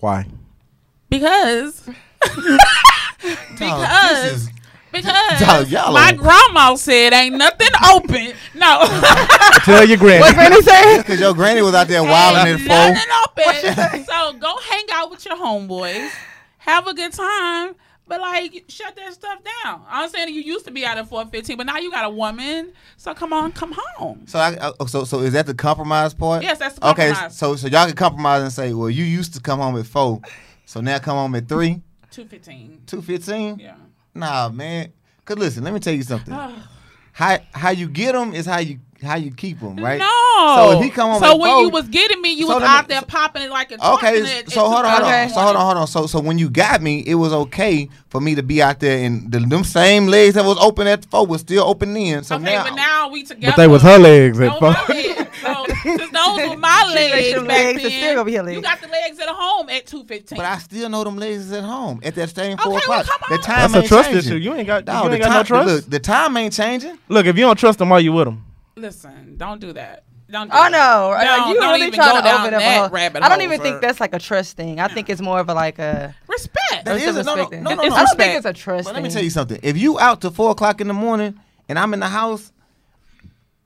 Why? 0.00 0.24
Because 1.10 1.80
Dog, 2.22 2.58
because 3.58 4.22
this 4.22 4.32
is- 4.42 4.50
because 5.02 5.70
y'all 5.70 5.92
my 5.92 6.12
grandma 6.12 6.74
said 6.74 7.12
ain't 7.12 7.36
nothing 7.36 7.68
open. 7.90 8.32
No. 8.54 8.84
Tell 9.64 9.84
your 9.86 9.96
granny. 9.98 10.20
What 10.20 10.34
Granny 10.34 10.62
say? 10.62 10.98
Because 10.98 11.20
your 11.20 11.34
granny 11.34 11.62
was 11.62 11.74
out 11.74 11.88
there 11.88 12.02
wilding 12.02 12.52
Ain't 12.54 12.68
at 12.70 12.96
four. 13.34 13.46
nothing 13.46 13.94
open. 13.94 14.04
so 14.04 14.32
go 14.38 14.56
hang 14.70 14.84
out 14.92 15.10
with 15.10 15.24
your 15.24 15.36
homeboys. 15.36 16.10
Have 16.58 16.86
a 16.86 16.94
good 16.94 17.12
time. 17.12 17.74
But 18.08 18.20
like 18.20 18.64
shut 18.68 18.94
that 18.94 19.12
stuff 19.14 19.40
down. 19.64 19.82
I'm 19.88 20.08
saying 20.08 20.32
you 20.32 20.40
used 20.40 20.64
to 20.66 20.70
be 20.70 20.84
out 20.86 20.96
at 20.96 21.08
four 21.08 21.26
fifteen, 21.26 21.56
but 21.56 21.66
now 21.66 21.78
you 21.78 21.90
got 21.90 22.04
a 22.04 22.08
woman. 22.10 22.72
So 22.96 23.12
come 23.14 23.32
on, 23.32 23.50
come 23.50 23.74
home. 23.76 24.22
So, 24.28 24.38
I, 24.38 24.70
I- 24.80 24.86
so, 24.86 25.02
so 25.02 25.18
is 25.20 25.32
that 25.32 25.46
the 25.46 25.54
compromise 25.54 26.14
part? 26.14 26.44
Yes, 26.44 26.58
that's 26.60 26.78
the 26.78 26.88
Okay, 26.90 27.12
so, 27.30 27.56
so 27.56 27.66
y'all 27.66 27.86
can 27.86 27.96
compromise 27.96 28.42
and 28.42 28.52
say, 28.52 28.72
well, 28.74 28.88
you 28.90 29.02
used 29.02 29.34
to 29.34 29.40
come 29.40 29.58
home 29.58 29.76
at 29.76 29.86
four, 29.86 30.20
so 30.66 30.80
now 30.80 31.00
come 31.00 31.16
home 31.16 31.34
at 31.34 31.48
three, 31.48 31.82
Two 32.12 32.26
fifteen. 32.26 32.80
two 32.86 33.02
fifteen. 33.02 33.58
Yeah. 33.58 33.74
Nah, 34.16 34.48
man. 34.48 34.92
Cause 35.24 35.38
listen, 35.38 35.64
let 35.64 35.74
me 35.74 35.80
tell 35.80 35.94
you 35.94 36.02
something. 36.02 36.32
how 37.12 37.38
how 37.52 37.70
you 37.70 37.88
get 37.88 38.12
them 38.12 38.34
is 38.34 38.46
how 38.46 38.58
you 38.58 38.78
how 39.02 39.16
you 39.16 39.30
keep 39.30 39.60
them, 39.60 39.76
right? 39.76 39.98
No. 39.98 40.54
So 40.56 40.78
if 40.78 40.84
he 40.84 40.90
come 40.90 41.10
home 41.10 41.20
So 41.20 41.32
at 41.34 41.38
when 41.38 41.50
four- 41.50 41.62
you 41.62 41.68
was 41.68 41.86
getting 41.88 42.22
me, 42.22 42.32
you 42.32 42.46
So 42.46 42.54
was 42.54 42.62
let 42.62 42.70
me- 42.70 42.76
out 42.78 42.88
there 42.88 43.02
popping 43.02 43.42
it 43.42 43.50
like 43.50 43.70
a 43.70 43.74
Okay, 43.74 44.20
talking 44.22 44.50
so 44.50 44.60
hold 44.70 44.86
on, 44.86 44.90
hold 44.90 45.02
Okay. 45.02 45.22
on, 45.24 45.28
so 45.30 45.40
hold 45.40 45.56
on, 45.56 45.64
hold 45.66 45.76
on. 45.78 45.86
So, 45.86 46.06
so 46.06 46.18
when 46.20 46.38
you 46.38 46.48
got 46.48 46.80
me, 46.80 47.00
it 47.06 47.14
was 47.16 47.32
okay 47.32 47.90
for 48.08 48.20
me 48.22 48.34
to 48.36 48.42
be 48.42 48.62
out 48.62 48.80
there, 48.80 49.04
and 49.04 49.30
the, 49.30 49.40
them 49.40 49.64
same 49.64 50.06
legs 50.06 50.34
that 50.36 50.44
was 50.44 50.56
open 50.58 50.86
at 50.86 51.04
four 51.10 51.26
was 51.26 51.42
still 51.42 51.64
open 51.64 51.92
then. 51.92 52.24
So 52.24 52.36
Okay, 52.36 52.44
now, 52.44 52.64
but 52.64 52.74
now 52.74 53.08
we 53.10 53.22
together. 53.24 53.52
But 53.56 53.62
they 53.62 53.68
was 53.68 53.82
her 53.82 53.98
legs 53.98 54.40
at 54.40 54.58
Those 54.58 54.58
four. 54.60 55.25
my 55.86 55.96
legs. 55.96 56.10
Those 56.12 56.48
were 56.50 56.56
my 56.56 56.92
legs 56.94 57.30
your 57.30 57.40
back 57.44 57.48
legs, 57.48 57.76
it's 57.76 57.82
then, 57.82 57.90
still 58.02 58.14
gonna 58.14 58.24
be 58.46 58.52
you 58.54 58.60
got 58.62 58.80
the 58.80 58.88
legs 58.88 59.18
at 59.18 59.28
home 59.28 59.68
at 59.70 59.86
two 59.86 60.04
fifteen. 60.04 60.36
but 60.36 60.44
I 60.46 60.58
still 60.58 60.88
know 60.88 61.04
them 61.04 61.16
legs 61.16 61.46
is 61.46 61.52
at 61.52 61.64
home 61.64 62.00
at 62.02 62.14
that 62.14 62.34
same 62.34 62.56
four 62.58 62.76
Okay, 62.76 62.86
well, 62.88 63.00
o'clock. 63.00 63.20
come 63.20 63.36
the 63.36 63.42
time 63.42 63.72
That's 63.72 63.74
a 63.74 63.78
ain't 63.78 63.86
trust 63.88 64.10
changing. 64.10 64.32
issue. 64.32 64.40
You 64.42 64.54
ain't 64.54 64.66
got, 64.66 64.84
Dog, 64.84 65.04
you 65.04 65.10
the 65.10 65.14
ain't 65.16 65.24
got 65.24 65.28
time, 65.30 65.38
no 65.38 65.42
trust. 65.44 65.68
Look, 65.68 65.90
the 65.90 66.00
time 66.00 66.36
ain't 66.36 66.52
changing. 66.54 66.98
Look, 67.08 67.26
if 67.26 67.36
you 67.36 67.42
don't 67.44 67.58
trust 67.58 67.78
them, 67.78 67.88
why 67.90 67.98
you 68.00 68.12
with 68.12 68.26
them? 68.26 68.44
Listen, 68.76 69.36
don't 69.36 69.60
do 69.60 69.72
that. 69.72 70.04
Don't. 70.28 70.48
Do 70.50 70.56
Oh 70.56 70.62
that. 70.64 70.72
no! 70.72 70.78
Are 71.12 71.24
Don't- 71.24 71.48
you 71.50 71.54
don't 71.60 71.72
really 71.74 71.86
even 71.86 71.94
trying 72.00 72.16
to 72.16 72.22
down 72.22 72.40
open 72.40 72.54
up 72.54 72.60
a 72.60 72.64
that 72.64 72.78
whole- 72.80 72.88
rabbit 72.90 73.22
I 73.22 73.28
don't 73.28 73.38
hole, 73.38 73.44
even 73.46 73.60
think 73.60 73.80
that's 73.80 74.00
like 74.00 74.12
a 74.12 74.18
trust 74.18 74.56
thing. 74.56 74.80
I 74.80 74.88
think 74.88 75.08
it's 75.08 75.20
more 75.20 75.38
of 75.38 75.48
a 75.48 75.54
like 75.54 75.78
a. 75.78 76.16
Respect. 76.26 76.84
That 76.84 76.96
It's 76.96 77.06
a 77.16 77.20
a- 77.20 77.22
no, 77.22 77.34
no, 77.36 77.42
respect 77.42 77.62
no, 77.62 77.70
no, 77.70 77.76
no. 77.76 77.82
I 77.82 77.88
don't 77.88 78.00
respect. 78.00 78.18
think 78.20 78.36
it's 78.38 78.46
a 78.46 78.52
trust 78.52 78.84
But 78.86 78.94
thing. 78.94 79.02
let 79.04 79.08
me 79.08 79.14
tell 79.14 79.22
you 79.22 79.30
something. 79.30 79.60
If 79.62 79.76
you 79.78 80.00
out 80.00 80.20
to 80.22 80.32
four 80.32 80.50
o'clock 80.50 80.80
in 80.80 80.88
the 80.88 80.94
morning 80.94 81.38
and 81.68 81.78
I'm 81.78 81.94
in 81.94 82.00
the 82.00 82.08
house, 82.08 82.50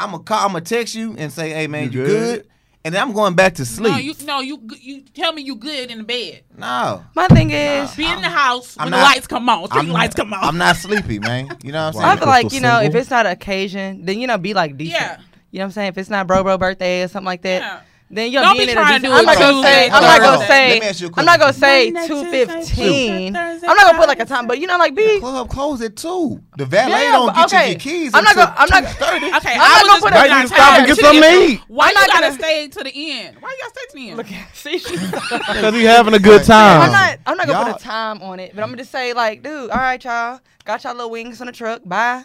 I'm 0.05 0.11
gonna 0.13 0.23
call, 0.23 0.47
I'm 0.47 0.53
gonna 0.53 0.65
text 0.65 0.95
you 0.95 1.15
and 1.19 1.33
say, 1.33 1.51
"Hey 1.51 1.67
man, 1.67 1.93
You 1.93 2.01
you, 2.01 2.07
good? 2.07 2.39
good? 2.43 2.47
And 2.83 2.95
then 2.95 3.03
I'm 3.03 3.13
going 3.13 3.35
back 3.35 3.57
to 3.57 3.67
sleep. 3.67 3.93
No, 3.93 3.99
you 3.99 4.15
no, 4.25 4.41
you 4.41 4.59
you 4.81 5.03
tell 5.13 5.33
me 5.35 5.43
you 5.43 5.55
good 5.55 5.91
in 5.91 5.99
the 5.99 6.05
bed. 6.05 6.45
no. 6.57 7.05
My 7.15 7.27
thing 7.29 7.51
is, 7.51 7.95
Be 7.95 8.07
in 8.07 8.23
the 8.23 8.29
house 8.31 8.75
I'm 8.79 8.87
when 8.87 8.93
not- 8.93 8.97
the 8.99 9.03
lights 9.03 9.27
come 9.27 9.49
on. 9.51 9.67
Street 9.67 9.81
I'm, 9.81 9.89
lights 9.91 10.15
come 10.15 10.33
on. 10.33 10.43
I'm 10.43 10.57
not 10.57 10.77
sleepy, 10.77 11.19
man. 11.19 11.57
You 11.63 11.73
know 11.73 11.85
what 11.85 11.89
I'm 11.89 11.93
saying? 11.93 12.05
I 12.07 12.17
feel 12.17 12.29
like 12.29 12.53
you 12.53 12.61
know 12.61 12.81
if 12.81 12.95
it's 12.95 13.11
not 13.11 13.27
an 13.27 13.33
occasion, 13.33 14.07
then 14.07 14.19
you 14.19 14.27
know 14.27 14.39
be 14.39 14.55
like 14.55 14.77
decent. 14.79 14.99
Yeah. 15.01 15.19
You 15.51 15.59
know 15.59 15.65
what 15.65 15.67
I'm 15.67 15.73
saying? 15.73 15.89
If 15.89 15.99
it's 15.99 16.09
not 16.11 16.27
bro 16.27 16.43
bro 16.43 16.57
birthday 16.57 17.03
or 17.03 17.09
something 17.09 17.27
like 17.27 17.43
that, 17.43 17.61
Yeah. 17.61 17.81
Then 18.13 18.33
you're 18.33 18.43
Don't 18.43 18.57
being 18.57 18.67
be 18.67 18.73
in 18.73 18.79
a 18.79 18.81
trying 18.83 19.01
to 19.03 19.07
decent. 19.09 19.15
do 19.15 19.19
I'm 19.19 19.25
not 19.25 19.39
gonna 19.39 19.63
say. 19.63 19.89
I'm 19.91 20.03
not 20.03 20.21
gonna 20.21 20.47
say. 20.47 20.81
me 20.81 20.87
ask 20.87 21.01
you 21.01 21.07
a 21.07 21.11
I'm 21.17 21.25
not 21.25 21.39
gonna 21.39 21.53
say 21.53 21.91
Monday, 21.93 22.09
two 22.09 22.23
Tuesday, 22.23 22.45
fifteen. 22.47 23.35
Thursday, 23.35 23.67
I'm 23.69 23.77
not 23.77 23.87
gonna 23.87 23.99
put 23.99 24.09
like 24.09 24.21
a 24.21 24.25
time, 24.25 24.47
but 24.49 24.59
you 24.59 24.67
know, 24.67 24.79
like 24.79 24.95
be. 24.97 25.21
Club 25.21 25.49
closed 25.49 25.83
at 25.83 25.95
two. 25.97 26.43
The 26.59 26.67
valet 26.67 26.91
Yeah, 26.91 27.13
don't 27.13 27.27
but 27.27 27.35
get 27.37 27.45
okay. 27.47 27.65
you 27.67 27.71
your 27.71 27.79
keys 27.79 28.15
I'm 28.15 28.25
not 28.25 28.33
until 28.37 28.47
gonna- 28.47 28.57
I'm 28.59 28.69
not- 28.85 28.93
2:30. 28.93 29.37
Okay, 29.37 29.55
I'm 29.55 29.61
I 29.61 29.69
not 29.69 29.81
gonna 29.81 29.89
just 29.93 30.03
put 30.03 30.13
a- 30.13 30.17
out 30.17 30.29
Might 30.29 30.37
need 30.37 30.43
to 30.43 30.55
stop 30.55 30.79
and 30.79 30.87
get 30.89 30.97
some 30.99 31.21
meat. 31.21 31.61
Why 31.69 31.89
you 31.89 31.95
not 31.95 32.07
gotta 32.09 32.21
gonna- 32.27 32.35
stay 32.39 32.69
to 32.69 32.85
the 32.85 33.13
end? 33.13 33.37
Why 33.41 33.51
you 33.51 33.59
gotta 33.63 33.75
stay 33.75 33.87
to 33.87 33.95
the 33.95 34.09
end? 34.09 34.17
Look, 34.17 34.27
see, 34.55 34.79
she's- 34.79 35.11
Because 35.11 35.75
he 35.75 35.85
having 35.85 36.15
a 36.15 36.19
good 36.19 36.43
time. 36.45 36.83
I'm 36.83 36.93
not. 36.93 37.19
I'm 37.27 37.37
not 37.37 37.47
gonna 37.47 37.59
Y'all- 37.65 37.73
put 37.75 37.81
a 37.81 37.85
time 37.85 38.23
on 38.23 38.41
it, 38.41 38.53
but 38.57 38.63
I'm 38.65 38.71
gonna 38.71 38.83
just 38.83 38.91
say 38.91 39.13
like, 39.13 39.43
dude, 39.45 39.71
all 39.71 39.79
right, 39.79 40.03
y'all, 40.03 40.41
got 40.65 40.83
y'all 40.83 40.95
little 40.95 41.11
wings 41.11 41.41
on 41.41 41.47
the 41.47 41.53
truck. 41.53 41.83
Bye. 41.85 42.25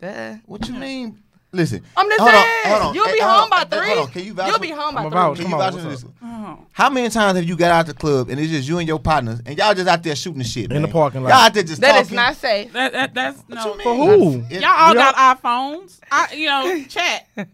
Duh. 0.00 0.34
What 0.46 0.68
you 0.68 0.74
mean? 0.74 1.18
Listen. 1.54 1.82
I'm 1.98 2.08
just 2.08 2.18
hold 2.20 2.32
on, 2.34 2.44
hold 2.64 2.82
on. 2.82 2.94
you'll 2.94 3.06
Hey, 3.06 3.12
be 3.12 3.20
hold 3.20 3.40
home 3.40 3.50
by 3.50 3.56
on. 3.58 3.66
Hey, 3.70 3.76
three. 3.78 3.88
Hold 3.88 3.98
on. 3.98 4.12
Can 4.12 4.24
you 4.24 4.32
vouch 4.32 4.46
You'll 4.46 4.56
for- 4.56 4.62
be 4.62 4.70
home 4.70 4.80
I'm 4.88 4.94
by 4.94 5.04
about- 5.04 5.36
three. 5.36 5.44
Can 5.44 5.52
you 5.52 5.58
vouch 5.58 5.74
for 5.74 5.80
this? 5.90 6.04
Oh. 6.24 6.58
How 6.72 6.88
many 6.88 7.10
times 7.10 7.36
have 7.36 7.44
you 7.46 7.56
got 7.56 7.70
out 7.70 7.86
the 7.86 7.92
club 7.94 8.30
and 8.30 8.40
it's 8.40 8.50
just 8.50 8.66
you 8.66 8.78
and 8.78 8.88
your 8.88 8.98
partners 8.98 9.40
and 9.44 9.58
y'all 9.58 9.74
just 9.74 9.86
out 9.86 10.02
there 10.02 10.16
shooting 10.16 10.38
the 10.38 10.44
shit 10.44 10.72
In 10.72 10.80
the 10.80 10.88
parking 10.88 11.22
lot. 11.22 11.28
Y'all 11.28 11.38
out 11.40 11.52
there 11.54 11.62
just 11.62 11.82
That 11.82 11.88
talking. 11.92 12.02
is 12.06 12.10
not 12.12 12.36
safe. 12.36 12.72
That, 12.72 12.92
that 12.94 13.12
that's 13.14 13.42
no. 13.48 13.74
you 13.74 13.82
For 13.82 13.94
mean? 13.94 14.40
who? 14.40 14.46
It- 14.54 14.62
Y'all 14.62 14.70
all 14.70 14.92
We 14.92 14.94
got 14.98 15.14
iPhones. 15.42 15.98
I, 16.10 16.32
you 16.32 16.46
know, 16.46 16.84
chat. 16.88 17.26
No, 17.36 17.44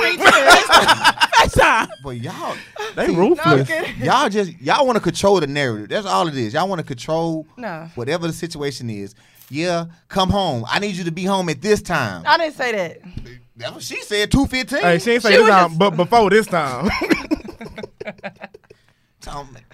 wait, 0.00 0.18
FaceTime. 0.20 1.88
But 2.04 2.10
y'all, 2.18 2.54
They 2.94 3.06
See, 3.06 3.12
No, 3.12 3.18
ruthless. 3.28 3.68
y'all 3.98 4.28
just 4.28 4.52
y'all 4.60 4.86
want 4.86 4.96
to 4.96 5.02
control 5.02 5.40
the 5.40 5.46
narrative. 5.46 5.88
That's 5.88 6.06
all 6.06 6.28
it 6.28 6.36
is. 6.36 6.54
Y'all 6.54 6.68
want 6.68 6.78
to 6.80 6.86
control 6.86 7.46
No. 7.56 7.88
whatever 7.96 8.26
the 8.28 8.32
situation 8.32 8.88
is. 8.90 9.14
Yeah, 9.50 9.86
come 10.08 10.30
home. 10.30 10.64
I 10.68 10.78
need 10.78 10.94
you 10.96 11.04
to 11.04 11.10
be 11.12 11.24
home 11.24 11.48
at 11.48 11.62
this 11.62 11.80
time. 11.82 12.22
I 12.26 12.36
didn't 12.36 12.54
say 12.54 12.72
that. 12.72 12.98
That's 13.56 13.72
what 13.72 13.82
she 13.82 14.00
said. 14.02 14.30
Two 14.30 14.46
fifteen. 14.46 14.80
Hey, 14.80 14.98
she 14.98 15.12
ain't 15.12 15.22
say 15.22 15.30
She 15.30 15.36
this 15.36 15.42
was 15.42 15.50
time, 15.50 15.68
just- 15.70 15.78
but 15.78 15.90
before 15.96 16.30
this 16.30 16.46
time. 16.46 16.88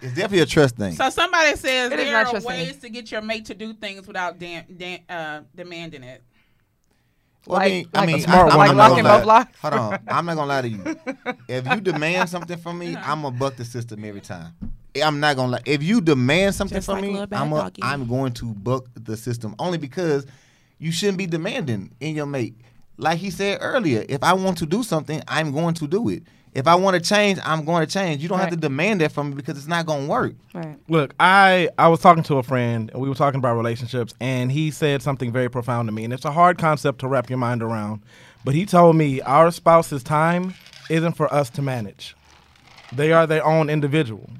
it's 0.02 0.14
definitely 0.14 0.40
a 0.40 0.46
trust 0.46 0.76
thing. 0.76 0.94
So 0.94 1.10
somebody 1.10 1.56
says 1.56 1.92
It 1.92 1.98
is 1.98 2.04
there 2.06 2.12
not 2.12 2.26
are 2.26 2.30
trusting. 2.30 2.48
ways 2.48 2.76
to 2.78 2.88
get 2.88 3.10
your 3.12 3.20
mate 3.22 3.44
to 3.46 3.54
do 3.54 3.72
things 3.74 4.06
without 4.06 4.38
dan- 4.38 4.64
dan- 4.76 5.00
uh, 5.08 5.40
demanding 5.54 6.02
it. 6.02 6.22
Well, 7.46 7.60
I 7.60 7.64
Like- 7.64 7.72
mean, 7.72 7.84
like 7.92 7.94
I 7.94 8.04
a 8.04 8.06
mean, 8.06 8.20
smart 8.22 8.38
I'm, 8.38 8.44
one. 8.46 8.52
I'm 8.52 8.58
Like 8.58 8.76
not 8.76 8.90
locking 8.90 9.04
gonna 9.04 9.18
both 9.18 9.26
lie. 9.26 9.34
locks. 9.38 9.58
Hold 9.60 9.74
on, 9.74 9.98
I'm 10.08 10.26
not 10.26 10.34
gonna 10.36 10.48
lie 10.48 10.62
to 10.62 10.68
you. 10.68 10.96
If 11.48 11.66
you 11.74 11.80
demand 11.82 12.30
something 12.30 12.58
from 12.58 12.78
me, 12.78 12.96
I'm 12.96 13.22
gonna 13.22 13.36
buck 13.36 13.56
the 13.56 13.64
system 13.66 14.02
every 14.04 14.22
time. 14.22 14.54
I'm 15.02 15.20
not 15.20 15.36
gonna 15.36 15.52
lie. 15.52 15.62
If 15.64 15.82
you 15.82 16.00
demand 16.00 16.54
something 16.54 16.76
Just 16.76 16.86
from 16.86 17.00
like 17.00 17.30
me, 17.30 17.36
I'm 17.36 17.52
a, 17.52 17.56
Doggy. 17.56 17.82
I'm 17.82 18.06
going 18.06 18.32
to 18.34 18.46
buck 18.46 18.86
the 18.94 19.16
system 19.16 19.54
only 19.58 19.78
because 19.78 20.26
you 20.78 20.92
shouldn't 20.92 21.18
be 21.18 21.26
demanding 21.26 21.92
in 22.00 22.14
your 22.14 22.26
mate. 22.26 22.54
Like 22.96 23.18
he 23.18 23.30
said 23.30 23.58
earlier, 23.60 24.04
if 24.08 24.22
I 24.22 24.34
want 24.34 24.58
to 24.58 24.66
do 24.66 24.82
something, 24.82 25.20
I'm 25.26 25.52
going 25.52 25.74
to 25.74 25.88
do 25.88 26.08
it. 26.10 26.22
If 26.54 26.68
I 26.68 26.76
want 26.76 26.94
to 26.94 27.00
change, 27.00 27.40
I'm 27.44 27.64
going 27.64 27.84
to 27.84 27.92
change. 27.92 28.22
You 28.22 28.28
don't 28.28 28.38
have 28.38 28.50
to 28.50 28.56
demand 28.56 29.00
that 29.00 29.10
from 29.10 29.30
me 29.30 29.34
because 29.34 29.58
it's 29.58 29.66
not 29.66 29.86
gonna 29.86 30.06
work. 30.06 30.34
Right. 30.54 30.78
Look, 30.88 31.14
I 31.18 31.68
I 31.76 31.88
was 31.88 31.98
talking 32.00 32.22
to 32.24 32.36
a 32.38 32.44
friend 32.44 32.90
and 32.92 33.02
we 33.02 33.08
were 33.08 33.16
talking 33.16 33.38
about 33.38 33.56
relationships 33.56 34.14
and 34.20 34.52
he 34.52 34.70
said 34.70 35.02
something 35.02 35.32
very 35.32 35.48
profound 35.48 35.88
to 35.88 35.92
me 35.92 36.04
and 36.04 36.12
it's 36.12 36.24
a 36.24 36.30
hard 36.30 36.58
concept 36.58 37.00
to 37.00 37.08
wrap 37.08 37.28
your 37.28 37.38
mind 37.38 37.62
around. 37.62 38.02
But 38.44 38.54
he 38.54 38.66
told 38.66 38.94
me 38.94 39.20
our 39.22 39.50
spouse's 39.50 40.04
time 40.04 40.54
isn't 40.90 41.14
for 41.14 41.32
us 41.32 41.50
to 41.50 41.62
manage. 41.62 42.14
They 42.92 43.12
are 43.12 43.26
their 43.26 43.44
own 43.44 43.68
individual. 43.68 44.30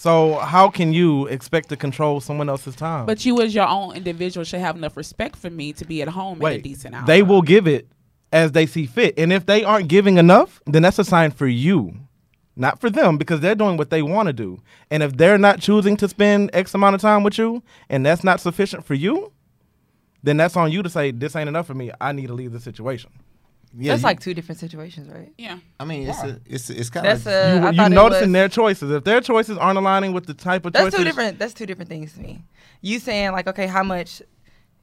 So 0.00 0.36
how 0.36 0.70
can 0.70 0.94
you 0.94 1.26
expect 1.26 1.68
to 1.68 1.76
control 1.76 2.22
someone 2.22 2.48
else's 2.48 2.74
time? 2.74 3.04
But 3.04 3.26
you, 3.26 3.42
as 3.42 3.54
your 3.54 3.68
own 3.68 3.94
individual, 3.94 4.44
should 4.44 4.60
have 4.60 4.74
enough 4.74 4.96
respect 4.96 5.36
for 5.36 5.50
me 5.50 5.74
to 5.74 5.84
be 5.84 6.00
at 6.00 6.08
home 6.08 6.42
at 6.42 6.52
a 6.54 6.58
decent 6.62 6.94
hour. 6.94 7.06
they 7.06 7.22
will 7.22 7.42
give 7.42 7.68
it 7.68 7.86
as 8.32 8.52
they 8.52 8.64
see 8.64 8.86
fit. 8.86 9.12
And 9.18 9.30
if 9.30 9.44
they 9.44 9.62
aren't 9.62 9.88
giving 9.88 10.16
enough, 10.16 10.62
then 10.64 10.80
that's 10.80 10.98
a 10.98 11.04
sign 11.04 11.32
for 11.32 11.46
you, 11.46 11.92
not 12.56 12.80
for 12.80 12.88
them, 12.88 13.18
because 13.18 13.40
they're 13.40 13.54
doing 13.54 13.76
what 13.76 13.90
they 13.90 14.00
want 14.00 14.28
to 14.28 14.32
do. 14.32 14.62
And 14.90 15.02
if 15.02 15.18
they're 15.18 15.36
not 15.36 15.60
choosing 15.60 15.98
to 15.98 16.08
spend 16.08 16.48
X 16.54 16.72
amount 16.72 16.94
of 16.94 17.02
time 17.02 17.22
with 17.22 17.36
you 17.36 17.62
and 17.90 18.06
that's 18.06 18.24
not 18.24 18.40
sufficient 18.40 18.86
for 18.86 18.94
you, 18.94 19.30
then 20.22 20.38
that's 20.38 20.56
on 20.56 20.72
you 20.72 20.82
to 20.82 20.88
say, 20.88 21.10
this 21.10 21.36
ain't 21.36 21.50
enough 21.50 21.66
for 21.66 21.74
me. 21.74 21.90
I 22.00 22.12
need 22.12 22.28
to 22.28 22.32
leave 22.32 22.52
the 22.52 22.60
situation. 22.60 23.10
Yeah, 23.76 23.92
That's 23.92 24.02
you- 24.02 24.06
like 24.06 24.20
two 24.20 24.34
different 24.34 24.58
situations, 24.58 25.08
right? 25.08 25.32
Yeah. 25.38 25.58
I 25.78 25.84
mean, 25.84 26.08
it's 26.08 26.22
a, 26.22 26.40
it's 26.44 26.70
a, 26.70 26.80
it's 26.80 26.90
kind 26.90 27.06
of 27.06 27.22
That's 27.22 27.26
a. 27.26 27.60
you 27.72 27.80
I 27.82 27.84
you 27.84 27.94
noticing 27.94 28.32
their 28.32 28.48
choices. 28.48 28.90
If 28.90 29.04
their 29.04 29.20
choices 29.20 29.56
aren't 29.58 29.78
aligning 29.78 30.12
with 30.12 30.26
the 30.26 30.34
type 30.34 30.66
of 30.66 30.72
That's 30.72 30.86
choices. 30.86 30.98
two 30.98 31.04
different. 31.04 31.38
That's 31.38 31.54
two 31.54 31.66
different 31.66 31.88
things 31.88 32.12
to 32.14 32.20
me. 32.20 32.42
You 32.80 32.98
saying 32.98 33.30
like, 33.32 33.46
okay, 33.46 33.66
how 33.68 33.82
much, 33.84 34.22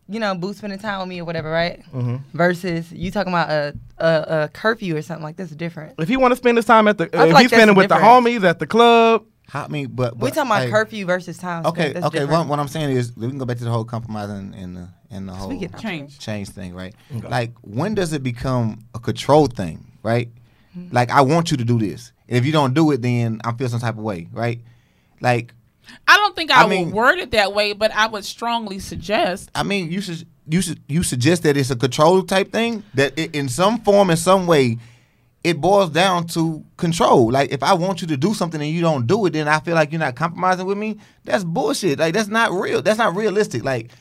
you 0.07 0.21
know, 0.21 0.33
boo 0.35 0.53
spending 0.53 0.79
time 0.79 0.99
with 0.99 1.09
me 1.09 1.19
or 1.19 1.25
whatever, 1.25 1.49
right? 1.51 1.83
Mm-hmm. 1.93 2.17
Versus 2.37 2.91
you 2.93 3.11
talking 3.11 3.33
about 3.33 3.49
a, 3.49 3.75
a 3.97 4.43
a 4.45 4.49
curfew 4.53 4.95
or 4.95 5.01
something 5.01 5.23
like 5.23 5.35
that's 5.35 5.51
different. 5.51 5.95
If 5.99 6.07
he 6.07 6.15
want 6.15 6.31
to 6.31 6.37
spend 6.37 6.57
his 6.57 6.65
time 6.65 6.87
at 6.87 6.97
the, 6.97 7.07
feel 7.07 7.23
if 7.23 7.33
like 7.33 7.41
he's 7.43 7.51
spending 7.51 7.75
with 7.75 7.89
the 7.89 7.95
homies 7.95 8.43
at 8.45 8.59
the 8.59 8.67
club, 8.67 9.25
I 9.53 9.67
mean, 9.67 9.87
but, 9.87 10.17
but 10.17 10.23
We 10.25 10.31
talking 10.31 10.49
about 10.49 10.63
hey, 10.63 10.69
curfew 10.71 11.05
versus 11.05 11.37
time. 11.37 11.63
spent. 11.63 11.77
Okay, 11.77 11.93
That's 11.93 12.05
okay. 12.07 12.19
different. 12.19 12.39
What, 12.47 12.47
what 12.49 12.59
I'm 12.59 12.67
saying 12.67 12.91
is, 12.95 13.15
we 13.17 13.27
can 13.27 13.37
go 13.37 13.45
back 13.45 13.57
to 13.57 13.63
the 13.65 13.69
whole 13.71 13.85
compromise 13.85 14.29
and, 14.29 14.53
and 14.55 14.75
the 14.77 14.89
and 15.09 15.27
the 15.27 15.33
whole 15.33 15.49
Speaking 15.49 15.71
Change. 15.79 16.19
change 16.19 16.49
thing, 16.49 16.73
right? 16.73 16.93
Okay. 17.15 17.27
Like, 17.27 17.53
when 17.61 17.95
does 17.95 18.13
it 18.13 18.23
become 18.23 18.79
a 18.93 18.99
control 18.99 19.47
thing, 19.47 19.85
right? 20.03 20.29
Mm-hmm. 20.77 20.93
Like, 20.95 21.09
I 21.09 21.21
want 21.21 21.51
you 21.51 21.57
to 21.57 21.65
do 21.65 21.79
this, 21.79 22.11
and 22.27 22.37
if 22.37 22.45
you 22.45 22.51
don't 22.51 22.73
do 22.73 22.91
it, 22.91 23.01
then 23.01 23.39
I 23.43 23.53
feel 23.53 23.69
some 23.69 23.79
type 23.79 23.97
of 23.97 24.03
way, 24.03 24.27
right? 24.31 24.59
Like, 25.21 25.53
I 26.07 26.17
don't 26.17 26.35
think 26.35 26.51
I, 26.51 26.63
I 26.63 26.67
mean- 26.67 26.87
would 26.87 26.93
word 26.95 27.19
it 27.19 27.31
that 27.31 27.53
way, 27.53 27.73
but 27.73 27.91
I 27.95 28.07
would 28.07 28.25
strongly 28.25 28.79
suggest. 28.79 29.49
I 29.55 29.63
mean, 29.63 29.91
you 29.91 30.01
should 30.01 30.27
you 30.49 30.61
should 30.61 30.81
you 30.87 31.03
suggest 31.03 31.43
that 31.43 31.57
it's 31.57 31.71
a 31.71 31.75
control 31.75 32.23
type 32.23 32.51
thing 32.51 32.83
that 32.93 33.17
it, 33.17 33.35
in 33.35 33.49
some 33.49 33.79
form, 33.81 34.09
in 34.09 34.17
some 34.17 34.47
way, 34.47 34.77
it 35.43 35.61
boils 35.61 35.89
down 35.89 36.27
to 36.27 36.63
control. 36.75 37.31
Like, 37.31 37.51
if 37.51 37.63
I 37.63 37.73
want 37.73 38.01
you 38.01 38.07
to 38.07 38.17
do 38.17 38.33
something 38.33 38.61
and 38.61 38.69
you 38.69 38.81
don't 38.81 39.07
do 39.07 39.25
it, 39.25 39.31
then 39.31 39.47
I 39.47 39.59
feel 39.61 39.75
like 39.75 39.91
you're 39.91 39.99
not 39.99 40.15
compromising 40.15 40.65
with 40.65 40.77
me. 40.77 40.97
That's 41.23 41.43
bullshit. 41.45 41.99
Like, 41.99 42.13
that's 42.13 42.27
not 42.27 42.51
real. 42.51 42.81
That's 42.81 42.97
not 42.97 43.15
realistic. 43.15 43.63
Like, 43.63 43.91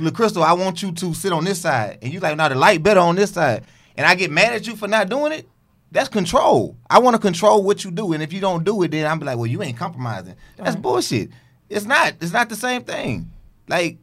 Look, 0.00 0.14
Crystal, 0.14 0.42
I 0.44 0.52
want 0.52 0.82
you 0.82 0.92
to 0.92 1.12
sit 1.14 1.32
on 1.32 1.44
this 1.44 1.60
side, 1.60 1.98
and 2.02 2.12
you 2.12 2.20
like, 2.20 2.36
now 2.36 2.48
the 2.48 2.54
light 2.54 2.82
better 2.82 3.00
on 3.00 3.16
this 3.16 3.32
side, 3.32 3.64
and 3.96 4.06
I 4.06 4.14
get 4.14 4.30
mad 4.30 4.52
at 4.52 4.66
you 4.66 4.76
for 4.76 4.86
not 4.88 5.08
doing 5.08 5.32
it. 5.32 5.48
That's 5.90 6.08
control. 6.08 6.76
I 6.88 6.98
want 6.98 7.16
to 7.16 7.20
control 7.22 7.62
what 7.62 7.82
you 7.82 7.90
do, 7.90 8.12
and 8.12 8.22
if 8.22 8.32
you 8.32 8.40
don't 8.40 8.62
do 8.64 8.82
it, 8.82 8.90
then 8.90 9.10
I'm 9.10 9.18
be 9.18 9.24
like, 9.24 9.36
well, 9.38 9.46
you 9.46 9.62
ain't 9.62 9.76
compromising. 9.76 10.34
That's 10.56 10.76
bullshit. 10.76 11.30
It's 11.68 11.86
not. 11.86 12.14
It's 12.20 12.32
not 12.32 12.48
the 12.48 12.56
same 12.56 12.84
thing. 12.84 13.30
Like, 13.68 13.96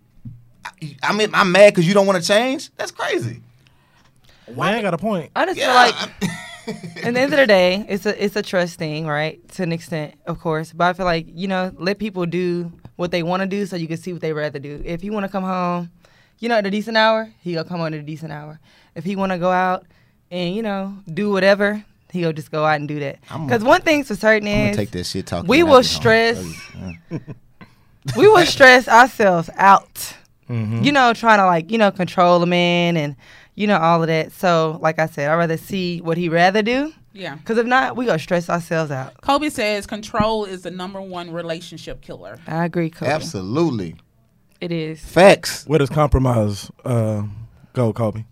I, 0.65 0.97
I 1.03 1.13
mean, 1.15 1.29
I'm 1.33 1.51
mad 1.51 1.73
because 1.73 1.87
you 1.87 1.93
don't 1.93 2.07
want 2.07 2.21
to 2.21 2.27
change. 2.27 2.71
That's 2.75 2.91
crazy. 2.91 3.41
Man 4.53 4.81
got 4.81 4.93
a 4.93 4.97
point. 4.97 5.31
I 5.35 5.45
just 5.45 5.57
Yeah. 5.57 5.65
feel 5.67 5.75
like 5.75 6.11
at 7.05 7.13
the 7.13 7.19
end 7.19 7.33
of 7.33 7.39
the 7.39 7.47
day, 7.47 7.85
it's 7.87 8.05
a 8.05 8.23
it's 8.23 8.35
a 8.35 8.41
trust 8.41 8.77
thing, 8.77 9.07
right? 9.07 9.47
To 9.53 9.63
an 9.63 9.71
extent, 9.71 10.15
of 10.27 10.39
course. 10.39 10.71
But 10.73 10.85
I 10.85 10.93
feel 10.93 11.05
like 11.05 11.27
you 11.29 11.47
know, 11.47 11.71
let 11.77 11.97
people 11.99 12.25
do 12.25 12.71
what 12.95 13.11
they 13.11 13.23
want 13.23 13.41
to 13.41 13.47
do, 13.47 13.65
so 13.65 13.75
you 13.75 13.87
can 13.87 13.97
see 13.97 14.13
what 14.13 14.21
they 14.21 14.33
rather 14.33 14.59
do. 14.59 14.81
If 14.85 15.01
he 15.01 15.09
want 15.09 15.25
to 15.25 15.29
come 15.31 15.43
home, 15.43 15.91
you 16.39 16.49
know, 16.49 16.55
at 16.55 16.65
a 16.65 16.71
decent 16.71 16.97
hour, 16.97 17.31
he 17.41 17.53
gonna 17.53 17.67
come 17.67 17.79
home 17.79 17.87
at 17.87 17.93
a 17.93 18.01
decent 18.01 18.31
hour. 18.31 18.59
If 18.95 19.03
he 19.03 19.15
want 19.15 19.31
to 19.31 19.37
go 19.37 19.51
out 19.51 19.85
and 20.31 20.55
you 20.55 20.61
know 20.61 20.95
do 21.13 21.31
whatever, 21.31 21.83
he 22.11 22.21
gonna 22.21 22.33
just 22.33 22.51
go 22.51 22.65
out 22.65 22.79
and 22.79 22.87
do 22.87 22.99
that. 22.99 23.19
Because 23.21 23.63
one 23.63 23.81
thing's 23.81 24.07
for 24.07 24.15
certain 24.15 24.47
I'm 24.47 24.69
is 24.69 24.77
take 24.77 24.91
that 24.91 25.05
shit 25.05 25.25
talking. 25.27 25.47
we 25.47 25.63
will 25.63 25.75
I 25.77 25.81
get 25.81 25.83
home. 25.83 25.83
stress- 25.83 27.21
we 28.17 28.27
will 28.27 28.45
stress 28.45 28.87
ourselves 28.87 29.49
out. 29.55 30.15
Mm-hmm. 30.49 30.83
you 30.83 30.91
know, 30.91 31.11
trying 31.13 31.39
to 31.39 31.45
like, 31.47 31.71
you 31.71 31.79
know, 31.79 31.89
control 31.89 32.43
a 32.43 32.45
man 32.45 32.97
and, 32.97 33.15
you 33.55 33.65
know, 33.65 33.79
all 33.79 34.03
of 34.03 34.07
that. 34.09 34.31
So, 34.31 34.77
like 34.79 34.99
I 34.99 35.07
said, 35.07 35.27
I'd 35.27 35.35
rather 35.37 35.57
see 35.57 36.01
what 36.01 36.17
he 36.19 36.29
rather 36.29 36.61
do. 36.61 36.93
Yeah. 37.15 37.35
Because 37.35 37.57
if 37.57 37.65
not, 37.65 37.95
we 37.95 38.05
gonna 38.05 38.19
stress 38.19 38.49
ourselves 38.49 38.91
out. 38.91 39.19
Kobe 39.21 39.49
says 39.49 39.87
control 39.87 40.43
is 40.45 40.63
the 40.63 40.71
number 40.71 41.01
one 41.01 41.31
relationship 41.31 42.01
killer. 42.01 42.37
I 42.45 42.65
agree, 42.65 42.89
Kobe. 42.89 43.09
Absolutely. 43.09 43.95
It 44.59 44.71
is. 44.71 44.99
Facts. 44.99 45.65
Where 45.65 45.79
does 45.79 45.89
compromise 45.89 46.69
uh, 46.83 47.23
go, 47.73 47.93
Kobe? 47.93 48.25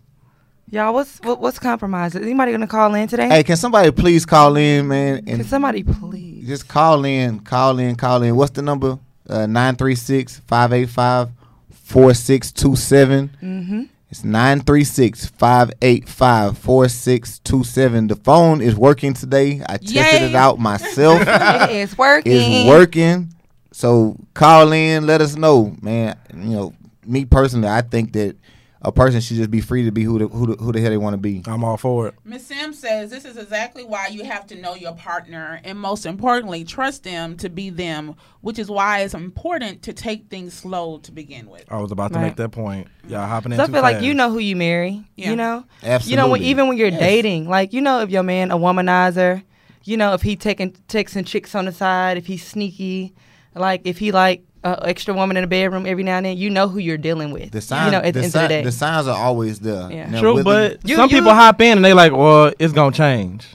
Y'all, 0.70 0.92
what's 0.92 1.18
what, 1.22 1.40
what's 1.40 1.58
compromise? 1.58 2.14
Is 2.14 2.22
anybody 2.22 2.52
gonna 2.52 2.66
call 2.66 2.94
in 2.94 3.08
today? 3.08 3.28
Hey, 3.28 3.42
can 3.42 3.56
somebody 3.56 3.90
please 3.90 4.26
call 4.26 4.56
in, 4.56 4.88
man? 4.88 5.24
Can 5.24 5.40
And 5.40 5.46
somebody 5.46 5.82
please? 5.82 6.46
just 6.46 6.68
call 6.68 7.04
in, 7.04 7.40
call 7.40 7.78
in, 7.78 7.94
call 7.96 8.22
in. 8.22 8.36
What's 8.36 8.52
the 8.52 8.62
number? 8.62 8.98
Uh, 9.28 9.46
936 9.46 10.40
585 10.46 11.30
4627. 11.72 13.36
Mm-hmm. 13.42 13.82
It's 14.10 14.22
936 14.22 15.26
585 15.26 16.58
4627. 16.58 18.06
The 18.08 18.16
phone 18.16 18.60
is 18.60 18.76
working 18.76 19.14
today. 19.14 19.62
I 19.68 19.78
tested 19.78 19.94
Yay. 19.94 20.26
it 20.30 20.34
out 20.34 20.58
myself. 20.58 21.22
it 21.26 21.70
is 21.70 21.98
working. 21.98 22.32
it's 22.32 22.68
working. 22.68 23.34
So 23.72 24.16
call 24.34 24.72
in, 24.72 25.06
let 25.06 25.20
us 25.20 25.36
know, 25.36 25.74
man. 25.82 26.16
You 26.32 26.50
know, 26.50 26.74
me 27.04 27.24
personally, 27.24 27.68
I 27.68 27.80
think 27.80 28.12
that 28.12 28.36
a 28.84 28.92
person 28.92 29.20
should 29.20 29.38
just 29.38 29.50
be 29.50 29.60
free 29.60 29.84
to 29.84 29.90
be 29.90 30.02
who 30.04 30.18
the, 30.18 30.28
who 30.28 30.46
the, 30.48 30.62
who 30.62 30.70
the 30.72 30.80
hell 30.80 30.90
they 30.90 30.96
want 30.98 31.14
to 31.14 31.18
be. 31.18 31.42
I'm 31.46 31.64
all 31.64 31.76
for 31.76 32.08
it. 32.08 32.14
Miss 32.24 32.46
Sims 32.46 32.78
says 32.78 33.10
this 33.10 33.24
is 33.24 33.36
exactly 33.36 33.82
why 33.84 34.08
you 34.08 34.24
have 34.24 34.46
to 34.48 34.54
know 34.60 34.74
your 34.74 34.94
partner 34.94 35.60
and 35.64 35.78
most 35.78 36.04
importantly, 36.04 36.64
trust 36.64 37.02
them 37.04 37.36
to 37.38 37.48
be 37.48 37.70
them, 37.70 38.14
which 38.42 38.58
is 38.58 38.70
why 38.70 39.00
it's 39.00 39.14
important 39.14 39.82
to 39.82 39.92
take 39.94 40.28
things 40.28 40.52
slow 40.52 40.98
to 40.98 41.12
begin 41.12 41.48
with. 41.48 41.64
I 41.70 41.80
was 41.80 41.92
about 41.92 42.12
to 42.12 42.18
Right. 42.18 42.26
make 42.26 42.36
that 42.36 42.50
point. 42.50 42.88
Y'all 43.08 43.26
hopping 43.26 43.52
in 43.52 43.56
So 43.58 43.62
I 43.62 43.66
too 43.66 43.72
feel 43.72 43.82
like 43.82 44.02
you 44.02 44.12
know 44.14 44.30
who 44.30 44.38
you 44.38 44.54
marry. 44.56 45.02
Yeah. 45.16 45.30
You 45.30 45.36
know, 45.36 45.64
Absolutely. 45.82 46.10
you 46.10 46.16
know 46.16 46.28
when, 46.28 46.42
even 46.42 46.68
when 46.68 46.76
you're 46.76 46.88
Yes. 46.88 47.00
dating, 47.00 47.48
like 47.48 47.72
you 47.72 47.80
know 47.80 48.00
if 48.00 48.10
your 48.10 48.22
man 48.22 48.50
a 48.50 48.56
womanizer, 48.58 49.42
you 49.84 49.96
know 49.96 50.12
if 50.14 50.22
he 50.22 50.36
taking 50.36 50.72
texting 50.88 51.26
chicks 51.26 51.54
on 51.54 51.64
the 51.64 51.72
side, 51.72 52.18
if 52.18 52.26
he's 52.26 52.46
sneaky, 52.46 53.14
like 53.54 53.82
if 53.84 53.98
he 53.98 54.12
like 54.12 54.42
a 54.64 54.88
extra 54.88 55.12
woman 55.14 55.36
in 55.36 55.42
the 55.42 55.46
bedroom 55.48 55.84
every 55.86 56.02
now 56.02 56.16
and 56.16 56.26
then, 56.26 56.36
you 56.38 56.48
know 56.50 56.68
who 56.68 56.78
you're 56.78 56.96
dealing 56.98 57.30
with. 57.32 57.50
The 57.52 57.60
signs, 57.60 57.86
you 57.86 57.92
know 57.92 57.98
at 57.98 58.14
the, 58.14 58.20
the, 58.20 58.24
end 58.24 58.32
si- 58.32 58.38
of 58.38 58.42
the 58.44 58.48
day. 58.48 58.62
the 58.64 58.72
signs 58.72 59.06
are 59.06 59.16
always 59.16 59.60
there. 59.60 59.90
Yeah. 59.92 60.08
Now, 60.10 60.20
True, 60.20 60.34
whether- 60.36 60.44
but 60.44 60.88
You- 60.88 60.96
some 60.96 61.10
you- 61.10 61.16
people 61.18 61.34
hop 61.34 61.60
in 61.60 61.78
and 61.78 61.84
they 61.84 61.92
like, 61.92 62.12
well, 62.12 62.52
it's 62.58 62.72
gonna 62.72 62.94
change. 62.96 63.46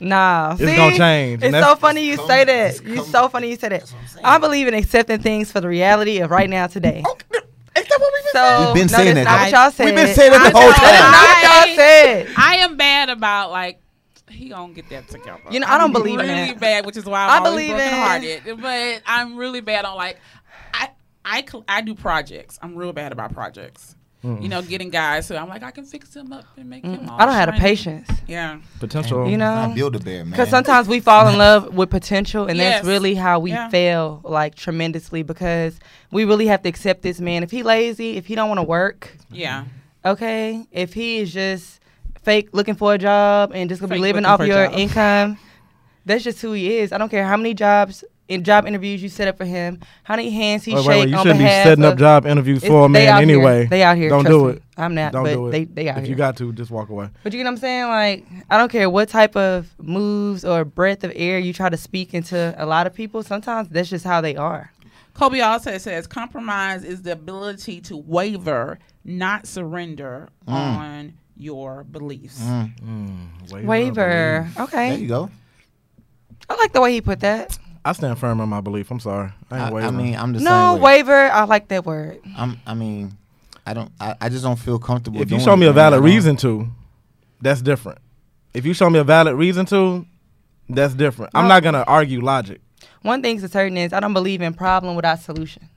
Nah, 0.00 0.52
It's 0.58 0.60
see? 0.68 0.76
gonna 0.76 0.96
change, 0.96 1.42
It's 1.44 1.56
so 1.56 1.76
funny 1.76 2.04
you 2.04 2.14
It's 2.14 2.26
say 2.26 2.44
that. 2.44 2.70
It's 2.72 2.82
You 2.82 2.96
coming. 2.96 3.10
so 3.10 3.28
funny 3.28 3.50
you 3.50 3.56
say 3.56 3.68
that. 3.68 3.82
I'm 3.82 4.06
saying. 4.08 4.24
I 4.24 4.38
believe 4.38 4.66
in 4.66 4.74
accepting 4.74 5.20
things 5.20 5.52
for 5.52 5.60
the 5.60 5.68
reality 5.68 6.18
of 6.18 6.30
right 6.30 6.50
now 6.50 6.66
today. 6.66 7.02
Oh, 7.06 7.16
Ain't 7.74 7.88
that 7.88 8.00
what 8.00 8.12
we 8.12 8.20
been 8.20 8.32
So 8.32 8.66
We've 8.66 8.74
been 8.82 8.92
no, 8.92 8.98
saying 8.98 9.14
that, 9.14 9.24
not 9.24 9.40
what 9.40 9.52
y'all 9.52 9.70
said. 9.70 9.86
We've 9.86 9.94
been 9.94 10.14
saying 10.14 10.32
that 10.32 10.52
the 10.52 10.58
I 10.58 10.60
whole 10.60 10.70
know, 10.70 10.76
That's 10.76 11.00
time. 11.00 11.12
not 11.12 11.58
what 11.58 11.66
y'all 11.68 11.76
said. 11.76 12.28
I 12.36 12.56
am 12.56 12.76
bad 12.76 13.08
about 13.10 13.50
like 13.50 13.80
he 14.32 14.48
gonna 14.48 14.72
get 14.72 14.88
that 14.90 15.08
together. 15.08 15.40
You 15.50 15.60
know, 15.60 15.66
I 15.66 15.78
don't 15.78 15.86
I'm 15.88 15.92
believe 15.92 16.18
in 16.20 16.26
really 16.28 16.46
that. 16.52 16.60
bad, 16.60 16.86
which 16.86 16.96
is 16.96 17.04
why 17.04 17.26
I'm 17.26 17.42
I 17.42 17.44
believe 17.44 17.70
in- 17.70 17.76
broken 17.76 17.92
hearted. 17.98 18.42
But 18.60 19.02
I'm 19.06 19.36
really 19.36 19.60
bad 19.60 19.84
on 19.84 19.96
like 19.96 20.18
I 20.74 20.90
I 21.24 21.44
I 21.68 21.80
do 21.82 21.94
projects. 21.94 22.58
I'm 22.62 22.74
real 22.76 22.92
bad 22.92 23.12
about 23.12 23.32
projects. 23.32 23.96
Hmm. 24.22 24.40
You 24.40 24.48
know, 24.48 24.62
getting 24.62 24.90
guys. 24.90 25.26
So 25.26 25.36
I'm 25.36 25.48
like 25.48 25.64
I 25.64 25.72
can 25.72 25.84
fix 25.84 26.14
him 26.14 26.32
up 26.32 26.44
and 26.56 26.70
make 26.70 26.84
him. 26.84 27.08
All 27.10 27.20
I 27.20 27.24
don't 27.26 27.34
have 27.34 27.52
the 27.52 27.60
patience. 27.60 28.08
Yeah. 28.28 28.60
Potential. 28.78 29.28
You 29.28 29.36
know, 29.36 29.52
Not 29.66 29.74
build 29.74 29.96
a 29.96 29.98
bear, 29.98 30.22
man. 30.24 30.30
Because 30.30 30.48
sometimes 30.48 30.86
we 30.86 31.00
fall 31.00 31.26
in 31.26 31.36
love 31.38 31.74
with 31.74 31.90
potential, 31.90 32.46
and 32.46 32.56
Yes. 32.56 32.74
that's 32.76 32.86
really 32.86 33.16
how 33.16 33.40
we 33.40 33.50
Yeah. 33.50 33.68
fail 33.68 34.20
like 34.22 34.54
tremendously. 34.54 35.24
Because 35.24 35.80
we 36.12 36.24
really 36.24 36.46
have 36.46 36.62
to 36.62 36.68
accept 36.68 37.02
this 37.02 37.18
man. 37.20 37.42
If 37.42 37.50
he 37.50 37.64
lazy, 37.64 38.16
if 38.16 38.26
he 38.26 38.36
don't 38.36 38.48
want 38.48 38.58
to 38.58 38.62
work, 38.64 39.16
Yeah. 39.28 39.64
okay. 40.04 40.66
If 40.70 40.94
he 40.94 41.18
is 41.18 41.32
just 41.32 41.80
fake 42.22 42.50
looking 42.52 42.74
for 42.74 42.94
a 42.94 42.98
job 42.98 43.52
and 43.54 43.68
just 43.68 43.80
gonna 43.80 43.94
be 43.94 44.00
living 44.00 44.24
off 44.24 44.40
your 44.40 44.66
job. 44.66 44.78
income, 44.78 45.38
that's 46.04 46.24
just 46.24 46.40
who 46.40 46.52
he 46.52 46.78
is. 46.78 46.92
I 46.92 46.98
don't 46.98 47.08
care 47.08 47.26
how 47.26 47.36
many 47.36 47.54
jobs 47.54 48.04
in 48.28 48.44
job 48.44 48.66
interviews 48.66 49.02
you 49.02 49.08
set 49.08 49.28
up 49.28 49.36
for 49.36 49.44
him, 49.44 49.80
how 50.04 50.16
many 50.16 50.30
hands 50.30 50.64
he 50.64 50.74
Wait, 50.74 50.80
shake 50.80 50.88
wait, 50.88 50.98
wait. 51.00 51.08
You 51.10 51.16
on 51.16 51.22
shouldn't 51.22 51.40
be 51.40 51.46
setting 51.46 51.84
up 51.84 51.98
job 51.98 52.26
interviews 52.26 52.64
for 52.64 52.86
a 52.86 52.88
man 52.88 53.08
out 53.08 53.24
here. 53.24 53.36
anyway. 53.36 53.66
They 53.66 53.82
out 53.82 53.96
here. 53.96 54.08
Don't 54.08 54.24
trust 54.24 54.38
do 54.38 54.46
me. 54.46 54.52
it. 54.52 54.62
I'm 54.76 54.94
not, 54.94 55.12
Don't 55.12 55.24
but 55.24 55.34
do 55.34 55.48
it. 55.48 55.50
they 55.50 55.64
they 55.64 55.88
out 55.88 55.98
if 55.98 56.04
here. 56.04 56.10
you 56.10 56.16
got 56.16 56.36
to, 56.38 56.52
just 56.52 56.70
walk 56.70 56.88
away. 56.88 57.10
But 57.22 57.32
you 57.32 57.40
know 57.40 57.50
what 57.50 57.56
I'm 57.56 57.58
saying? 57.58 57.88
Like, 57.88 58.26
I 58.50 58.58
don't 58.58 58.70
care 58.70 58.88
what 58.88 59.08
type 59.08 59.36
of 59.36 59.68
moves 59.78 60.44
or 60.44 60.64
breath 60.64 61.04
of 61.04 61.12
air 61.14 61.38
you 61.38 61.52
try 61.52 61.68
to 61.68 61.76
speak 61.76 62.14
into 62.14 62.54
a 62.56 62.66
lot 62.66 62.86
of 62.86 62.94
people. 62.94 63.22
Sometimes 63.22 63.68
that's 63.68 63.90
just 63.90 64.04
how 64.04 64.20
they 64.20 64.36
are. 64.36 64.72
Kobe 65.14 65.40
also 65.40 65.76
says 65.76 66.06
compromise 66.06 66.84
is 66.84 67.02
the 67.02 67.12
ability 67.12 67.82
to 67.82 67.96
waver, 67.96 68.78
not 69.04 69.46
surrender 69.46 70.30
mm. 70.46 70.52
on 70.52 71.12
your 71.36 71.84
beliefs. 71.84 72.40
Mm, 72.40 73.28
Waver. 73.64 73.94
there 73.94 74.48
Okay. 74.58 74.90
There 74.90 74.98
you 74.98 75.08
go. 75.08 75.30
I 76.48 76.54
like 76.56 76.72
the 76.72 76.80
way 76.80 76.92
he 76.92 77.00
put 77.00 77.20
that. 77.20 77.58
I 77.84 77.92
stand 77.92 78.18
firm 78.18 78.40
on 78.40 78.48
my 78.48 78.60
belief. 78.60 78.90
I'm 78.90 79.00
sorry. 79.00 79.32
I 79.50 79.66
ain't 79.66 79.74
I, 79.74 79.80
I 79.88 79.90
mean, 79.90 80.14
I'm 80.16 80.32
the 80.32 80.40
No, 80.40 80.74
same 80.74 80.82
way. 80.82 80.96
waver. 80.98 81.30
I 81.32 81.44
like 81.44 81.68
that 81.68 81.84
word. 81.84 82.20
I'm, 82.36 82.58
I 82.66 82.74
mean, 82.74 83.16
I 83.66 83.74
don't. 83.74 83.90
I, 84.00 84.14
I 84.20 84.28
just 84.28 84.44
don't 84.44 84.58
feel 84.58 84.78
comfortable. 84.78 85.20
if 85.20 85.30
you 85.30 85.40
show 85.40 85.56
me 85.56 85.66
a 85.66 85.72
valid 85.72 86.02
reason 86.02 86.36
to, 86.36 86.68
that's 87.40 87.60
different. 87.62 87.98
If 88.54 88.66
you 88.66 88.74
show 88.74 88.88
me 88.90 88.98
a 88.98 89.04
valid 89.04 89.34
reason 89.34 89.66
to, 89.66 90.06
that's 90.68 90.94
different. 90.94 91.32
I'm 91.34 91.48
not 91.48 91.62
gonna 91.62 91.84
argue 91.86 92.20
logic. 92.20 92.60
One 93.02 93.20
thing's 93.20 93.42
for 93.42 93.48
certain 93.48 93.76
is 93.76 93.92
I 93.92 93.98
don't 94.00 94.12
believe 94.12 94.42
in 94.42 94.54
problem 94.54 94.94
without 94.94 95.18
solution. 95.20 95.68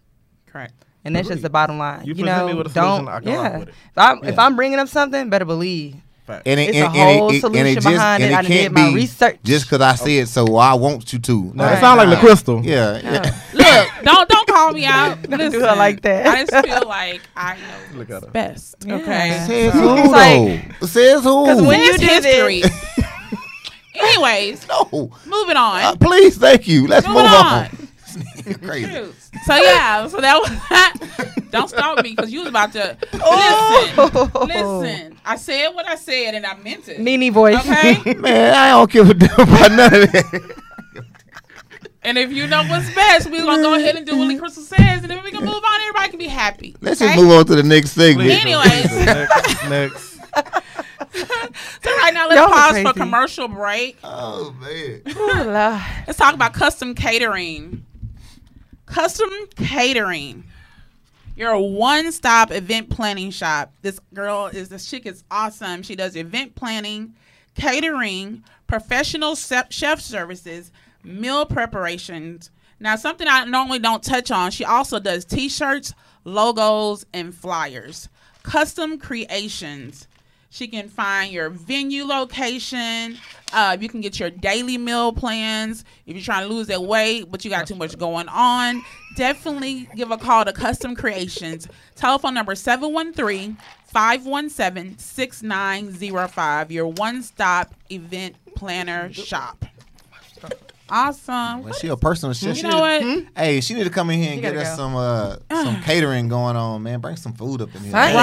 Correct. 0.45 0.73
And 1.05 1.15
that's 1.15 1.27
just 1.27 1.41
the 1.43 1.49
bottom 1.49 1.77
line. 1.77 2.03
You 2.05 2.15
You, 2.15 2.25
know, 2.25 2.47
me 2.47 2.53
with 2.55 2.67
a 2.67 2.73
don't. 2.73 3.07
I 3.07 3.19
can 3.19 3.29
yeah. 3.29 3.57
with 3.59 3.67
it. 3.69 3.73
If 3.91 3.97
I'm, 3.97 4.23
if 4.23 4.39
I'm 4.39 4.55
bringing 4.55 4.79
up 4.79 4.87
something, 4.87 5.29
better 5.29 5.45
believe. 5.45 5.95
Fact. 6.25 6.47
And 6.47 6.59
it, 6.59 6.69
It's 6.69 6.77
and, 6.79 6.87
a 6.87 6.89
whole 6.89 7.29
it, 7.31 7.39
solution 7.41 7.59
and 7.67 7.67
it 7.69 7.75
just, 7.75 7.87
behind 7.87 8.23
and 8.23 8.31
it. 8.31 8.33
it 8.33 8.37
I 8.39 8.41
can't 8.43 8.47
did 8.49 8.71
my 8.71 8.89
be 8.89 8.95
research. 8.95 9.37
just 9.43 9.65
because 9.65 9.81
I 9.81 9.93
see 9.93 10.17
it. 10.17 10.27
So 10.27 10.55
I 10.55 10.73
want 10.73 11.13
you 11.13 11.19
to. 11.19 11.51
No, 11.53 11.63
Right. 11.63 11.77
it 11.77 11.79
sound 11.81 11.99
like 11.99 12.09
the 12.09 12.15
crystal. 12.15 12.65
Yeah. 12.65 12.99
yeah. 13.03 13.39
Look, 13.53 14.03
don't 14.03 14.27
don't 14.27 14.47
call 14.47 14.71
me 14.71 14.85
out. 14.87 15.21
Don't 15.29 15.51
do 15.51 15.59
her 15.59 15.75
like 15.75 16.01
that. 16.01 16.25
I 16.25 16.43
just 16.45 16.65
feel 16.65 16.87
like 16.87 17.21
I 17.37 17.57
know 17.57 17.99
Look 17.99 18.09
at 18.09 18.23
her. 18.23 18.31
best. 18.31 18.77
Yeah. 18.83 18.95
Okay. 18.95 19.43
Says 19.45 19.73
So- 19.73 19.79
who 19.79 19.97
It's 19.97 20.07
like- 20.11 20.79
though? 20.79 20.87
Says 20.87 21.23
who? 21.23 21.45
'Cause 21.45 21.61
when 21.61 21.79
you 21.81 21.89
It's 21.91 21.99
did 21.99 22.23
history. 22.23 22.63
Anyways, 23.95 24.67
no. 24.67 25.11
moving 25.25 25.55
on. 25.57 25.81
Uh, 25.81 25.95
please, 25.95 26.37
thank 26.37 26.67
you. 26.67 26.85
Let's 26.87 27.07
Moving 27.07 27.23
move 27.23 27.31
on. 27.31 27.45
on. 27.65 27.74
Crazy. 28.63 29.11
So 29.45 29.55
yeah, 29.55 30.07
so 30.07 30.21
that 30.21 30.39
was 30.39 31.49
don't 31.51 31.67
stop 31.69 32.03
me 32.03 32.11
because 32.15 32.31
you 32.31 32.39
was 32.41 32.49
about 32.49 32.71
to 32.73 32.97
Oh. 33.21 34.29
listen. 34.47 34.47
Listen, 34.81 35.19
I 35.25 35.35
said 35.37 35.69
what 35.69 35.87
I 35.87 35.95
said 35.95 36.35
and 36.35 36.45
I 36.45 36.55
meant 36.57 36.87
it. 36.89 36.99
Nene 36.99 37.31
voice. 37.33 37.57
Okay, 37.59 38.13
Man, 38.19 38.53
I 38.53 38.69
don't 38.71 38.91
give 38.91 39.09
a 39.09 39.13
damn 39.13 39.31
about 39.39 39.71
none 39.71 39.93
of 39.93 40.11
that. 40.11 40.55
and 42.03 42.17
if 42.17 42.31
you 42.31 42.47
know 42.47 42.63
what's 42.65 42.93
best, 42.93 43.29
we're 43.31 43.43
gonna 43.43 43.61
go 43.63 43.73
ahead 43.75 43.95
and 43.95 44.05
do 44.05 44.17
what 44.17 44.27
Lee 44.27 44.37
Crystal 44.37 44.63
says, 44.63 45.01
and 45.01 45.05
then 45.09 45.23
we 45.23 45.31
can 45.31 45.43
move 45.43 45.55
on. 45.63 45.81
Everybody 45.81 46.09
can 46.09 46.19
be 46.19 46.27
happy. 46.27 46.75
Let's 46.81 47.01
okay? 47.01 47.13
just 47.13 47.23
move 47.23 47.31
on 47.33 47.45
to 47.45 47.55
the 47.55 47.63
next 47.63 47.93
thing. 47.93 48.15
Please, 48.17 48.39
Anyways. 48.41 48.87
please, 48.87 49.05
next, 49.05 49.69
next. 49.69 50.15
So 51.81 51.91
right 51.97 52.13
now, 52.13 52.27
let's 52.27 52.39
Y'all 52.41 52.49
pause 52.49 52.71
crazy. 52.71 52.87
for 52.87 52.93
commercial 52.93 53.47
break. 53.47 53.97
Oh 54.03 54.53
man. 54.59 55.01
Ooh, 55.15 55.43
Lord. 55.49 55.81
Let's 56.05 56.17
talk 56.17 56.33
about 56.33 56.53
custom 56.53 56.93
catering. 56.95 57.85
Custom 58.85 59.29
catering. 59.55 60.43
You're 61.35 61.51
a 61.51 61.61
one-stop 61.61 62.51
event 62.51 62.89
planning 62.89 63.31
shop. 63.31 63.73
This 63.81 63.99
girl 64.13 64.47
is 64.47 64.69
this 64.69 64.89
chick 64.89 65.05
is 65.05 65.23
awesome. 65.29 65.83
She 65.83 65.95
does 65.95 66.15
event 66.15 66.55
planning, 66.55 67.13
catering, 67.55 68.43
professional 68.67 69.35
chef 69.35 70.01
services, 70.01 70.71
meal 71.03 71.45
preparations. 71.45 72.51
Now, 72.79 72.95
something 72.95 73.27
I 73.27 73.45
normally 73.45 73.79
don't 73.79 74.03
touch 74.03 74.31
on. 74.31 74.51
She 74.51 74.63
also 74.65 74.99
does 74.99 75.25
T-shirts, 75.25 75.93
logos, 76.23 77.05
and 77.13 77.33
flyers. 77.33 78.09
Custom 78.43 78.97
creations. 78.97 80.07
She 80.55 80.69
can 80.69 80.87
find 80.87 81.33
your 81.33 81.49
venue 81.49 82.05
location. 82.05 83.17
Uh, 83.51 83.75
you 83.77 83.89
can 83.89 83.99
get 83.99 84.21
your 84.21 84.29
daily 84.29 84.77
meal 84.77 85.11
plans. 85.11 85.83
If 86.05 86.15
you're 86.15 86.23
trying 86.23 86.47
to 86.47 86.53
lose 86.53 86.67
that 86.67 86.81
weight, 86.81 87.29
but 87.29 87.43
you 87.43 87.51
got 87.51 87.67
too 87.67 87.75
much 87.75 87.97
going 87.97 88.29
on, 88.29 88.81
definitely 89.17 89.89
give 89.97 90.11
a 90.11 90.17
call 90.17 90.45
to 90.45 90.53
Custom 90.53 90.95
Creations. 90.95 91.67
Telephone 91.95 92.33
number 92.35 92.55
713 92.55 93.57
517 93.87 94.97
6905. 94.97 96.71
Your 96.71 96.87
one 96.87 97.21
stop 97.21 97.75
event 97.89 98.37
planner 98.55 99.11
shop. 99.11 99.65
Awesome. 100.87 101.63
Well, 101.63 101.73
she 101.73 101.87
a 101.87 101.97
personal 101.97 102.33
chef. 102.33 102.49
You 102.49 102.55
She 102.55 102.61
know 102.61 102.85
need 102.99 103.01
to- 103.01 103.15
what? 103.23 103.25
Hey, 103.35 103.59
she 103.59 103.73
need 103.73 103.85
to 103.85 103.89
come 103.89 104.11
in 104.11 104.19
here 104.21 104.33
and 104.33 104.41
get 104.41 104.55
us 104.55 104.69
go. 104.69 104.75
some 104.75 104.95
uh 104.95 105.37
some 105.51 105.81
catering 105.83 106.27
going 106.27 106.55
on, 106.55 106.83
man. 106.83 106.99
Bring 107.01 107.15
some 107.15 107.33
food 107.33 107.61
up 107.63 107.73
in 107.73 107.81
here. 107.85 107.91
Right. 107.93 108.13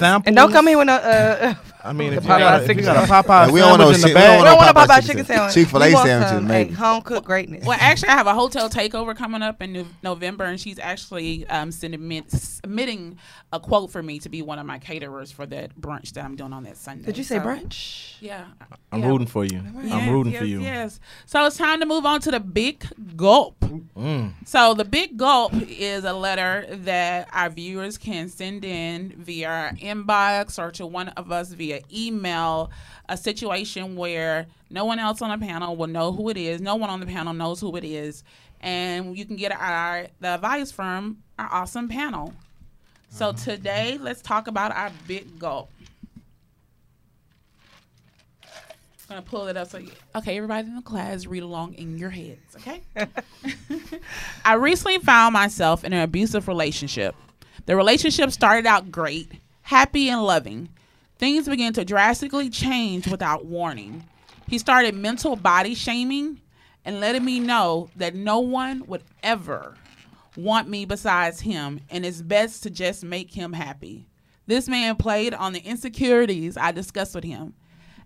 Right. 0.00 0.22
And 0.24 0.36
don't 0.36 0.52
come 0.52 0.68
here 0.68 0.78
with 0.78 0.86
no. 0.86 0.94
Uh, 0.94 1.54
I 1.84 1.92
mean, 1.92 2.10
The 2.10 2.16
if 2.18 2.22
you, 2.22 2.28
got 2.28 2.40
Popeye 2.40 2.58
a, 2.58 2.60
if 2.62 2.66
chicken 2.68 2.78
you 2.78 2.84
got 2.84 2.96
a 3.04 3.06
sandwich. 3.06 3.26
Popeye 3.26 3.46
Yeah, 3.46 3.52
we 3.52 3.60
don't 3.60 3.68
want 3.70 3.80
no 3.80 3.92
sandwich 3.92 3.96
in 3.96 4.00
the 4.02 4.08
shit- 4.08 4.16
we 4.16 4.22
don't 4.22 4.38
we 4.38 4.44
don't 4.44 4.56
want 4.56 4.76
Popeye 4.76 4.86
to 4.86 4.92
Popeye 4.92 4.94
chicken 4.94 5.06
chicken 5.08 5.24
sandwich. 5.26 5.52
sandwich. 5.52 5.54
Chick-fil-A 5.54 5.86
We 5.88 5.94
want 5.94 6.06
sandwiches, 6.06 6.32
some, 6.36 6.46
maybe. 6.46 6.72
Home 6.74 7.02
cooked 7.02 7.26
greatness. 7.26 7.64
Well, 7.66 7.78
actually, 7.80 8.08
I 8.10 8.12
have 8.12 8.26
a 8.26 8.34
hotel 8.34 8.70
takeover 8.70 9.16
coming 9.16 9.42
up 9.42 9.62
in 9.62 9.86
November, 10.02 10.44
and 10.44 10.60
she's 10.60 10.78
actually 10.78 11.46
um, 11.48 11.72
sending, 11.72 12.24
submitting 12.28 13.18
a 13.52 13.60
quote 13.60 13.90
for 13.90 14.02
me 14.02 14.18
to 14.20 14.28
be 14.28 14.42
one 14.42 14.58
of 14.58 14.66
my 14.66 14.78
caterers 14.78 15.32
for 15.32 15.44
that 15.46 15.74
brunch 15.80 16.12
that 16.12 16.24
I'm 16.24 16.36
doing 16.36 16.52
on 16.52 16.62
that 16.64 16.76
Sunday. 16.76 17.04
Did 17.06 17.18
you 17.18 17.24
say 17.24 17.38
So, 17.38 17.44
brunch? 17.44 18.14
Yeah. 18.20 18.44
I'm 18.92 19.00
yeah. 19.00 19.08
rooting 19.08 19.26
for 19.26 19.44
you. 19.44 19.58
I'm 19.90 20.08
rooting 20.10 20.32
yes, 20.32 20.40
for 20.40 20.46
you. 20.46 20.60
Yes. 20.60 21.00
So 21.26 21.44
it's 21.46 21.56
time 21.56 21.80
to 21.80 21.86
move 21.86 22.06
on 22.06 22.20
to 22.22 22.30
the 22.30 22.40
big 22.40 22.86
gulp. 23.16 23.61
Mm. 23.96 24.32
So 24.46 24.74
the 24.74 24.84
big 24.84 25.16
gulp 25.16 25.52
is 25.68 26.04
a 26.04 26.12
letter 26.12 26.66
that 26.70 27.28
our 27.32 27.50
viewers 27.50 27.98
can 27.98 28.28
send 28.28 28.64
in 28.64 29.14
via 29.18 29.48
our 29.48 29.72
inbox 29.72 30.58
or 30.58 30.70
to 30.72 30.86
one 30.86 31.08
of 31.10 31.32
us 31.32 31.52
via 31.52 31.80
email. 31.92 32.70
A 33.08 33.16
situation 33.16 33.96
where 33.96 34.46
no 34.70 34.84
one 34.84 34.98
else 34.98 35.20
on 35.20 35.38
the 35.38 35.44
panel 35.44 35.76
will 35.76 35.88
know 35.88 36.12
who 36.12 36.28
it 36.30 36.36
is. 36.36 36.60
No 36.60 36.76
one 36.76 36.88
on 36.88 37.00
the 37.00 37.06
panel 37.06 37.34
knows 37.34 37.60
who 37.60 37.76
it 37.76 37.84
is, 37.84 38.24
and 38.60 39.18
you 39.18 39.26
can 39.26 39.36
get 39.36 39.52
our 39.52 40.06
the 40.20 40.28
advice 40.28 40.72
from 40.72 41.18
our 41.38 41.48
awesome 41.52 41.88
panel. 41.88 42.32
So 43.10 43.32
today, 43.32 43.98
let's 44.00 44.22
talk 44.22 44.46
about 44.46 44.74
our 44.74 44.90
big 45.06 45.38
gulp. 45.38 45.68
I'm 48.42 48.48
gonna 49.12 49.22
pull 49.22 49.46
it 49.48 49.56
up 49.56 49.68
so 49.68 49.80
okay, 50.16 50.36
everybody 50.36 50.66
in 50.66 50.76
the 50.76 50.82
class 50.82 51.26
read 51.26 51.42
along 51.42 51.74
in 51.74 51.98
your 51.98 52.10
heads, 52.10 52.56
okay? 52.56 52.82
I 54.44 54.54
recently 54.54 54.98
found 54.98 55.32
myself 55.32 55.84
in 55.84 55.92
an 55.92 56.02
abusive 56.02 56.48
relationship. 56.48 57.14
The 57.66 57.76
relationship 57.76 58.30
started 58.30 58.66
out 58.66 58.90
great, 58.90 59.32
happy 59.62 60.08
and 60.08 60.24
loving. 60.24 60.68
Things 61.18 61.48
began 61.48 61.72
to 61.74 61.84
drastically 61.84 62.50
change 62.50 63.06
without 63.06 63.44
warning. 63.44 64.04
He 64.48 64.58
started 64.58 64.94
mental 64.94 65.36
body 65.36 65.74
shaming 65.74 66.40
and 66.84 67.00
letting 67.00 67.24
me 67.24 67.38
know 67.38 67.90
that 67.96 68.14
no 68.14 68.40
one 68.40 68.84
would 68.86 69.04
ever 69.22 69.76
want 70.36 70.68
me 70.68 70.84
besides 70.84 71.40
him, 71.40 71.80
and 71.90 72.04
it's 72.04 72.22
best 72.22 72.62
to 72.62 72.70
just 72.70 73.04
make 73.04 73.32
him 73.32 73.52
happy. 73.52 74.06
This 74.46 74.68
man 74.68 74.96
played 74.96 75.34
on 75.34 75.52
the 75.52 75.60
insecurities 75.60 76.56
I 76.56 76.72
discussed 76.72 77.14
with 77.14 77.24
him. 77.24 77.54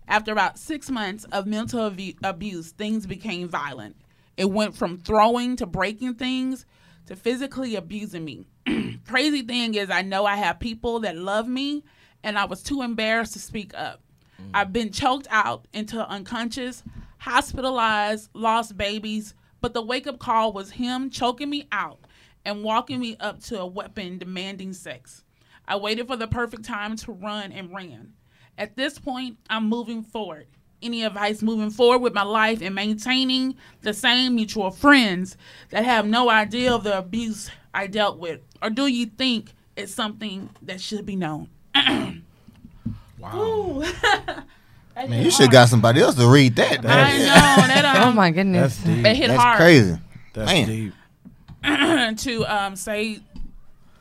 After 0.09 0.32
about 0.32 0.59
six 0.59 0.90
months 0.90 1.24
of 1.32 1.46
mental 1.46 1.86
abu- 1.86 2.14
abuse, 2.22 2.70
things 2.72 3.07
became 3.07 3.48
violent. 3.48 3.96
It 4.36 4.50
went 4.50 4.76
from 4.76 4.98
throwing 4.98 5.57
to 5.57 5.66
breaking 5.66 6.14
things 6.14 6.66
to 7.07 7.16
physically 7.16 7.76
abusing 7.76 8.24
me. 8.24 8.46
Crazy 9.07 9.42
thing 9.42 9.74
is, 9.74 9.90
I 9.90 10.02
know 10.02 10.26
I 10.26 10.36
have 10.36 10.61
people 10.61 11.00
that 11.00 11.16
love 11.16 11.48
me, 11.48 11.84
and 12.22 12.38
I 12.38 12.44
was 12.44 12.62
too 12.62 12.82
embarrassed 12.82 13.32
to 13.34 13.38
speak 13.38 13.72
up. 13.74 14.02
Mm. 14.40 14.50
I've 14.54 14.72
been 14.72 14.92
choked 14.92 15.26
out 15.30 15.66
into 15.72 16.07
unconscious, 16.09 16.82
hospitalized, 17.18 18.30
lost 18.34 18.76
babies, 18.76 19.34
but 19.61 19.74
the 19.74 19.82
wake 19.82 20.07
up 20.07 20.18
call 20.18 20.52
was 20.52 20.70
him 20.72 21.11
choking 21.11 21.50
me 21.50 21.66
out 21.72 22.00
and 22.44 22.62
walking 22.62 23.00
me 23.00 23.16
up 23.18 23.40
to 23.44 23.61
a 23.61 23.66
weapon 23.66 24.18
demanding 24.18 24.72
sex. 24.72 25.24
I 25.66 25.76
waited 25.76 26.07
for 26.07 26.16
the 26.16 26.28
perfect 26.28 26.64
time 26.64 26.96
to 26.96 27.12
run 27.12 27.50
and 27.50 27.74
ran. 27.74 28.12
At 28.59 28.76
this 28.76 28.98
point, 28.98 29.36
I'm 29.50 29.68
moving 29.68 30.02
forward. 30.02 30.46
Any 30.82 31.04
advice 31.04 31.42
moving 31.42 31.70
forward 31.70 31.98
with 31.98 32.14
my 32.14 32.22
life 32.22 32.61
and 32.62 32.74
maintaining 32.74 33.57
the 33.82 33.92
same 33.92 34.34
mutual 34.34 34.70
friends 34.70 35.36
that 35.70 35.84
have 35.84 36.07
no 36.07 36.30
idea 36.30 36.72
of 36.72 36.84
the 36.84 36.96
abuse 36.98 37.50
I 37.74 37.86
dealt 37.86 38.18
with? 38.18 38.40
Or 38.62 38.70
do 38.70 38.86
you 38.86 39.07
think 39.07 39.52
it's 39.74 39.92
something 39.92 40.50
that 40.62 40.80
should 40.80 41.04
be 41.04 41.16
known? 41.16 41.48
wow. 43.18 43.82
Man, 44.96 45.22
you 45.22 45.30
should 45.30 45.50
got 45.50 45.68
somebody 45.68 46.00
else 46.00 46.14
to 46.14 46.26
read 46.26 46.57
that. 46.57 46.78
I 46.86 47.18
know 47.18 47.66
that 47.66 47.84
um, 47.96 48.09
oh 48.09 48.12
my 48.12 48.30
goodness. 48.30 48.78
That's 48.78 48.96
deep. 48.96 49.04
it 49.04 49.16
hit 49.16 49.28
That's 49.28 49.42
hard. 49.42 49.57
crazy. 49.59 49.98
That's 50.32 50.52
Man. 50.52 50.66
deep. 50.66 50.92
to 52.18 52.44
um 52.46 52.76
say 52.76 53.20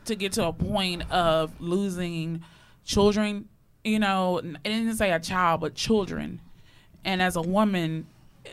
to 0.06 0.14
get 0.14 0.32
to 0.32 0.46
a 0.46 0.52
point 0.52 1.10
of 1.10 1.52
losing 1.60 2.42
children 2.84 3.48
you 3.86 3.98
know 3.98 4.38
it 4.38 4.62
didn't 4.64 4.96
say 4.96 5.12
a 5.12 5.20
child 5.20 5.60
but 5.60 5.74
children. 5.74 6.40
And 7.04 7.22
as 7.22 7.36
a 7.36 7.42
woman 7.42 8.06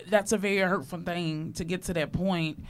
that's 0.07 0.31
a 0.31 0.38
very 0.38 0.57
hurtful 0.57 0.99
thing 0.99 1.53
to 1.53 1.63
get 1.63 1.84
to 1.84 1.93
that 1.93 2.11
point. 2.11 2.63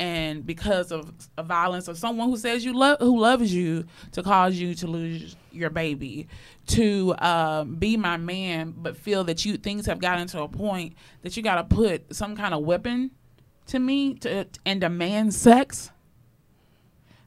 And 0.00 0.46
because 0.46 0.92
of 0.92 1.12
violence 1.38 1.88
of 1.88 1.98
someone 1.98 2.28
who 2.28 2.36
says 2.36 2.64
you 2.64 2.72
love 2.72 2.98
who 3.00 3.18
loves 3.18 3.52
you 3.52 3.84
to 4.12 4.22
cause 4.22 4.54
you 4.54 4.74
to 4.76 4.86
lose 4.86 5.36
your 5.50 5.70
baby. 5.70 6.28
To 6.68 7.14
um, 7.18 7.76
be 7.76 7.96
my 7.96 8.16
man 8.16 8.74
but 8.76 8.96
feel 8.96 9.24
that 9.24 9.44
you 9.44 9.56
things 9.56 9.86
have 9.86 10.00
gotten 10.00 10.28
to 10.28 10.42
a 10.42 10.48
point 10.48 10.94
that 11.22 11.36
you 11.36 11.42
got 11.42 11.56
to 11.56 11.74
put 11.74 12.14
some 12.14 12.36
kind 12.36 12.54
of 12.54 12.62
weapon 12.64 13.10
to 13.66 13.78
me 13.78 14.14
to 14.14 14.46
and 14.64 14.80
demand 14.80 15.34
sex. 15.34 15.90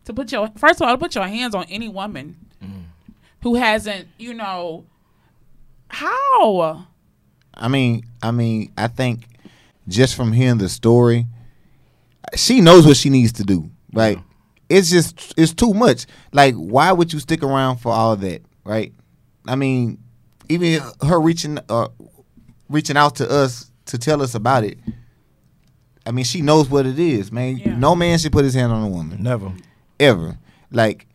To 0.05 0.13
put 0.13 0.31
your 0.31 0.49
first 0.57 0.81
of 0.81 0.87
all 0.87 0.93
to 0.93 0.97
put 0.97 1.15
your 1.15 1.27
hands 1.27 1.53
on 1.53 1.65
any 1.69 1.89
woman 1.89 2.50
who 3.41 3.55
hasn't 3.55 4.07
you 4.17 4.33
know 4.33 4.85
how 5.87 6.85
I 7.53 7.67
mean, 7.67 8.05
I 8.23 8.31
mean, 8.31 8.71
I 8.77 8.87
think 8.87 9.25
just 9.87 10.15
from 10.15 10.31
hearing 10.31 10.57
the 10.57 10.69
story, 10.69 11.27
she 12.35 12.61
knows 12.61 12.85
what 12.85 12.97
she 12.97 13.09
needs 13.09 13.33
to 13.33 13.43
do. 13.43 13.69
Right? 13.93 14.19
It's 14.69 14.89
just 14.89 15.33
it's 15.37 15.53
too 15.53 15.73
much. 15.73 16.05
Like, 16.31 16.55
why 16.55 16.91
would 16.91 17.11
you 17.11 17.19
stick 17.19 17.43
around 17.43 17.77
for 17.77 17.91
all 17.91 18.15
that? 18.15 18.41
Right? 18.63 18.93
I 19.47 19.55
mean, 19.55 19.97
even 20.49 20.81
her 21.05 21.19
reaching 21.19 21.59
uh, 21.69 21.89
reaching 22.69 22.95
out 22.97 23.15
to 23.17 23.29
us 23.29 23.69
to 23.87 23.97
tell 23.97 24.21
us 24.21 24.33
about 24.33 24.63
it. 24.63 24.77
I 26.05 26.11
mean, 26.11 26.25
she 26.25 26.41
knows 26.41 26.69
what 26.69 26.85
it 26.85 26.97
is, 26.97 27.31
man. 27.31 27.57
Yeah. 27.57 27.75
No 27.77 27.95
man 27.95 28.17
should 28.17 28.31
put 28.31 28.43
his 28.43 28.55
hand 28.55 28.71
on 28.71 28.81
a 28.83 28.87
woman 28.87 29.21
Never. 29.21 29.51
ever. 29.99 30.39
Like, 30.71 31.05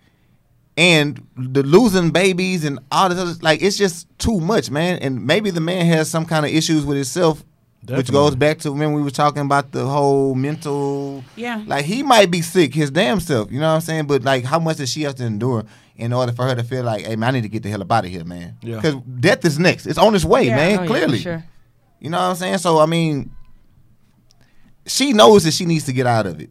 and 0.77 1.27
the 1.37 1.63
losing 1.63 2.11
babies 2.11 2.65
and 2.65 2.79
all 2.93 3.09
this 3.09 3.19
other, 3.19 3.33
like, 3.41 3.63
it's 3.63 3.77
just 3.79 4.07
too 4.19 4.41
much, 4.41 4.71
man. 4.71 4.99
And 4.99 5.27
maybe 5.27 5.51
the 5.51 5.61
man 5.61 5.87
has 5.87 6.11
some 6.11 6.27
kind 6.27 6.45
of 6.45 6.53
issues 6.53 6.85
with 6.85 6.97
himself, 6.97 7.43
which 7.89 8.11
goes 8.13 8.35
back 8.37 8.59
to 8.59 8.73
when 8.73 8.93
we 8.93 9.01
were 9.03 9.11
talking 9.11 9.43
about 9.43 9.73
the 9.73 9.87
whole 9.87 10.35
mental. 10.35 11.25
yeah 11.37 11.63
Like, 11.67 11.85
he 11.87 12.03
might 12.03 12.31
be 12.31 12.43
sick, 12.43 12.75
his 12.75 12.91
damn 12.91 13.21
self. 13.21 13.51
You 13.51 13.59
know 13.61 13.69
what 13.69 13.75
I'm 13.77 13.81
saying? 13.81 14.07
But 14.07 14.23
like, 14.25 14.45
how 14.45 14.59
much 14.59 14.77
does 14.79 14.91
she 14.91 15.03
have 15.03 15.15
to 15.17 15.25
endure 15.25 15.65
in 15.97 16.13
order 16.13 16.33
for 16.33 16.45
her 16.45 16.55
to 16.55 16.63
feel 16.63 16.85
like, 16.85 17.07
hey, 17.07 17.17
man, 17.17 17.29
I 17.31 17.33
need 17.39 17.43
to 17.43 17.49
get 17.49 17.63
the 17.63 17.71
hell 17.71 17.81
up 17.81 17.91
out 17.91 18.05
of 18.05 18.11
here, 18.11 18.25
man? 18.25 18.59
Yeah. 18.61 18.77
Because 18.77 18.97
death 19.21 19.45
is 19.47 19.59
next. 19.59 19.87
It's 19.87 19.99
on 19.99 20.15
its 20.15 20.25
way, 20.27 20.47
Yeah. 20.49 20.57
man. 20.57 20.79
Oh, 20.79 20.83
yeah, 20.83 20.89
clearly. 20.89 21.19
sure. 21.21 21.45
You 22.01 22.11
know 22.11 22.19
what 22.19 22.25
I'm 22.25 22.37
saying? 22.37 22.59
So 22.59 22.79
I 22.81 22.87
mean, 22.87 23.31
she 24.85 25.13
knows 25.13 25.45
that 25.45 25.53
she 25.53 25.65
needs 25.65 25.85
to 25.87 25.93
get 25.93 26.07
out 26.07 26.27
of 26.27 26.41
it. 26.41 26.51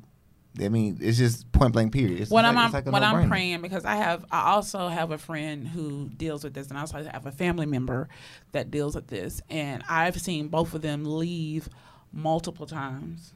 I 0.61 0.69
mean, 0.69 0.97
it's 1.01 1.17
just 1.17 1.51
point 1.51 1.73
blank. 1.73 1.93
Period. 1.93 2.21
It's 2.21 2.31
when 2.31 2.43
like- 2.43 2.55
I'm 2.55 2.71
like 2.71 2.85
when 2.85 3.03
I'm 3.03 3.27
praying 3.29 3.61
because 3.61 3.85
I 3.85 3.95
have 3.95 4.25
I 4.31 4.51
also 4.51 4.87
have 4.87 5.11
a 5.11 5.17
friend 5.17 5.67
who 5.67 6.09
deals 6.09 6.43
with 6.43 6.53
this 6.53 6.67
and 6.69 6.77
I 6.77 6.81
also 6.81 7.03
have 7.03 7.25
a 7.25 7.31
family 7.31 7.65
member 7.65 8.07
that 8.51 8.71
deals 8.71 8.95
with 8.95 9.07
this 9.07 9.41
and 9.49 9.83
I've 9.89 10.19
seen 10.19 10.47
both 10.47 10.73
of 10.73 10.81
them 10.81 11.03
leave 11.05 11.69
multiple 12.11 12.65
times 12.65 13.33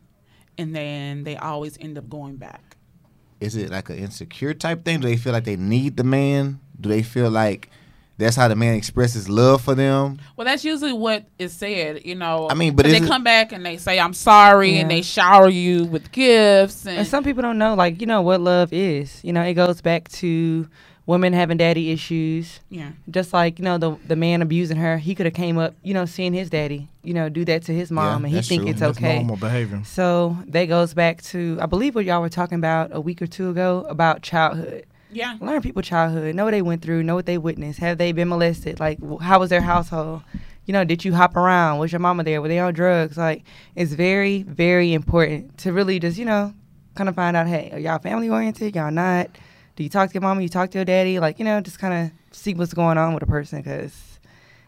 and 0.58 0.76
then 0.76 1.24
they 1.24 1.36
always 1.38 1.78
end 1.80 1.98
up 1.98 2.10
going 2.10 2.38
back. 2.38 2.78
Is 3.40 3.56
it 3.56 3.70
like 3.70 3.90
an 3.90 3.98
insecure 3.98 4.54
type 4.54 4.84
thing? 4.84 5.00
Do 5.00 5.08
they 5.08 5.18
feel 5.18 5.32
like 5.34 5.46
they 5.46 5.56
need 5.56 5.96
the 5.98 6.04
man? 6.04 6.60
Do 6.80 6.90
they 6.90 7.04
feel 7.04 7.30
like 7.30 7.70
that's 8.20 8.36
how 8.36 8.48
the 8.48 8.56
man 8.56 8.76
expresses 8.76 9.28
love 9.30 9.62
for 9.62 9.74
them? 9.74 10.20
Well, 10.36 10.46
that's 10.46 10.64
usually 10.64 10.94
what 10.94 11.26
is 11.40 11.54
said, 11.54 12.06
you 12.06 12.16
know. 12.16 12.48
I 12.50 12.54
mean, 12.54 12.76
but 12.76 12.86
'cause 12.86 12.94
is 12.94 13.02
they 13.02 13.08
come 13.08 13.24
back 13.24 13.52
and 13.52 13.66
they 13.66 13.78
say 13.78 14.00
I'm 14.00 14.14
sorry 14.14 14.78
and 14.78 14.92
they 14.92 15.02
shower 15.02 15.50
you 15.50 15.86
with 15.86 16.12
gifts 16.12 16.86
and, 16.86 17.00
And 17.00 17.08
some 17.08 17.24
people 17.24 17.42
don't 17.42 17.58
know, 17.58 17.74
like, 17.74 18.00
you 18.02 18.06
know, 18.08 18.22
what 18.22 18.42
love 18.42 18.72
is. 18.72 19.24
You 19.24 19.34
know, 19.34 19.42
it 19.42 19.56
goes 19.56 19.82
back 19.82 20.10
to 20.10 20.68
women 21.06 21.34
having 21.34 21.58
daddy 21.58 21.90
issues. 21.92 22.60
yeah. 22.70 22.92
Just 23.10 23.34
like, 23.34 23.58
you 23.58 23.66
know, 23.66 23.80
the 23.80 23.96
the 24.08 24.16
man 24.16 24.44
abusing 24.44 24.78
her, 24.78 24.98
he 25.00 25.16
could 25.16 25.26
have 25.26 25.34
came 25.34 25.58
up, 25.58 25.74
you 25.82 25.94
know, 25.94 26.06
seeing 26.06 26.34
his 26.34 26.52
daddy, 26.52 26.88
you 27.04 27.16
know, 27.16 27.30
do 27.30 27.44
that 27.46 27.64
to 27.64 27.74
his 27.74 27.90
mom 27.90 28.22
Yeah, 28.22 28.28
and 28.28 28.36
he 28.36 28.42
think 28.44 28.62
true. 28.64 28.70
it's 28.72 28.80
That's 28.82 28.98
okay. 29.00 29.16
normal 29.16 29.38
behavior. 29.38 29.82
So 29.86 30.38
that 30.50 30.66
goes 30.66 30.94
back 30.94 31.24
to 31.24 31.58
I 31.62 31.66
believe 31.66 31.96
what 31.96 32.06
y'all 32.06 32.22
were 32.22 32.30
talking 32.30 32.58
about 32.60 32.92
a 32.94 33.02
week 33.02 33.22
or 33.24 33.28
two 33.28 33.50
ago 33.50 33.86
about 33.90 34.22
childhood. 34.22 34.86
Yeah. 35.12 35.38
learn 35.42 35.62
people 35.62 35.82
childhood, 35.82 36.36
know 36.36 36.46
what 36.46 36.52
they 36.52 36.62
went 36.62 36.82
through, 36.82 37.04
know 37.04 37.16
what 37.16 37.26
they 37.26 37.38
witnessed. 37.38 37.80
Have 37.80 37.98
they 37.98 38.12
been 38.12 38.30
molested? 38.30 38.80
Like, 38.80 39.00
how 39.22 39.40
was 39.40 39.50
their 39.50 39.62
household? 39.62 40.22
You 40.66 40.74
know, 40.74 40.84
did 40.84 41.04
you 41.04 41.14
hop 41.14 41.36
around? 41.36 41.80
Was 41.80 41.92
your 41.92 42.00
mama 42.00 42.24
there? 42.24 42.42
Were 42.42 42.48
they 42.48 42.60
on 42.60 42.74
drugs? 42.74 43.18
Like, 43.18 43.44
it's 43.76 43.94
very, 43.94 44.44
very 44.44 44.94
important 44.94 45.58
to 45.60 45.74
really 45.74 46.00
just, 46.00 46.18
you 46.18 46.26
know, 46.26 46.54
kind 46.96 47.10
of 47.10 47.16
find 47.16 47.36
out, 47.36 47.48
hey, 47.48 47.70
are 47.74 47.80
y'all 47.80 47.98
family 48.00 48.30
oriented? 48.30 48.76
Y'all 48.76 48.92
not? 48.92 49.30
Do 49.76 49.84
you 49.84 49.90
talk 49.90 50.10
to 50.10 50.14
your 50.14 50.22
mama? 50.22 50.42
You 50.42 50.50
talk 50.50 50.70
to 50.72 50.78
your 50.78 50.86
daddy? 50.86 51.20
Like, 51.20 51.40
you 51.40 51.46
know, 51.46 51.60
just 51.62 51.80
kind 51.80 51.94
of 51.94 52.36
see 52.38 52.54
what's 52.54 52.74
going 52.74 52.98
on 52.98 53.14
with 53.14 53.24
a 53.24 53.28
person 53.28 53.62
because 53.62 54.09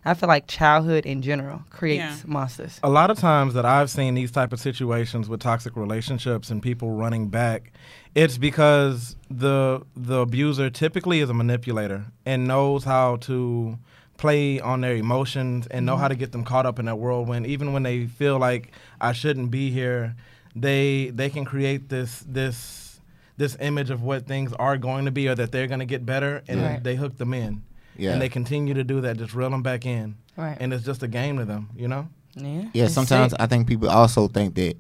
I 0.04 0.14
feel 0.16 0.28
like 0.28 0.48
childhood 0.48 1.06
in 1.06 1.22
general 1.22 1.62
creates 1.70 2.02
Yeah. 2.02 2.16
monsters. 2.26 2.80
a 2.84 2.90
lot 2.90 3.12
of 3.12 3.20
times 3.20 3.54
that 3.54 3.66
I've 3.66 3.90
seen 3.90 4.16
these 4.16 4.32
type 4.32 4.52
of 4.52 4.60
situations 4.60 5.30
with 5.30 5.40
toxic 5.42 5.76
relationships 5.76 6.50
and 6.50 6.62
people 6.62 6.92
running 6.92 7.28
back, 7.30 7.72
it's 8.16 8.38
because 8.38 9.16
the 9.30 9.82
the 9.96 10.20
abuser 10.22 10.70
typically 10.70 11.20
is 11.20 11.30
a 11.30 11.34
manipulator 11.34 12.06
and 12.26 12.48
knows 12.48 12.84
how 12.84 13.18
to 13.18 13.78
play 14.18 14.60
on 14.60 14.82
their 14.82 14.96
emotions 14.96 15.66
and 15.68 15.86
know 15.86 15.98
how 15.98 16.08
to 16.08 16.14
mm-hmm. 16.14 16.20
get 16.20 16.32
them 16.32 16.44
caught 16.44 16.66
up 16.66 16.78
in 16.80 16.86
that 16.86 16.98
whirlwind. 16.98 17.46
Even 17.48 17.74
when 17.74 17.84
they 17.84 18.06
feel 18.06 18.38
like 18.40 18.72
I 19.00 19.14
shouldn't 19.14 19.50
be 19.52 19.72
here, 19.72 20.16
they 20.56 21.12
they 21.14 21.30
can 21.30 21.46
create 21.46 21.90
this 21.90 22.24
this 22.28 23.00
this 23.38 23.58
image 23.60 23.90
of 23.90 24.04
what 24.04 24.28
things 24.28 24.54
are 24.54 24.78
going 24.78 25.06
to 25.06 25.12
be 25.12 25.28
or 25.28 25.34
that 25.36 25.52
they're 25.52 25.66
going 25.68 25.80
to 25.80 25.86
get 25.86 26.06
better, 26.06 26.44
and 26.48 26.62
Right. 26.62 26.84
they 26.84 26.96
hook 26.96 27.18
them 27.18 27.34
in. 27.34 27.64
Yeah. 27.98 28.14
And 28.14 28.22
they 28.22 28.30
continue 28.30 28.74
to 28.74 28.84
do 28.84 29.02
that, 29.02 29.18
just 29.18 29.34
reel 29.34 29.50
them 29.50 29.62
back 29.64 29.86
in. 29.86 30.16
Right. 30.38 30.58
And 30.60 30.74
it's 30.74 30.86
just 30.86 31.04
a 31.04 31.08
game 31.08 31.38
to 31.38 31.46
them, 31.46 31.70
you 31.76 31.88
know? 31.88 32.08
yeah. 32.36 32.64
Yeah, 32.74 32.86
It's 32.86 32.94
sometimes 32.94 33.32
sick. 33.34 33.42
I 33.42 33.48
think 33.48 33.68
people 33.68 33.90
also 33.90 34.28
think 34.28 34.56
that, 34.56 34.76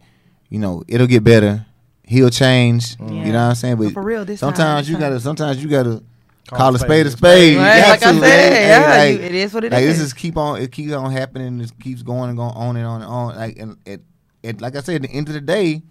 you 0.49 0.59
know, 0.59 0.83
it'll 0.87 1.07
get 1.07 1.23
better. 1.23 1.65
He'll 2.03 2.29
change. 2.29 2.97
Mm. 2.97 3.09
Yeah. 3.09 3.25
You 3.25 3.31
know 3.33 3.43
what 3.43 3.49
I'm 3.49 3.55
saying? 3.55 3.75
But, 3.77 3.83
But 3.85 3.93
for 3.93 4.01
real, 4.03 4.25
this 4.25 4.39
sometimes 4.39 4.87
this 4.87 4.93
you 4.93 4.99
gotta 4.99 5.19
sometimes 5.19 5.61
you 5.63 5.69
gotta 5.69 6.01
Call 6.47 6.57
call, 6.57 6.71
a 6.73 6.75
a 6.75 6.79
spade 6.79 6.89
spade 6.89 7.05
a 7.05 7.07
a 7.07 7.11
spade. 7.11 7.53
You 7.53 7.59
Right, 7.59 7.79
got 7.81 7.89
like 7.89 7.99
to, 7.99 8.05
I 8.07 8.11
man. 8.13 8.21
said, 8.21 8.53
Hey, 8.53 8.67
yeah, 8.67 8.97
like- 8.97 9.19
you- 9.19 9.25
it 9.25 9.35
is 9.35 9.53
what 9.53 9.63
it 9.63 9.71
like 9.71 9.83
is. 9.83 9.97
this 9.97 10.07
is 10.07 10.13
keep 10.13 10.37
on 10.37 10.61
it 10.61 10.71
keeps 10.71 10.91
on 10.93 11.11
happening. 11.11 11.61
It 11.61 11.71
keeps 11.79 12.01
going 12.03 12.29
and 12.29 12.37
going 12.37 12.51
on 12.53 12.75
and 12.75 12.85
on 12.85 13.01
and 13.01 13.09
on. 13.11 13.35
Like 13.35 13.57
and 13.59 13.77
it, 13.85 14.01
it 14.43 14.59
like 14.61 14.75
I 14.75 14.81
said, 14.81 14.95
at 14.95 15.01
the 15.09 15.15
end 15.15 15.27
of 15.29 15.33
the 15.35 15.41
day, 15.41 15.81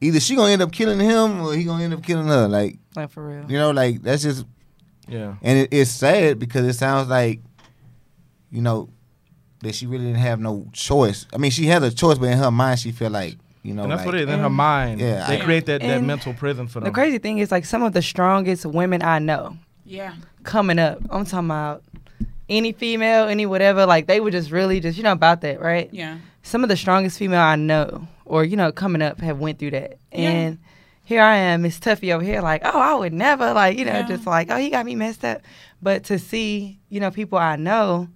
either 0.00 0.20
she 0.20 0.36
gonna 0.36 0.52
end 0.52 0.62
up 0.62 0.72
killing 0.72 1.00
him 1.00 1.40
or 1.40 1.54
he 1.54 1.64
gonna 1.64 1.84
end 1.84 1.94
up 1.94 2.02
killing 2.02 2.26
her. 2.28 2.48
Like 2.48 2.78
like 2.94 3.10
for 3.10 3.26
real. 3.26 3.50
you 3.50 3.58
know, 3.58 3.70
like 3.72 4.02
that's 4.02 4.22
just 4.22 4.44
Yeah. 5.08 5.34
and 5.42 5.58
it, 5.60 5.68
it's 5.72 5.90
sad 5.90 6.38
because 6.38 6.66
it 6.66 6.74
sounds 6.74 7.08
like, 7.08 7.40
you 8.50 8.60
know, 8.62 8.88
that 9.60 9.74
she 9.74 9.86
really 9.86 10.04
didn't 10.06 10.20
have 10.20 10.40
no 10.40 10.66
choice. 10.72 11.26
I 11.32 11.38
mean, 11.38 11.50
she 11.50 11.66
had 11.66 11.82
a 11.82 11.90
choice, 11.90 12.18
but 12.18 12.26
in 12.30 12.38
her 12.38 12.50
mind, 12.50 12.80
she 12.80 12.92
felt 12.92 13.12
like, 13.12 13.36
you 13.62 13.74
know, 13.74 13.82
and 13.84 13.92
that's 13.92 14.00
like, 14.00 14.06
what 14.06 14.14
it 14.14 14.28
is 14.28 14.34
in 14.34 14.40
her 14.40 14.50
mind. 14.50 15.00
Yeah, 15.00 15.26
they 15.26 15.40
I- 15.40 15.44
create 15.44 15.66
that, 15.66 15.80
that 15.80 16.02
mental 16.02 16.34
prison 16.34 16.66
for 16.68 16.80
them. 16.80 16.84
The 16.88 16.92
crazy 16.94 17.18
thing 17.18 17.38
is, 17.38 17.50
like, 17.50 17.64
some 17.64 17.82
of 17.82 17.92
the 17.92 18.02
strongest 18.02 18.64
women 18.66 19.02
I 19.02 19.18
know 19.18 19.56
Yeah. 19.84 20.14
coming 20.44 20.78
up. 20.78 20.98
I'm 21.10 21.24
talking 21.24 21.46
about 21.46 21.82
any 22.48 22.72
female, 22.72 23.26
any 23.28 23.46
whatever. 23.46 23.86
Like, 23.86 24.06
they 24.06 24.20
were 24.20 24.30
just 24.30 24.50
really 24.50 24.78
just, 24.80 24.96
you 24.96 25.02
know, 25.02 25.12
about 25.12 25.40
that, 25.40 25.60
right? 25.60 25.88
Yeah. 25.92 26.18
Some 26.42 26.62
of 26.62 26.68
the 26.68 26.76
strongest 26.76 27.18
female 27.18 27.40
I 27.40 27.56
know, 27.56 28.06
or 28.24 28.44
you 28.44 28.56
know, 28.56 28.70
coming 28.70 29.02
up, 29.02 29.20
have 29.20 29.38
went 29.40 29.58
through 29.58 29.72
that. 29.72 29.98
Yeah. 30.12 30.30
And 30.30 30.58
here 31.06 31.22
I 31.22 31.36
am, 31.36 31.62
Miss 31.62 31.78
Tuffy 31.78 32.12
over 32.14 32.22
here, 32.24 32.42
like, 32.42 32.62
oh, 32.64 32.78
I 32.78 32.94
would 32.94 33.12
never, 33.14 33.52
like, 33.54 33.78
you 33.78 33.84
know, 33.84 33.92
Yeah. 33.92 34.02
just 34.08 34.26
like, 34.26 34.50
oh, 34.50 34.56
he 34.58 34.68
got 34.70 34.84
me 34.84 34.94
messed 34.94 35.24
up. 35.24 35.40
But 35.80 36.04
to 36.04 36.18
see, 36.18 36.78
you 36.90 37.00
know, 37.00 37.10
people 37.10 37.38
I 37.38 37.56
know 37.56 38.08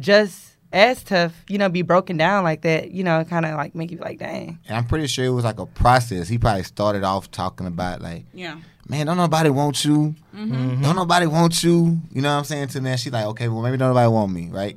just 0.00 0.56
as 0.72 1.02
tough, 1.02 1.32
you 1.48 1.58
know, 1.58 1.68
be 1.68 1.82
broken 1.82 2.16
down 2.16 2.44
like 2.44 2.62
that, 2.62 2.90
you 2.92 3.02
know, 3.04 3.24
kind 3.24 3.44
of 3.46 3.54
like 3.56 3.74
make 3.74 3.90
you 3.90 3.98
like, 3.98 4.18
dang. 4.18 4.58
And 4.68 4.76
I'm 4.76 4.84
pretty 4.86 5.06
sure 5.06 5.24
it 5.24 5.30
was 5.30 5.44
like 5.44 5.58
a 5.58 5.66
process. 5.66 6.28
He 6.28 6.38
probably 6.38 6.62
started 6.64 7.02
off 7.04 7.30
talking 7.30 7.66
about 7.66 8.00
like, 8.00 8.24
Yeah. 8.34 8.56
man, 8.88 9.06
don't 9.06 9.16
nobody 9.16 9.50
want 9.50 9.84
you. 9.84 10.14
Mm-hmm. 10.34 10.82
Don't 10.82 10.96
nobody 10.96 11.26
want 11.26 11.62
you. 11.64 11.98
You 12.12 12.22
know 12.22 12.30
what 12.32 12.38
I'm 12.38 12.44
saying? 12.44 12.68
To 12.68 12.80
then 12.80 12.96
she's 12.98 13.12
like, 13.12 13.26
okay, 13.26 13.48
well 13.48 13.62
maybe 13.62 13.76
don't 13.76 13.88
nobody 13.90 14.08
want 14.08 14.32
me, 14.32 14.48
right? 14.50 14.76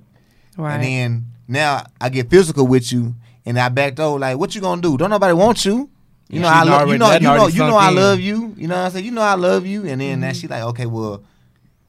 Right. 0.58 0.76
And 0.76 0.84
then 0.84 1.26
now 1.48 1.84
I 2.02 2.10
get 2.10 2.30
physical 2.30 2.66
with 2.68 2.92
you, 2.92 3.16
and 3.46 3.60
I 3.60 3.70
back 3.70 3.96
door 3.96 4.18
like, 4.20 4.38
what 4.38 4.56
you 4.56 4.62
gonna 4.62 4.82
do? 4.82 4.98
Don't 4.98 5.10
nobody 5.10 5.34
want 5.34 5.66
you. 5.66 5.90
You 6.30 6.40
know, 6.42 6.48
I 6.48 6.64
love 6.64 6.82
already- 6.82 6.92
you. 6.92 6.98
Know, 7.00 7.10
that 7.10 7.22
you 7.22 7.28
know, 7.28 7.48
you 7.48 7.60
know, 7.60 7.76
I 7.78 7.90
love 7.90 8.20
you. 8.20 8.54
You 8.56 8.68
know 8.68 8.76
what 8.76 8.86
I'm 8.86 8.92
saying? 8.92 9.06
You 9.06 9.12
know, 9.12 9.22
I 9.22 9.34
love 9.36 9.66
you. 9.66 9.86
And 9.88 10.00
then 10.00 10.12
Mm-hmm. 10.14 10.22
now 10.22 10.34
she 10.34 10.48
like, 10.48 10.64
okay, 10.64 10.86
well, 10.86 11.22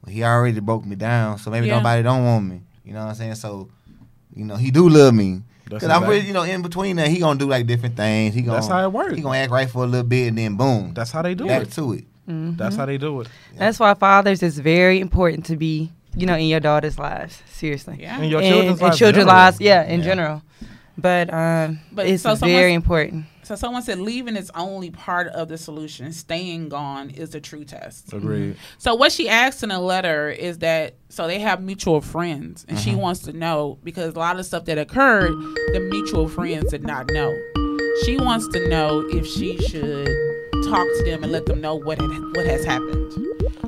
well, 0.03 0.13
he 0.13 0.23
already 0.23 0.59
broke 0.59 0.83
me 0.85 0.95
down, 0.95 1.37
so 1.37 1.51
maybe 1.51 1.67
Yeah. 1.67 1.77
nobody 1.77 2.01
don't 2.01 2.23
want 2.25 2.45
me. 2.47 2.61
You 2.83 2.93
know 2.93 3.01
what 3.01 3.09
I'm 3.09 3.15
saying? 3.15 3.35
So, 3.35 3.69
you 4.35 4.43
know, 4.45 4.55
he 4.55 4.71
do 4.71 4.89
love 4.89 5.13
me. 5.13 5.43
That's 5.69 5.81
Cause 5.83 5.89
I'm 5.89 5.97
exactly- 5.97 6.15
really, 6.15 6.27
you 6.27 6.33
know, 6.33 6.43
in 6.43 6.61
between 6.63 6.95
that, 6.97 7.07
he 7.07 7.19
gonna 7.19 7.37
do 7.39 7.47
like 7.47 7.67
different 7.67 7.95
things. 7.95 8.33
He 8.33 8.41
gonna, 8.41 8.57
That's 8.57 8.67
how 8.67 8.83
it 8.83 8.91
works. 8.91 9.15
He 9.15 9.21
gonna 9.21 9.37
act 9.37 9.51
right 9.51 9.69
for 9.69 9.83
a 9.83 9.87
little 9.87 10.05
bit, 10.07 10.27
and 10.29 10.37
then 10.37 10.55
boom, 10.55 10.93
That's 10.95 11.11
how 11.11 11.21
they 11.21 11.35
do 11.35 11.45
back 11.45 11.61
it. 11.61 11.71
to 11.73 11.93
it. 11.93 12.05
Mhm. 12.27 12.57
That's 12.57 12.75
how 12.75 12.85
they 12.87 12.97
do 12.97 13.21
it. 13.21 13.27
That's 13.57 13.79
why 13.79 13.93
fathers 13.93 14.41
is 14.43 14.57
very 14.59 14.99
important 14.99 15.45
to 15.45 15.55
be, 15.55 15.91
you 16.15 16.25
know, 16.25 16.35
in 16.35 16.47
your 16.47 16.59
daughter's 16.59 16.97
lives. 16.99 17.41
Seriously. 17.53 17.97
Yeah. 18.01 18.19
And 18.19 18.29
your 18.29 18.41
and, 18.41 18.49
children's 18.49 18.79
and 18.79 18.81
lives 18.81 18.97
children's 18.97 19.27
lives, 19.27 19.61
yeah, 19.61 19.83
in 19.83 19.99
Yeah. 19.99 20.05
general. 20.05 20.41
But 20.97 21.33
um, 21.33 21.79
But 21.91 22.07
it's 22.07 22.23
so 22.23 22.35
someone's- 22.35 22.59
very 22.59 22.73
important. 22.73 23.25
So 23.51 23.55
someone 23.57 23.81
said 23.81 23.99
leaving 23.99 24.37
is 24.37 24.49
only 24.55 24.91
part 24.91 25.27
of 25.27 25.49
the 25.49 25.57
solution. 25.57 26.13
Staying 26.13 26.69
gone 26.69 27.09
is 27.09 27.31
the 27.31 27.41
true 27.41 27.65
test. 27.65 28.13
Agreed. 28.13 28.53
Mm-hmm. 28.53 28.59
So 28.77 28.95
what 28.95 29.11
she 29.11 29.27
asked 29.27 29.61
in 29.61 29.67
the 29.67 29.79
letter 29.79 30.29
is 30.29 30.59
that 30.59 30.93
so 31.09 31.27
they 31.27 31.37
have 31.39 31.61
mutual 31.61 31.99
friends, 31.99 32.65
and 32.69 32.79
she 32.79 32.91
mm-hmm. 32.91 32.99
wants 32.99 33.19
to 33.23 33.33
know 33.33 33.77
because 33.83 34.15
a 34.15 34.19
lot 34.19 34.39
of 34.39 34.45
stuff 34.45 34.63
that 34.65 34.77
occurred, 34.77 35.33
the 35.73 35.85
mutual 35.91 36.29
friends 36.29 36.71
did 36.71 36.83
not 36.83 37.11
know. 37.11 37.37
She 38.05 38.15
wants 38.15 38.47
to 38.53 38.69
know 38.69 39.01
if 39.09 39.27
she 39.27 39.57
should 39.67 40.07
talk 40.69 40.87
to 40.87 41.03
them 41.03 41.21
and 41.21 41.33
let 41.33 41.45
them 41.45 41.59
know 41.59 41.75
what 41.75 41.99
had, 41.99 42.09
what 42.09 42.45
has 42.45 42.63
happened. 42.63 43.11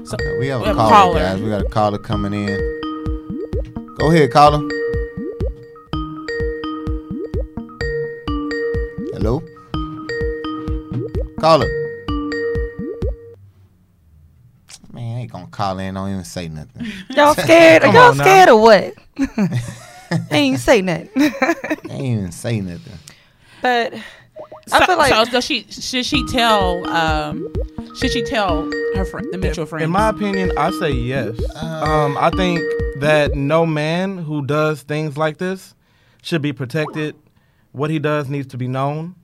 So 0.08 0.14
Okay, 0.14 0.38
we 0.40 0.48
have 0.48 0.62
We 0.62 0.68
a 0.68 0.68
have 0.68 0.78
a 0.78 0.80
caller, 0.80 0.92
caller. 0.94 1.20
guys. 1.20 1.42
We 1.42 1.50
got 1.50 1.62
a 1.62 1.68
caller 1.68 1.98
coming 1.98 2.34
in. 2.34 3.96
Go 4.00 4.12
ahead, 4.12 4.32
caller. 4.32 4.62
Hello, 9.14 9.44
caller. 11.44 11.68
Man, 14.94 15.18
I 15.18 15.20
ain't 15.22 15.32
gonna 15.32 15.48
call 15.48 15.78
in. 15.80 15.96
Don't 15.96 16.10
even 16.10 16.24
say 16.24 16.48
nothing. 16.48 16.86
Y'all 17.10 17.34
scared? 17.34 17.84
Are 17.84 17.92
y'all 17.92 18.12
on 18.12 18.18
now. 18.18 18.24
scared 18.24 18.50
of 18.50 18.60
what? 18.62 18.94
ain't 20.32 20.60
say 20.60 20.82
nothing. 20.82 21.10
ain't 21.90 21.92
even 21.92 22.32
say 22.32 22.62
nothing. 22.62 22.94
but 23.62 23.94
so, 24.68 24.78
I 24.78 24.86
feel 24.86 24.98
like 24.98 25.14
so 25.14 25.26
does 25.26 25.44
she 25.44 25.66
should 25.70 26.06
she 26.06 26.26
tell 26.28 26.88
um 26.88 27.54
should 27.98 28.12
she 28.12 28.24
tell 28.24 28.72
her 28.96 29.04
friend 29.04 29.28
the 29.34 29.38
mutual 29.38 29.66
friend? 29.66 29.84
In 29.84 29.90
my 29.90 30.10
opinion, 30.10 30.58
I 30.58 30.72
say 30.80 30.92
yes. 30.92 31.38
Um, 31.62 32.18
I 32.18 32.30
think 32.30 32.62
that 33.02 33.36
no 33.36 33.66
man 33.66 34.18
who 34.18 34.46
does 34.46 34.84
things 34.84 35.18
like 35.18 35.40
this 35.40 35.76
should 36.22 36.42
be 36.42 36.54
protected. 36.54 37.16
What 37.74 37.90
he 37.90 38.00
does 38.00 38.30
needs 38.30 38.48
to 38.48 38.58
be 38.58 38.70
known. 38.70 39.16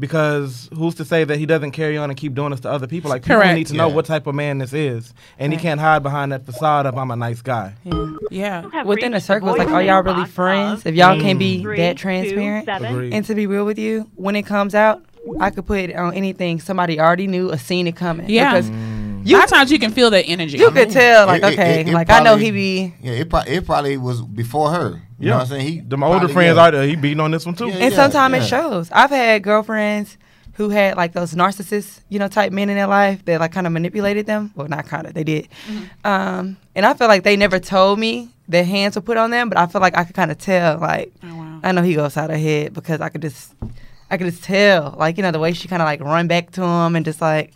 Because 0.00 0.68
who's 0.76 0.94
to 0.96 1.04
say 1.04 1.24
that 1.24 1.38
he 1.38 1.46
doesn't 1.46 1.72
carry 1.72 1.96
on 1.98 2.08
and 2.08 2.16
keep 2.16 2.34
doing 2.34 2.50
this 2.50 2.60
to 2.60 2.70
other 2.70 2.86
people? 2.86 3.08
Like 3.10 3.22
people 3.22 3.36
Correct. 3.40 3.56
need 3.56 3.66
to 3.68 3.74
know 3.74 3.88
Yeah. 3.88 3.94
what 3.94 4.04
type 4.06 4.26
of 4.28 4.34
man 4.34 4.58
this 4.58 4.72
is, 4.72 5.12
and 5.38 5.52
he 5.52 5.58
can't 5.58 5.80
hide 5.80 6.02
behind 6.04 6.30
that 6.32 6.46
facade 6.46 6.86
of 6.86 6.96
I'm 6.96 7.10
a 7.10 7.16
nice 7.16 7.42
guy. 7.42 7.74
yeah. 8.30 8.64
yeah. 8.72 8.82
within 8.84 9.12
the 9.12 9.20
circles, 9.20 9.58
like, 9.58 9.68
are 9.70 9.82
y'all 9.82 10.02
really 10.02 10.26
friends? 10.26 10.86
If 10.86 10.94
y'all 10.94 11.20
can't 11.20 11.38
be 11.38 11.64
that 11.76 11.96
transparent, 11.96 12.68
Agreed. 12.68 13.12
and 13.12 13.24
to 13.26 13.34
be 13.34 13.46
real 13.48 13.64
with 13.64 13.78
you, 13.78 14.08
when 14.14 14.36
it 14.36 14.46
comes 14.46 14.74
out, 14.74 15.02
I 15.40 15.50
could 15.50 15.66
put 15.66 15.80
it 15.80 15.96
on 15.96 16.14
anything 16.14 16.60
somebody 16.60 17.00
already 17.00 17.26
knew 17.26 17.50
or 17.52 17.58
seen 17.58 17.86
it 17.88 17.96
coming. 17.96 18.28
Yeah. 18.30 18.52
because 18.52 18.70
Mm. 18.70 19.26
you 19.26 19.36
a 19.36 19.38
lot 19.38 19.44
of 19.46 19.50
times 19.50 19.72
you 19.72 19.78
can 19.80 19.90
feel 19.90 20.10
that 20.10 20.24
energy. 20.26 20.58
you 20.58 20.70
could 20.70 20.90
tell, 20.90 21.26
like, 21.26 21.42
It- 21.42 21.46
it- 21.48 21.52
okay, 21.58 21.80
it- 21.80 21.88
it 21.88 21.92
like 21.92 22.08
I 22.08 22.20
know 22.20 22.30
probably- 22.36 22.44
he 22.44 22.50
be. 22.52 22.94
Yeah, 23.02 23.12
it, 23.14 23.28
pro- 23.28 23.40
it 23.40 23.66
probably 23.66 23.96
was 23.96 24.22
before 24.22 24.70
her. 24.70 25.02
You 25.18 25.30
know 25.30 25.34
what 25.36 25.42
I'm 25.42 25.48
saying? 25.48 25.66
He 25.66 25.80
Them 25.80 26.02
older 26.04 26.18
probably- 26.20 26.34
friends 26.34 26.56
yeah. 26.56 26.62
out 26.64 26.70
there, 26.72 26.86
he 26.86 26.94
beating 26.96 27.20
on 27.20 27.30
this 27.32 27.44
one 27.44 27.54
too. 27.54 27.68
Yeah. 27.68 27.76
And 27.86 27.94
sometimes 27.94 28.34
it 28.36 28.46
shows. 28.48 28.88
I've 28.92 29.10
had 29.10 29.42
girlfriends 29.42 30.16
who 30.54 30.68
had 30.70 30.96
like 30.96 31.12
those 31.12 31.34
narcissists, 31.34 32.00
you 32.08 32.18
know, 32.18 32.28
type 32.28 32.52
men 32.52 32.68
in 32.68 32.76
their 32.76 32.86
life 32.86 33.24
that 33.24 33.40
like 33.40 33.52
kind 33.52 33.66
of 33.66 33.72
manipulated 33.72 34.26
them. 34.26 34.52
Well, 34.54 34.68
not 34.68 34.86
kind 34.86 35.06
of, 35.06 35.14
they 35.14 35.24
did. 35.24 35.48
Um, 36.04 36.56
and 36.74 36.84
I 36.86 36.94
feel 36.94 37.08
like 37.08 37.22
they 37.24 37.36
never 37.36 37.58
told 37.58 37.98
me 37.98 38.28
their 38.48 38.64
hands 38.64 38.96
were 38.96 39.02
put 39.02 39.16
on 39.16 39.30
them, 39.30 39.48
but 39.48 39.58
I 39.58 39.66
feel 39.66 39.80
like 39.80 39.96
I 39.96 40.04
could 40.04 40.14
kind 40.16 40.30
of 40.30 40.38
tell. 40.38 40.78
Like, 40.78 41.12
Oh, 41.22 41.34
wow. 41.36 41.60
I 41.62 41.72
know 41.72 41.82
he 41.82 41.94
goes 41.94 42.16
out 42.16 42.30
of 42.30 42.38
head 42.38 42.72
because 42.74 43.00
I 43.00 43.08
could 43.08 43.22
just, 43.22 43.54
I 44.10 44.16
could 44.16 44.26
just 44.30 44.42
tell. 44.44 44.94
Like, 44.98 45.16
you 45.16 45.22
know, 45.22 45.30
the 45.32 45.38
way 45.38 45.52
she 45.52 45.68
kind 45.68 45.82
of 45.82 45.86
like 45.86 46.00
run 46.00 46.28
back 46.28 46.50
to 46.52 46.62
him 46.62 46.96
and 46.96 47.04
just 47.04 47.20
like. 47.20 47.52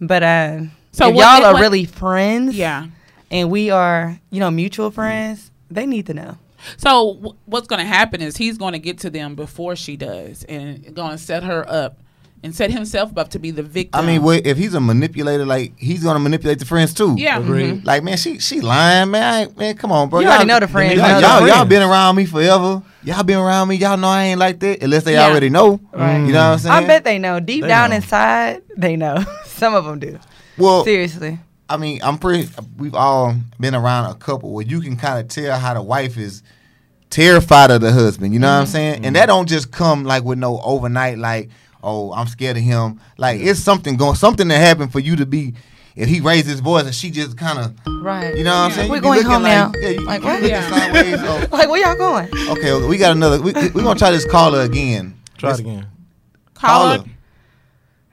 But 0.00 0.22
um, 0.22 0.72
So 0.92 1.04
so 1.04 1.08
if 1.10 1.14
what- 1.16 1.22
y'all 1.40 1.46
are 1.50 1.52
what- 1.54 1.60
really 1.62 1.84
friends, 1.84 2.56
Yeah. 2.56 2.86
and 3.30 3.50
we 3.50 3.70
are, 3.70 4.18
you 4.30 4.40
know, 4.40 4.50
mutual 4.50 4.90
friends, 4.90 5.50
they 5.70 5.86
need 5.86 6.06
to 6.06 6.14
know. 6.14 6.38
So 6.76 7.14
w- 7.14 7.36
what's 7.46 7.66
going 7.66 7.80
to 7.80 7.86
happen 7.86 8.20
is 8.20 8.36
he's 8.36 8.58
going 8.58 8.72
to 8.72 8.78
get 8.78 8.98
to 9.00 9.10
them 9.10 9.34
before 9.34 9.76
she 9.76 9.96
does, 9.96 10.44
and 10.44 10.94
going 10.94 11.12
to 11.12 11.18
set 11.18 11.42
her 11.44 11.64
up 11.68 11.98
and 12.44 12.52
set 12.54 12.72
himself 12.72 13.16
up 13.16 13.28
to 13.30 13.38
be 13.38 13.52
the 13.52 13.62
victim. 13.62 14.00
I 14.00 14.04
mean, 14.04 14.22
what, 14.22 14.44
if 14.44 14.56
he's 14.58 14.74
a 14.74 14.80
manipulator, 14.80 15.46
like 15.46 15.78
he's 15.78 16.02
gonna 16.02 16.18
manipulate 16.18 16.58
the 16.58 16.64
friends 16.64 16.92
too. 16.92 17.14
yeah, 17.16 17.38
Agreed. 17.38 17.74
Mm-hmm. 17.74 17.86
Like 17.86 18.02
man, 18.02 18.16
she 18.16 18.40
she 18.40 18.60
lying, 18.60 19.12
man. 19.12 19.48
I 19.48 19.58
man, 19.58 19.76
come 19.76 19.92
on, 19.92 20.08
bro. 20.08 20.18
You 20.18 20.26
Y'all- 20.26 20.32
already 20.34 20.48
know 20.48 20.58
the 20.58 20.66
friends. 20.66 20.94
Y'all, 20.96 21.20
y'all, 21.20 21.46
y'all 21.46 21.64
been 21.64 21.82
around 21.82 22.16
me 22.16 22.24
forever. 22.26 22.82
Y'all 23.04 23.22
been 23.22 23.38
around 23.38 23.68
me. 23.68 23.76
Y'all 23.76 23.96
know 23.96 24.08
I 24.08 24.24
ain't 24.24 24.40
like 24.40 24.58
that 24.58 24.82
unless 24.82 25.04
they 25.04 25.12
Yeah. 25.12 25.26
already 25.28 25.50
know. 25.50 25.80
Right. 25.92 26.16
You 26.18 26.32
know 26.32 26.48
what 26.50 26.52
I'm 26.54 26.58
saying? 26.58 26.74
I 26.84 26.86
bet 26.86 27.04
they 27.04 27.18
know. 27.20 27.38
Deep 27.38 27.62
They 27.62 27.68
down 27.68 27.90
know. 27.90 27.96
inside, 27.96 28.62
they 28.76 28.96
know. 28.96 29.24
Some 29.46 29.74
of 29.76 29.84
them 29.84 30.00
do. 30.00 30.18
Well, 30.58 30.82
Seriously. 30.84 31.38
I 31.72 31.78
mean, 31.78 32.00
I'm 32.02 32.18
pretty. 32.18 32.50
We've 32.76 32.94
all 32.94 33.34
been 33.58 33.74
around 33.74 34.10
a 34.10 34.14
couple 34.14 34.52
where 34.52 34.66
you 34.66 34.82
can 34.82 34.98
kind 34.98 35.18
of 35.18 35.28
tell 35.28 35.58
how 35.58 35.72
the 35.72 35.80
wife 35.80 36.18
is 36.18 36.42
terrified 37.08 37.70
of 37.70 37.80
the 37.80 37.90
husband. 37.90 38.34
You 38.34 38.40
know 38.40 38.48
what 38.48 38.58
I'm 38.58 38.64
mm-hmm. 38.64 38.72
saying? 38.72 38.94
And 38.96 39.04
mm-hmm. 39.04 39.14
that 39.14 39.26
don't 39.26 39.48
just 39.48 39.72
come 39.72 40.04
like 40.04 40.22
with 40.22 40.38
no 40.38 40.60
overnight. 40.60 41.16
Like, 41.16 41.48
oh, 41.82 42.12
I'm 42.12 42.26
scared 42.26 42.58
of 42.58 42.62
him. 42.62 43.00
Like, 43.16 43.40
it's 43.40 43.58
something 43.58 43.96
going, 43.96 44.16
something 44.16 44.48
that 44.48 44.58
happened 44.58 44.92
for 44.92 45.00
you 45.00 45.16
to 45.16 45.24
be. 45.24 45.54
If 45.96 46.08
he 46.08 46.20
raised 46.20 46.46
his 46.46 46.60
voice 46.60 46.84
and 46.84 46.94
she 46.94 47.10
just 47.10 47.38
kind 47.38 47.58
of, 47.58 48.02
Right. 48.02 48.36
you 48.36 48.44
know 48.44 48.50
what 48.50 48.64
I'm 48.64 48.70
saying? 48.72 48.90
We're 48.90 48.96
You 48.96 49.02
going 49.02 49.22
home 49.24 49.42
like, 49.42 49.52
now. 49.52 49.72
Yeah, 49.78 49.88
you, 49.88 50.00
Like, 50.06 50.22
you 50.22 50.26
what? 50.26 50.42
Yeah. 50.42 50.70
sideways. 50.70 51.20
So, 51.20 51.48
Like, 51.56 51.68
where 51.68 51.80
y'all 51.82 51.96
going? 51.96 52.28
okay, 52.48 52.86
we 52.86 52.96
got 52.98 53.12
another. 53.12 53.40
We, 53.42 53.52
we're 53.52 53.82
gonna 53.82 53.98
try 53.98 54.10
this 54.10 54.24
caller 54.26 54.60
again. 54.60 55.18
Try 55.36 55.50
Let's- 55.50 55.60
it 55.60 55.66
again. 55.66 55.86
Caller. 56.54 56.98
Caller. 56.98 57.10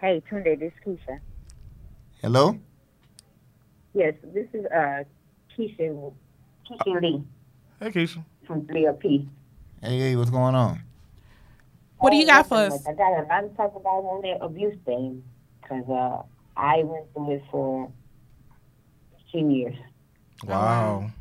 Hey, 0.02 0.22
Tunde, 0.30 0.60
this 0.60 0.74
is 0.74 0.98
Keisha. 1.00 1.20
Hello. 2.22 2.60
Yes, 3.94 4.14
this 4.34 4.48
is 4.54 4.66
uh 4.66 5.04
Keisha 5.58 6.14
Keisha 6.70 7.02
Lee 7.02 7.24
Hey, 7.80 7.92
Keisha. 7.92 8.24
from 8.46 8.62
3LP. 8.64 9.28
Hey, 9.82 10.00
hey, 10.00 10.16
what's 10.16 10.30
going 10.30 10.56
on? 10.56 10.82
What 11.98 12.12
do 12.12 12.18
you 12.18 12.26
got 12.26 12.48
for 12.48 12.56
us? 12.56 12.86
I 12.88 12.94
got 12.94 13.20
a 13.20 13.24
lot 13.28 13.42
to 13.42 13.50
talk 13.56 13.76
about 13.76 14.04
on 14.04 14.22
that 14.22 14.44
abuse 14.44 14.78
thing 14.86 15.24
because 15.62 15.90
uh, 15.90 16.22
I 16.58 16.84
went 16.84 17.12
through 17.14 17.36
it 17.36 17.44
for 17.52 17.92
10 19.32 19.52
years. 19.52 19.76
Wow. 20.46 21.12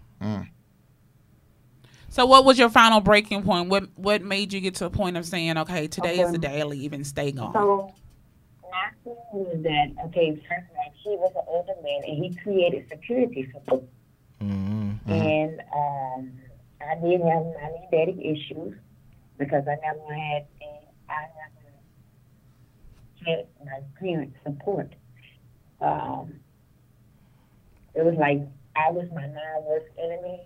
So, 2.10 2.26
what 2.26 2.44
was 2.44 2.58
your 2.58 2.70
final 2.70 3.00
breaking 3.00 3.42
point? 3.44 3.68
What 3.68 3.84
What 3.96 4.22
made 4.22 4.52
you 4.52 4.60
get 4.60 4.74
to 4.76 4.86
a 4.86 4.90
point 4.90 5.16
of 5.16 5.24
saying, 5.24 5.56
"Okay, 5.56 5.86
today 5.86 6.18
is 6.18 6.32
the 6.32 6.38
day 6.38 6.60
I 6.60 6.64
leave 6.64 6.92
and 6.92 7.06
stay 7.06 7.30
gone"? 7.30 7.52
So 7.52 7.94
my 8.70 8.88
thing 9.04 9.14
was 9.32 9.62
that, 9.62 10.04
okay, 10.06 10.30
first 10.48 10.70
of 10.70 10.76
all, 10.76 10.77
he 11.08 11.16
was 11.16 11.32
an 11.34 11.42
older 11.46 11.74
man 11.82 12.02
and 12.06 12.22
he 12.22 12.34
created 12.42 12.88
security 12.88 13.50
for 13.52 13.76
me. 13.76 13.82
Mm-hmm. 14.42 15.12
And 15.12 15.60
um, 15.74 16.32
I 16.80 16.94
did 16.94 17.20
have 17.20 17.44
mommy 17.44 17.88
daddy 17.90 18.18
issues 18.24 18.74
because 19.38 19.64
I 19.66 19.76
never 19.82 20.14
had 20.14 20.46
I 21.08 21.26
never 23.24 23.38
had 23.38 23.46
my 23.64 23.80
parents' 23.98 24.36
support. 24.44 24.94
Um, 25.80 26.34
it 27.94 28.04
was 28.04 28.14
like 28.18 28.40
I 28.76 28.90
was 28.90 29.08
my 29.14 29.26
non 29.26 29.64
worst 29.64 29.86
enemy. 29.98 30.42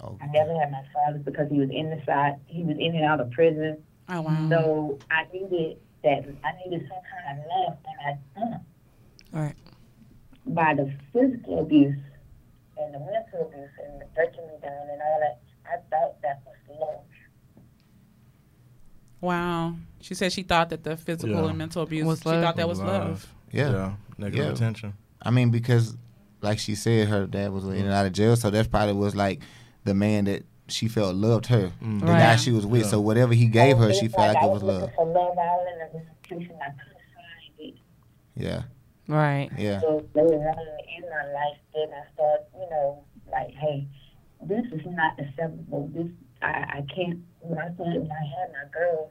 Oh, 0.00 0.18
I 0.20 0.26
never 0.26 0.58
had 0.58 0.70
my 0.70 0.84
father 0.94 1.18
because 1.18 1.50
he 1.50 1.58
was 1.58 1.70
in 1.70 1.90
the 1.90 2.00
side 2.06 2.36
he 2.46 2.62
was 2.62 2.76
in 2.78 2.94
and 2.94 3.04
out 3.04 3.20
of 3.20 3.30
prison. 3.32 3.82
Oh 4.08 4.20
wow. 4.20 4.48
So 4.48 4.98
I 5.10 5.26
needed 5.32 5.78
that 6.04 6.24
I 6.44 6.52
needed 6.64 6.88
some 6.88 7.02
kind 7.10 7.38
of 7.38 7.44
love 7.46 7.78
and 7.84 7.98
I 8.06 8.40
didn't 8.40 8.62
Right. 9.36 9.54
by 10.46 10.74
the 10.74 10.92
physical 11.12 11.60
abuse 11.60 11.98
and 12.78 12.94
the 12.94 12.98
mental 13.00 13.48
abuse 13.48 13.70
and 13.84 14.00
the 14.00 14.06
breaking 14.14 14.46
me 14.46 14.54
down 14.62 14.72
and 14.92 15.00
all 15.02 15.20
that, 15.20 15.40
I 15.66 15.76
thought 15.90 16.22
that 16.22 16.40
was 16.46 16.78
love. 16.80 17.04
Wow. 19.20 19.74
She 20.00 20.14
said 20.14 20.32
she 20.32 20.42
thought 20.42 20.70
that 20.70 20.84
the 20.84 20.96
physical 20.96 21.42
Yeah. 21.42 21.48
and 21.48 21.58
mental 21.58 21.82
abuse. 21.82 22.04
Was 22.06 22.20
she 22.22 22.28
love. 22.28 22.42
thought 22.42 22.56
that 22.56 22.68
was 22.68 22.80
love. 22.80 23.32
Yeah. 23.52 23.70
Yeah. 23.70 23.92
Negative 24.18 24.46
Yeah. 24.46 24.52
attention. 24.52 24.94
I 25.22 25.30
mean, 25.30 25.50
because 25.50 25.96
like 26.42 26.58
she 26.58 26.74
said, 26.74 27.08
her 27.08 27.26
dad 27.26 27.50
was 27.52 27.64
in 27.64 27.72
and 27.84 27.92
out 27.92 28.06
of 28.06 28.12
jail, 28.12 28.36
so 28.36 28.50
that 28.50 28.70
probably 28.70 28.94
was 28.94 29.16
like 29.16 29.40
the 29.84 29.94
man 29.94 30.24
that 30.26 30.44
she 30.68 30.86
felt 30.88 31.14
loved 31.16 31.46
her, 31.46 31.72
Mm. 31.82 32.00
the 32.00 32.06
guy 32.06 32.36
she 32.36 32.52
was 32.52 32.66
with. 32.66 32.82
Yeah. 32.82 32.88
So 32.88 33.00
whatever 33.00 33.34
he 33.34 33.46
gave 33.46 33.78
her, 33.78 33.92
she 33.92 34.08
felt 34.08 34.34
like 34.34 34.42
I 34.42 34.46
it 34.46 34.52
was 34.52 34.62
love. 34.62 34.90
for 34.94 35.06
Love 35.06 35.36
Island 35.38 35.82
as 35.82 35.94
an. 35.94 36.06
I 36.08 36.28
couldn't 36.28 36.48
find 36.48 36.74
it. 37.58 37.74
Yeah, 38.36 38.62
Right. 39.08 39.50
yeah, 39.56 39.80
So 39.80 40.04
later 40.14 40.42
on 40.42 40.66
in 40.98 41.02
my 41.08 41.26
life, 41.30 41.58
then 41.74 41.88
I 41.94 42.02
started, 42.14 42.46
you 42.54 42.68
know, 42.70 43.04
like, 43.30 43.54
hey, 43.54 43.86
this 44.42 44.66
is 44.72 44.82
not 44.86 45.18
acceptable. 45.18 45.90
This 45.94 46.10
I, 46.42 46.82
I 46.82 46.86
can't. 46.92 47.22
When 47.40 47.58
I 47.58 47.72
started, 47.74 48.02
when 48.02 48.10
I 48.10 48.26
had 48.34 48.52
my 48.52 48.66
girls, 48.74 49.10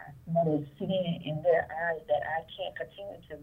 I 0.00 0.10
started 0.30 0.66
seeing 0.78 1.22
in 1.24 1.42
their 1.42 1.68
eyes 1.68 2.00
that 2.08 2.22
I 2.24 2.40
can't 2.48 2.74
continue 2.74 3.20
to 3.30 3.36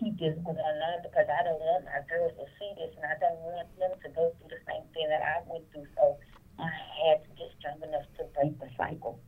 keep 0.00 0.18
this 0.18 0.36
going 0.44 0.56
on 0.58 0.98
because 1.04 1.28
I 1.28 1.44
don't 1.44 1.60
want 1.60 1.84
my 1.84 2.00
girls 2.08 2.32
to 2.40 2.44
see 2.58 2.72
this, 2.80 2.96
and 2.96 3.04
I 3.04 3.16
don't 3.20 3.40
want 3.44 3.68
them 3.78 3.92
to 4.02 4.08
go 4.16 4.32
through 4.36 4.48
the 4.48 4.62
same 4.64 4.84
thing 4.92 5.08
that 5.08 5.22
I 5.22 5.44
went 5.46 5.64
through. 5.72 5.86
So 5.96 6.16
I 6.58 6.72
had 7.04 7.24
to 7.24 7.30
get 7.36 7.52
strong 7.60 7.80
enough 7.84 8.08
to 8.18 8.24
break 8.32 8.58
the 8.58 8.68
cycle. 8.76 9.20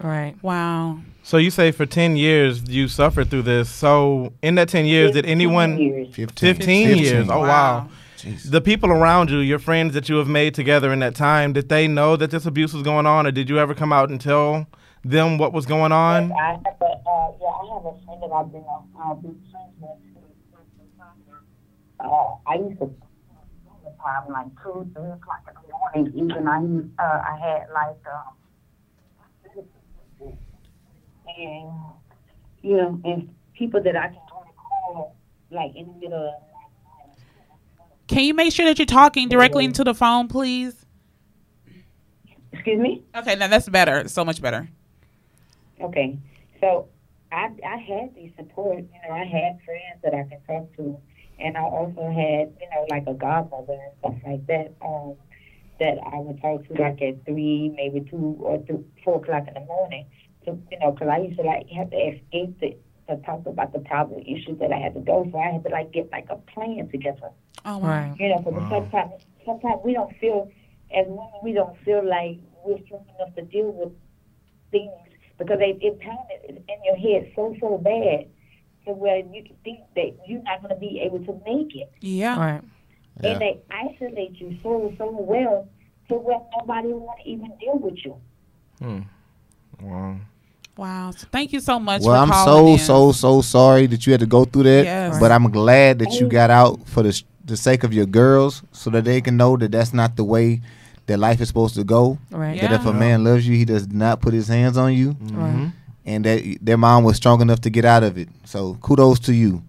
Right. 0.00 0.38
Wow. 0.42 1.00
So 1.28 1.36
you 1.36 1.50
say 1.50 1.72
for 1.72 1.84
10 1.84 2.16
years 2.16 2.70
you 2.70 2.88
suffered 2.88 3.28
through 3.28 3.42
this. 3.42 3.68
So 3.68 4.32
in 4.40 4.54
that 4.54 4.70
10 4.70 4.86
years, 4.86 5.12
did 5.12 5.26
anyone. 5.26 5.76
Years. 5.76 6.14
15, 6.14 6.54
15 6.54 6.96
years. 6.96 7.28
Oh, 7.28 7.40
wow. 7.40 7.86
Jeez. 8.16 8.50
The 8.50 8.62
people 8.62 8.90
around 8.90 9.28
you, 9.28 9.40
your 9.40 9.58
friends 9.58 9.92
that 9.92 10.08
you 10.08 10.16
have 10.16 10.26
made 10.26 10.54
together 10.54 10.90
in 10.90 11.00
that 11.00 11.14
time, 11.14 11.52
did 11.52 11.68
they 11.68 11.86
know 11.86 12.16
that 12.16 12.30
this 12.30 12.46
abuse 12.46 12.72
was 12.72 12.82
going 12.82 13.04
on, 13.04 13.26
or 13.26 13.30
did 13.30 13.50
you 13.50 13.58
ever 13.58 13.74
come 13.74 13.92
out 13.92 14.08
and 14.08 14.18
tell 14.18 14.66
them 15.04 15.36
what 15.36 15.52
was 15.52 15.66
going 15.66 15.92
on? 15.92 16.32
I 16.32 16.52
have 16.52 16.62
a, 16.64 16.84
uh, 16.86 17.32
yeah, 17.38 17.46
I 17.46 17.74
have 17.74 17.84
a 17.84 17.94
friend 18.06 18.22
that 18.22 18.32
I've 18.32 18.50
been, 18.50 18.64
uh, 18.98 19.12
been 19.12 19.38
friends 19.52 19.74
with. 19.80 19.90
Uh, 22.00 22.36
I 22.46 22.54
used 22.54 22.78
to 22.78 22.84
all 23.68 23.80
the 23.84 23.92
time, 24.02 24.32
like 24.32 24.46
two, 24.62 24.90
three 24.96 25.10
o'clock 25.10 25.44
in 25.46 25.54
the 25.60 26.06
morning. 26.08 26.32
Even 26.32 26.48
I, 26.48 27.04
uh, 27.04 27.22
I 27.22 27.38
had 27.38 27.68
like, 27.74 28.00
um, 28.10 28.37
and 31.36 31.72
you 32.62 32.76
know, 32.76 33.00
and 33.04 33.34
people 33.54 33.82
that 33.82 33.96
I 33.96 34.08
can 34.08 34.20
only 34.34 34.52
call, 34.56 35.16
like 35.50 35.74
in 35.74 35.86
the 35.86 35.94
middle 35.94 36.28
of. 36.28 36.34
Can 38.06 38.24
you 38.24 38.34
make 38.34 38.52
sure 38.52 38.66
that 38.66 38.78
you're 38.78 38.86
talking 38.86 39.28
directly 39.28 39.64
into 39.64 39.84
the 39.84 39.94
phone, 39.94 40.28
please? 40.28 40.86
Excuse 42.52 42.80
me. 42.80 43.04
Okay, 43.14 43.36
now 43.36 43.48
that's 43.48 43.68
better. 43.68 44.08
So 44.08 44.24
much 44.24 44.40
better. 44.40 44.68
Okay, 45.80 46.18
so 46.60 46.88
I 47.30 47.50
I 47.66 47.76
had 47.76 48.14
the 48.14 48.32
support. 48.36 48.78
You 48.78 49.08
know, 49.08 49.14
I 49.14 49.24
had 49.24 49.58
friends 49.64 50.00
that 50.02 50.14
I 50.14 50.22
could 50.24 50.44
talk 50.46 50.74
to, 50.76 50.98
and 51.38 51.56
I 51.56 51.62
also 51.62 52.08
had 52.10 52.56
you 52.60 52.68
know 52.72 52.86
like 52.90 53.04
a 53.06 53.14
godmother 53.14 53.74
and 53.74 53.92
stuff 53.98 54.14
like 54.26 54.46
that. 54.46 54.74
Um, 54.80 55.16
that 55.78 55.98
I 56.04 56.18
would 56.18 56.40
talk 56.40 56.66
to 56.66 56.74
like 56.74 57.00
at 57.02 57.24
three, 57.24 57.72
maybe 57.76 58.00
two 58.08 58.36
or 58.40 58.58
th- 58.58 58.80
four 59.04 59.16
o'clock 59.22 59.46
in 59.46 59.54
the 59.54 59.60
morning. 59.60 60.06
To 60.44 60.58
you 60.70 60.78
know, 60.78 60.92
because 60.92 61.08
I 61.08 61.18
used 61.18 61.38
to 61.38 61.42
like 61.42 61.68
have 61.70 61.90
to 61.90 61.96
escape 61.96 62.60
the 62.60 62.76
to 63.08 63.16
talk 63.22 63.46
about 63.46 63.72
the 63.72 63.80
problem 63.80 64.20
issues 64.22 64.58
that 64.60 64.70
I 64.72 64.78
had 64.78 64.94
to 64.94 65.00
go. 65.00 65.26
So 65.32 65.38
I 65.38 65.50
had 65.52 65.64
to 65.64 65.70
like 65.70 65.92
get 65.92 66.10
like 66.12 66.26
a 66.30 66.36
plan 66.36 66.88
together. 66.90 67.30
Oh 67.64 67.78
wow. 67.78 67.88
Right. 67.88 68.14
You 68.18 68.28
know, 68.28 68.38
because 68.38 68.68
sometimes 68.70 69.22
sometimes 69.44 69.80
we 69.84 69.94
don't 69.94 70.14
feel 70.18 70.50
as 70.94 71.06
women 71.06 71.40
we 71.42 71.52
don't 71.52 71.76
feel 71.84 72.06
like 72.06 72.38
we're 72.64 72.78
strong 72.84 73.04
enough 73.18 73.34
to 73.36 73.42
deal 73.42 73.72
with 73.72 73.92
things 74.70 74.92
because 75.38 75.58
they 75.58 75.78
it 75.80 75.98
pounded 76.00 76.62
in 76.68 76.78
your 76.84 76.96
head 76.96 77.32
so 77.34 77.54
so 77.60 77.78
bad 77.78 78.26
to 78.86 78.92
where 78.92 79.18
you 79.18 79.44
think 79.64 79.80
that 79.94 80.16
you're 80.26 80.42
not 80.42 80.62
going 80.62 80.74
to 80.74 80.80
be 80.80 81.00
able 81.00 81.18
to 81.24 81.32
make 81.46 81.74
it, 81.76 81.90
Yeah. 82.00 82.38
Right. 82.38 82.64
Yeah. 83.22 83.30
and 83.32 83.40
they 83.40 83.60
isolate 83.70 84.40
you 84.40 84.58
so 84.62 84.94
so 84.96 85.10
well 85.10 85.68
to 86.08 86.14
where 86.14 86.40
nobody 86.58 86.88
want 86.88 87.20
to 87.22 87.28
even 87.28 87.52
deal 87.60 87.78
with 87.78 87.98
you. 88.04 88.16
Hmm. 88.78 89.00
Wow. 89.82 90.16
Wow. 90.76 91.12
Thank 91.32 91.52
you 91.52 91.60
so 91.60 91.78
much. 91.80 92.02
Well, 92.02 92.24
for 92.26 92.32
I'm 92.32 92.44
so 92.44 92.68
in. 92.68 92.78
so 92.78 93.12
so 93.12 93.40
sorry 93.42 93.86
that 93.88 94.06
you 94.06 94.12
had 94.12 94.20
to 94.20 94.26
go 94.26 94.44
through 94.44 94.62
that. 94.64 94.84
Yes. 94.84 95.18
But 95.18 95.32
I'm 95.32 95.50
glad 95.50 95.98
that 96.00 96.12
you 96.20 96.28
got 96.28 96.50
out 96.50 96.86
for 96.88 97.02
the 97.02 97.20
the 97.44 97.56
sake 97.56 97.82
of 97.82 97.92
your 97.94 98.06
girls, 98.06 98.62
so 98.72 98.90
that 98.90 99.04
they 99.04 99.20
can 99.20 99.36
know 99.36 99.56
that 99.56 99.72
that's 99.72 99.92
not 99.94 100.16
the 100.16 100.24
way 100.24 100.60
that 101.06 101.18
life 101.18 101.40
is 101.40 101.48
supposed 101.48 101.74
to 101.76 101.84
go. 101.84 102.18
Right. 102.30 102.60
That 102.60 102.72
if 102.72 102.84
a 102.86 102.92
man 102.92 103.24
loves 103.24 103.48
you, 103.48 103.56
he 103.56 103.64
does 103.64 103.88
not 103.88 104.20
put 104.20 104.34
his 104.34 104.48
hands 104.48 104.76
on 104.76 104.92
you, 104.92 105.16
Right. 105.20 105.54
Mm-hmm. 105.54 105.66
and 106.04 106.24
that 106.26 106.58
their 106.60 106.76
mom 106.76 107.04
was 107.04 107.16
strong 107.16 107.40
enough 107.40 107.60
to 107.62 107.70
get 107.70 107.84
out 107.86 108.02
of 108.04 108.18
it. 108.18 108.28
So 108.44 108.74
kudos 108.82 109.18
to 109.20 109.32
you. 109.34 109.62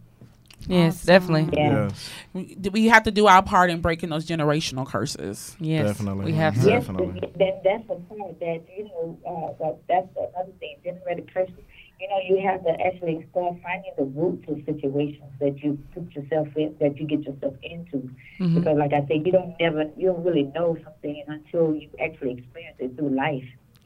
Yes, 0.69 0.97
Awesome. 0.97 1.07
definitely. 1.07 1.57
Yeah. 1.57 1.87
Yes. 1.87 2.09
We, 2.33 2.57
we 2.71 2.87
have 2.89 3.03
to 3.03 3.11
do 3.11 3.25
our 3.27 3.41
part 3.41 3.71
in 3.71 3.81
breaking 3.81 4.09
those 4.09 4.25
generational 4.25 4.85
curses. 4.87 5.57
Yes. 5.59 5.87
Definitely. 5.87 6.25
We 6.25 6.33
have 6.33 6.53
to. 6.53 6.59
Yes, 6.59 6.85
Definitely. 6.85 7.19
but 7.19 7.33
that, 7.39 7.63
that's 7.63 7.87
the 7.87 7.95
part 7.95 8.39
that 8.39 8.61
you 8.77 8.83
know. 8.85 9.19
Uh, 9.25 9.53
well, 9.59 9.79
that's 9.89 10.07
another 10.15 10.51
thing. 10.59 10.75
Generated 10.83 11.33
curses. 11.33 11.55
You 11.99 12.07
know, 12.07 12.19
you 12.29 12.47
have 12.47 12.63
to 12.63 12.69
actually 12.85 13.27
start 13.31 13.55
finding 13.61 13.91
the 13.97 14.05
roots 14.05 14.45
of 14.47 14.57
situations 14.65 15.31
that 15.41 15.61
you 15.61 15.77
put 15.93 16.09
yourself 16.13 16.47
in, 16.55 16.73
that 16.79 16.97
you 16.97 17.05
get 17.07 17.23
yourself 17.23 17.55
into. 17.61 18.09
Mhm. 18.39 18.55
Because, 18.55 18.77
like 18.77 18.93
I 18.93 19.01
said, 19.07 19.25
you 19.25 19.31
don't 19.33 19.53
never, 19.59 19.83
you 19.97 20.07
don't 20.13 20.23
really 20.23 20.43
know 20.55 20.77
something 20.83 21.21
until 21.27 21.75
you 21.75 21.89
actually 22.01 22.33
experience 22.37 22.77
it 22.79 22.95
through 22.95 23.09
life. 23.09 23.43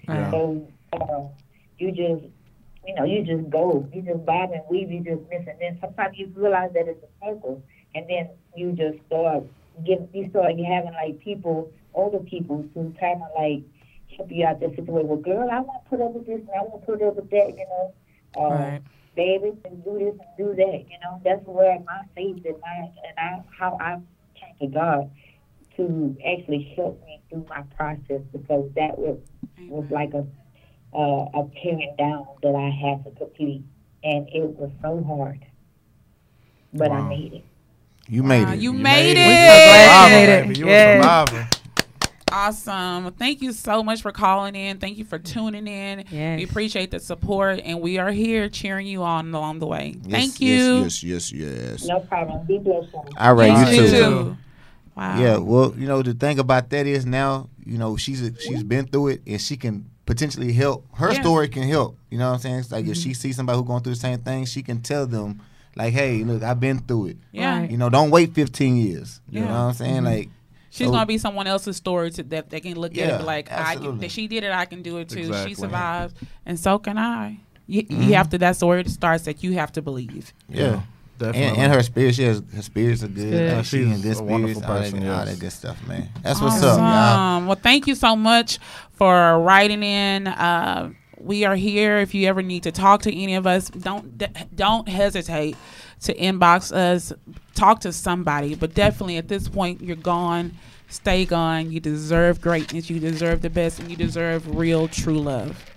Yeah. 0.07 0.29
So, 0.29 0.67
uh, 0.93 1.21
you 1.79 1.91
just, 1.91 2.25
you 2.85 2.93
know, 2.95 3.03
you 3.03 3.23
just 3.23 3.49
go, 3.49 3.87
you 3.93 4.01
just 4.01 4.25
bob 4.25 4.51
and 4.51 4.61
weave, 4.69 4.91
you 4.91 4.99
just 5.03 5.21
miss, 5.29 5.45
and 5.47 5.59
then 5.59 5.77
sometimes 5.81 6.17
you 6.17 6.31
realize 6.35 6.71
that 6.73 6.87
it's 6.87 7.03
a 7.03 7.25
circle, 7.25 7.63
and 7.95 8.05
then 8.09 8.29
you 8.55 8.71
just 8.73 8.97
start 9.07 9.43
get, 9.85 9.99
you 10.13 10.29
start 10.29 10.51
having 10.59 10.93
like 10.93 11.19
people, 11.19 11.71
older 11.93 12.19
people, 12.19 12.63
to 12.73 12.93
kind 12.99 13.21
of 13.21 13.29
like 13.37 13.63
help 14.17 14.31
you 14.31 14.45
out 14.45 14.59
that 14.59 14.75
situation. 14.75 15.07
Well, 15.07 15.17
girl, 15.17 15.49
I 15.51 15.59
want 15.59 15.83
to 15.83 15.89
put 15.89 16.01
up 16.01 16.13
with 16.13 16.25
this, 16.25 16.39
and 16.41 16.49
I 16.57 16.61
want 16.63 16.81
to 16.81 16.85
put 16.91 17.01
up 17.01 17.15
with 17.15 17.29
that, 17.29 17.49
you 17.57 17.65
know. 17.69 17.93
Uh, 18.35 18.71
Right. 18.71 18.81
baby, 19.15 19.51
and 19.65 19.83
do 19.83 19.97
this 19.99 20.15
and 20.19 20.29
do 20.37 20.53
that. 20.55 20.79
You 20.89 20.97
know, 21.03 21.21
that's 21.23 21.45
where 21.45 21.77
my 21.85 22.01
faith 22.15 22.43
and 22.45 22.59
my 22.61 22.77
and 23.07 23.17
I 23.17 23.41
how 23.57 23.77
I 23.79 23.95
turn 24.39 24.55
to 24.61 24.67
God 24.67 25.09
to 25.77 26.15
actually 26.25 26.73
help 26.75 27.01
me 27.05 27.21
through 27.29 27.45
my 27.49 27.61
process 27.75 28.21
because 28.31 28.69
that 28.75 28.97
was 28.97 29.17
was 29.67 29.85
like 29.89 30.13
a 30.13 30.25
uh, 30.95 31.39
a 31.39 31.49
tearing 31.61 31.95
down 31.97 32.25
that 32.41 32.55
I 32.55 32.69
had 32.69 33.03
to 33.05 33.11
complete, 33.17 33.63
and 34.03 34.27
it 34.29 34.57
was 34.57 34.71
so 34.81 35.03
hard, 35.03 35.45
but 36.73 36.91
I 36.91 37.01
made 37.07 37.33
it. 37.33 37.45
You 38.07 38.21
made 38.23 38.43
Wow, 38.43 38.53
it. 38.53 38.59
you 38.59 38.73
You 38.73 38.73
made 38.73 38.81
made 38.83 39.11
it. 39.11 39.17
it. 39.17 39.23
Glad 39.23 40.09
you 40.09 40.15
Survivor, 40.17 40.43
made 40.45 40.51
it. 40.51 40.57
You 40.57 40.67
Yeah. 40.67 41.25
a. 41.25 41.47
Awesome. 42.35 43.03
Well, 43.03 43.13
Thank 43.17 43.41
you 43.43 43.51
so 43.53 43.83
much 43.83 44.01
for 44.01 44.11
calling 44.11 44.55
in. 44.55 44.79
Thank 44.79 44.97
you 44.97 45.05
for 45.05 45.19
tuning 45.19 45.67
in. 45.67 46.03
Yes. 46.09 46.37
We 46.39 46.43
appreciate 46.45 46.89
the 46.89 46.99
support, 46.99 47.61
and 47.63 47.79
we 47.79 47.99
are 47.99 48.09
here 48.11 48.49
cheering 48.49 48.87
you 48.87 49.03
on 49.03 49.33
along 49.33 49.59
the 49.59 49.67
way. 49.67 49.95
Yes, 50.03 50.11
Thank 50.11 50.41
you. 50.41 50.55
Yes, 50.81 51.03
yes, 51.03 51.31
yes, 51.31 51.51
yes. 51.81 51.85
No 51.85 51.99
problem. 51.99 52.43
Be 52.47 52.57
blessed. 52.57 52.87
All 53.19 53.35
right, 53.35 53.69
You 53.69 53.83
you 53.83 53.87
too. 53.87 53.91
too. 53.97 54.37
Wow. 54.95 55.19
Yeah, 55.19 55.37
well, 55.37 55.73
you 55.77 55.87
know, 55.87 56.01
the 56.01 56.13
thing 56.13 56.39
about 56.39 56.69
that 56.71 56.87
is 56.87 57.05
now, 57.05 57.49
you 57.65 57.77
know, 57.77 57.97
she's 57.97 58.31
she's 58.39 58.63
been 58.63 58.85
through 58.87 59.07
it 59.09 59.21
and 59.27 59.39
she 59.41 59.55
can 59.57 59.89
potentially 60.05 60.53
help. 60.53 60.85
Her 60.95 61.11
Yeah. 61.13 61.21
story 61.21 61.47
can 61.47 61.63
help. 61.63 61.97
You 62.09 62.17
know 62.17 62.27
what 62.29 62.35
I'm 62.35 62.39
saying? 62.39 62.55
It's 62.59 62.71
like 62.71 62.85
if 62.85 62.91
Mm-hmm. 62.91 63.01
she 63.01 63.13
sees 63.13 63.35
somebody 63.35 63.57
who's 63.57 63.67
going 63.67 63.83
through 63.83 63.93
the 63.93 63.99
same 63.99 64.19
thing, 64.19 64.45
she 64.45 64.61
can 64.61 64.81
tell 64.81 65.05
them, 65.07 65.41
like, 65.75 65.93
hey, 65.93 66.23
look, 66.23 66.43
I've 66.43 66.59
been 66.59 66.79
through 66.79 67.07
it. 67.07 67.17
Yeah. 67.31 67.59
Right. 67.61 67.71
You 67.71 67.77
know, 67.77 67.89
don't 67.89 68.09
wait 68.11 68.33
15 68.35 68.75
years. 68.77 69.21
You 69.29 69.41
Yeah. 69.41 69.45
know 69.47 69.53
what 69.53 69.59
I'm 69.59 69.73
saying? 69.73 69.95
Mm-hmm. 69.97 70.05
Like, 70.05 70.29
She's 70.69 70.87
So- 70.87 70.91
gonna 70.91 71.05
be 71.05 71.19
someone 71.19 71.45
else's 71.45 71.77
story 71.77 72.09
to, 72.11 72.23
that 72.23 72.49
they 72.49 72.59
can 72.59 72.73
look 72.79 72.93
at 72.93 72.97
Yeah, 72.97 73.09
and 73.09 73.17
be 73.19 73.23
like, 73.25 73.51
I, 73.51 73.73
absolutely. 73.73 73.99
that 73.99 74.11
she 74.11 74.27
did 74.27 74.43
it, 74.43 74.51
I 74.51 74.65
can 74.65 74.81
do 74.81 74.97
it 74.97 75.07
too. 75.07 75.19
Exactly. 75.19 75.49
She 75.53 75.55
survived, 75.61 76.17
and 76.47 76.59
so 76.59 76.79
can 76.79 76.97
I. 76.97 77.39
You, 77.67 77.83
Mm-hmm. 77.83 78.01
you 78.01 78.13
have 78.15 78.29
to. 78.29 78.39
That's 78.39 78.59
where 78.63 78.79
it 78.79 78.89
starts. 78.89 79.25
That 79.25 79.43
you 79.43 79.53
have 79.53 79.71
to 79.73 79.81
believe. 79.83 80.33
yeah. 80.49 80.81
Definitely. 81.23 81.49
And, 81.49 81.57
and 81.57 81.73
her 81.73 81.83
spirits, 81.83 82.17
she 82.17 82.23
has, 82.23 82.43
her 82.55 82.61
spirits 82.61 83.03
are 83.03 83.07
good. 83.07 83.31
good. 83.31 83.53
Like, 83.53 83.65
she 83.65 83.77
She's 83.77 83.85
in 83.87 84.01
good 84.01 84.11
a 84.11 84.15
spirits, 84.15 84.21
wonderful 84.21 84.63
all, 84.63 84.67
person, 84.67 84.99
that, 84.99 85.19
all 85.19 85.25
that 85.25 85.39
good 85.39 85.51
stuff, 85.51 85.87
man. 85.87 86.09
That's 86.21 86.41
what's 86.41 86.61
up, 86.63 86.77
y'all. 86.77 87.47
Well, 87.47 87.55
thank 87.55 87.87
you 87.87 87.95
so 87.95 88.15
much 88.15 88.59
for 88.91 89.39
writing 89.39 89.83
in. 89.83 90.27
Uh, 90.27 90.91
we 91.17 91.45
are 91.45 91.55
here. 91.55 91.97
If 91.99 92.13
you 92.13 92.27
ever 92.27 92.41
need 92.41 92.63
to 92.63 92.71
talk 92.71 93.03
to 93.03 93.15
any 93.15 93.35
of 93.35 93.47
us, 93.47 93.69
don't 93.69 94.21
don't 94.55 94.87
hesitate 94.89 95.55
to 96.01 96.13
inbox 96.13 96.73
us. 96.75 97.13
Talk 97.55 97.79
to 97.81 97.93
somebody, 97.93 98.55
but 98.55 98.73
definitely 98.73 99.17
at 99.17 99.29
this 99.29 99.47
point, 99.47 99.81
you're 99.81 99.95
gone. 99.95 100.53
Stay 100.89 101.25
gone. 101.25 101.71
You 101.71 101.79
deserve 101.79 102.41
greatness. 102.41 102.89
You 102.89 102.99
deserve 102.99 103.41
the 103.41 103.49
best, 103.49 103.79
and 103.79 103.89
you 103.89 103.95
deserve 103.95 104.55
real, 104.55 104.87
true 104.87 105.19
love. 105.19 105.72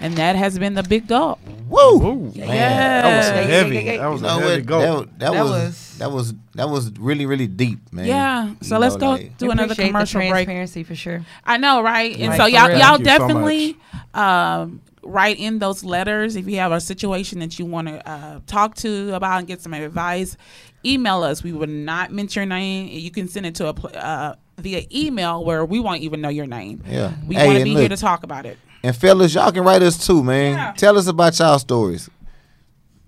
And 0.00 0.14
that 0.16 0.36
has 0.36 0.58
been 0.58 0.74
the 0.74 0.82
big 0.82 1.06
goal. 1.06 1.38
Woo! 1.68 1.80
Ooh, 1.80 2.14
Man. 2.36 2.46
That 2.46 3.16
was 3.16 3.26
Yeah. 3.28 3.34
a 3.34 3.42
heavy. 3.44 3.96
That 3.96 4.06
was 4.10 4.20
You 4.20 4.26
a 4.26 4.30
know 4.30 4.38
heavy 4.40 4.60
what? 4.62 4.66
goal. 4.66 4.80
That, 4.80 5.18
that, 5.18 5.32
That 5.32 5.42
was, 5.42 5.50
was- 5.50 5.98
that 5.98 6.10
was 6.12 6.34
that 6.56 6.68
was 6.68 6.90
really 6.98 7.26
really 7.26 7.46
deep, 7.46 7.92
man. 7.92 8.06
Yeah. 8.06 8.54
So 8.62 8.74
You 8.76 8.80
let's 8.80 8.94
know, 8.94 9.00
go 9.00 9.10
like- 9.12 9.38
do 9.38 9.50
another 9.50 9.74
commercial 9.74 10.20
the 10.20 10.28
break. 10.30 10.46
transparency 10.46 10.82
for 10.84 10.94
sure. 10.94 11.24
I 11.44 11.56
know, 11.56 11.82
right? 11.82 12.16
And 12.16 12.28
Right, 12.30 12.36
so 12.36 12.46
y'all, 12.46 12.68
real. 12.68 12.78
y'all 12.78 12.86
Thank 12.96 13.00
you 13.00 13.04
so 13.06 13.18
definitely 13.18 13.76
um, 14.14 14.80
write 15.02 15.38
in 15.38 15.58
those 15.58 15.84
letters 15.84 16.36
if 16.36 16.46
you 16.48 16.56
have 16.58 16.72
a 16.72 16.80
situation 16.80 17.38
that 17.40 17.58
you 17.58 17.66
want 17.66 17.88
to 17.88 18.08
uh, 18.08 18.40
talk 18.46 18.74
to 18.76 19.14
about 19.14 19.38
and 19.38 19.46
get 19.48 19.60
some 19.60 19.74
advice. 19.74 20.36
Email 20.84 21.22
us. 21.22 21.42
We 21.42 21.52
will 21.52 21.66
not 21.66 22.12
mention 22.12 22.40
your 22.42 22.46
name. 22.46 22.88
You 22.88 23.10
can 23.10 23.28
send 23.28 23.46
it 23.46 23.54
to 23.56 23.68
a 23.68 23.74
pl- 23.74 23.90
uh, 23.94 24.34
via 24.58 24.82
email 24.94 25.44
where 25.44 25.64
we 25.64 25.80
won't 25.80 26.02
even 26.02 26.20
know 26.20 26.28
your 26.28 26.46
name. 26.46 26.82
Yeah. 26.88 27.12
We 27.26 27.34
Hey, 27.36 27.46
want 27.46 27.58
to 27.58 27.64
be 27.64 27.70
look, 27.70 27.80
here 27.80 27.88
to 27.88 27.96
talk 27.96 28.22
about 28.22 28.44
it. 28.46 28.58
And 28.84 28.94
fellas, 28.94 29.32
y'all 29.32 29.50
can 29.50 29.64
write 29.64 29.80
us 29.80 30.06
too, 30.06 30.22
man. 30.22 30.52
Yeah. 30.58 30.72
Tell 30.76 30.98
us 30.98 31.06
about 31.06 31.38
y'all 31.38 31.58
stories. 31.58 32.10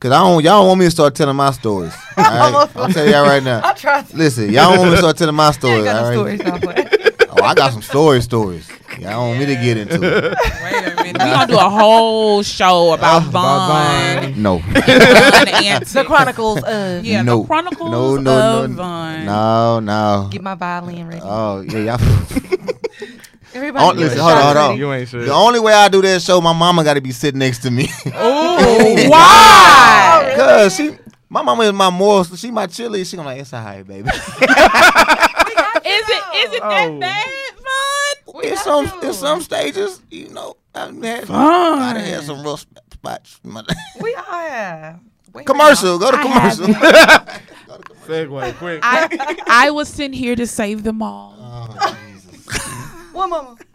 Cause 0.01 0.11
I 0.11 0.21
don't, 0.21 0.43
y'all 0.43 0.61
don't 0.61 0.69
want 0.69 0.81
me 0.81 0.87
to 0.87 0.91
start 0.91 1.15
telling 1.15 1.37
my 1.37 1.51
stories. 1.51 1.93
All 2.17 2.25
right? 2.25 2.77
I'll 2.77 2.89
tell 2.89 3.07
y'all 3.07 3.27
right 3.27 3.43
now. 3.43 3.61
I 3.63 3.75
tried 3.75 4.09
to. 4.09 4.17
Listen, 4.17 4.51
y'all 4.51 4.71
don't 4.71 4.79
want 4.79 4.91
me 4.91 4.97
to 4.97 4.99
start 5.03 5.19
telling 5.19 5.35
my 5.35 5.49
I 5.49 5.51
stories. 5.51 5.85
got 5.85 5.97
all 5.97 6.13
no 6.15 6.25
right? 6.25 6.41
stories. 6.41 7.21
I'm. 7.29 7.29
Oh, 7.31 7.45
I 7.45 7.55
got 7.55 7.73
some 7.73 7.83
story 7.83 8.23
stories. 8.23 8.71
Y'all 8.99 9.11
don't 9.11 9.29
want 9.29 9.41
me 9.41 9.47
to 9.47 9.55
get 9.57 9.77
into 9.77 9.97
it. 9.97 10.25
Wait 10.63 10.93
a 10.93 10.97
minute. 11.03 11.19
We're 11.19 11.35
going 11.35 11.47
to 11.49 11.53
do 11.53 11.59
a 11.59 11.69
whole 11.69 12.43
show 12.43 12.95
about 12.95 13.29
About 13.29 13.33
Vaughn. 13.33 14.33
Vaughn. 14.33 14.43
No. 14.43 14.59
Vaughn 14.59 15.49
Antics. 15.49 15.93
the 15.93 16.05
Chronicles 16.05 16.63
of. 16.63 17.05
Yeah, 17.05 17.21
no. 17.21 17.41
the 17.43 17.47
Chronicles 17.47 17.91
no, 17.91 18.17
no, 18.17 18.65
of 18.65 18.71
no, 18.71 18.77
Vaughn. 18.77 19.25
No, 19.27 19.81
no. 19.81 20.29
Get 20.31 20.43
my 20.43 20.55
violin 20.55 21.09
ready. 21.09 21.21
Oh 21.23 21.61
yeah, 21.61 21.97
y'all. 21.99 22.73
Everybody, 23.57 23.85
Oh, 23.87 23.91
listen, 23.93 24.19
hold 24.19 24.33
on, 24.33 24.43
hold 24.43 24.57
on. 24.57 24.77
You 24.79 24.93
ain't 24.93 25.09
sure. 25.09 25.25
the 25.25 25.33
only 25.33 25.59
way 25.61 25.73
I 25.73 25.89
do 25.89 26.03
that 26.03 26.21
show, 26.23 26.41
my 26.41 26.53
mama 26.53 26.85
got 26.85 26.95
to 26.95 27.01
be 27.01 27.13
sitting 27.13 27.39
next 27.39 27.59
to 27.61 27.71
me. 27.71 27.89
Oh, 28.15 29.09
why? 29.09 30.33
Cause 30.37 30.77
she, 30.77 30.97
my 31.29 31.43
mama 31.43 31.63
is 31.65 31.73
my 31.73 31.91
moral. 31.91 32.25
She 32.25 32.51
my 32.51 32.67
chili. 32.67 33.05
She 33.05 33.17
gonna 33.17 33.29
like 33.31 33.41
it's 33.41 33.53
alright, 33.55 33.87
baby. 33.87 34.09
Is 35.87 36.05
it 36.09 36.23
is 36.49 36.53
it 36.55 36.61
that 36.63 36.89
Oh. 36.91 36.99
bad, 36.99 37.27
Vaughn? 38.27 38.45
in 38.45 38.57
some 38.57 38.87
you. 38.87 39.09
in 39.09 39.13
some 39.15 39.41
stages, 39.41 40.01
you 40.11 40.29
know, 40.31 40.57
I've 40.75 41.01
had, 41.03 41.27
Fun. 41.29 41.79
I've 41.79 41.97
had 42.05 42.23
some 42.25 42.43
rough 42.43 42.61
sp- 42.67 42.83
spots. 42.93 43.41
We 44.01 44.15
all 44.15 44.23
have. 44.25 44.99
Wait, 45.33 45.47
commercial, 45.47 45.99
go 45.99 46.11
to 46.11 46.17
commercial. 46.19 46.67
segue, 48.07 48.55
quick. 48.57 48.81
I 48.83 49.37
I 49.47 49.71
was 49.71 49.89
sent 49.89 50.15
here 50.15 50.35
to 50.35 50.47
save 50.47 50.83
them 50.83 51.03
all. 51.03 51.35
oh, 51.39 51.69
Jesus. 51.79 51.97
One. 53.17 53.59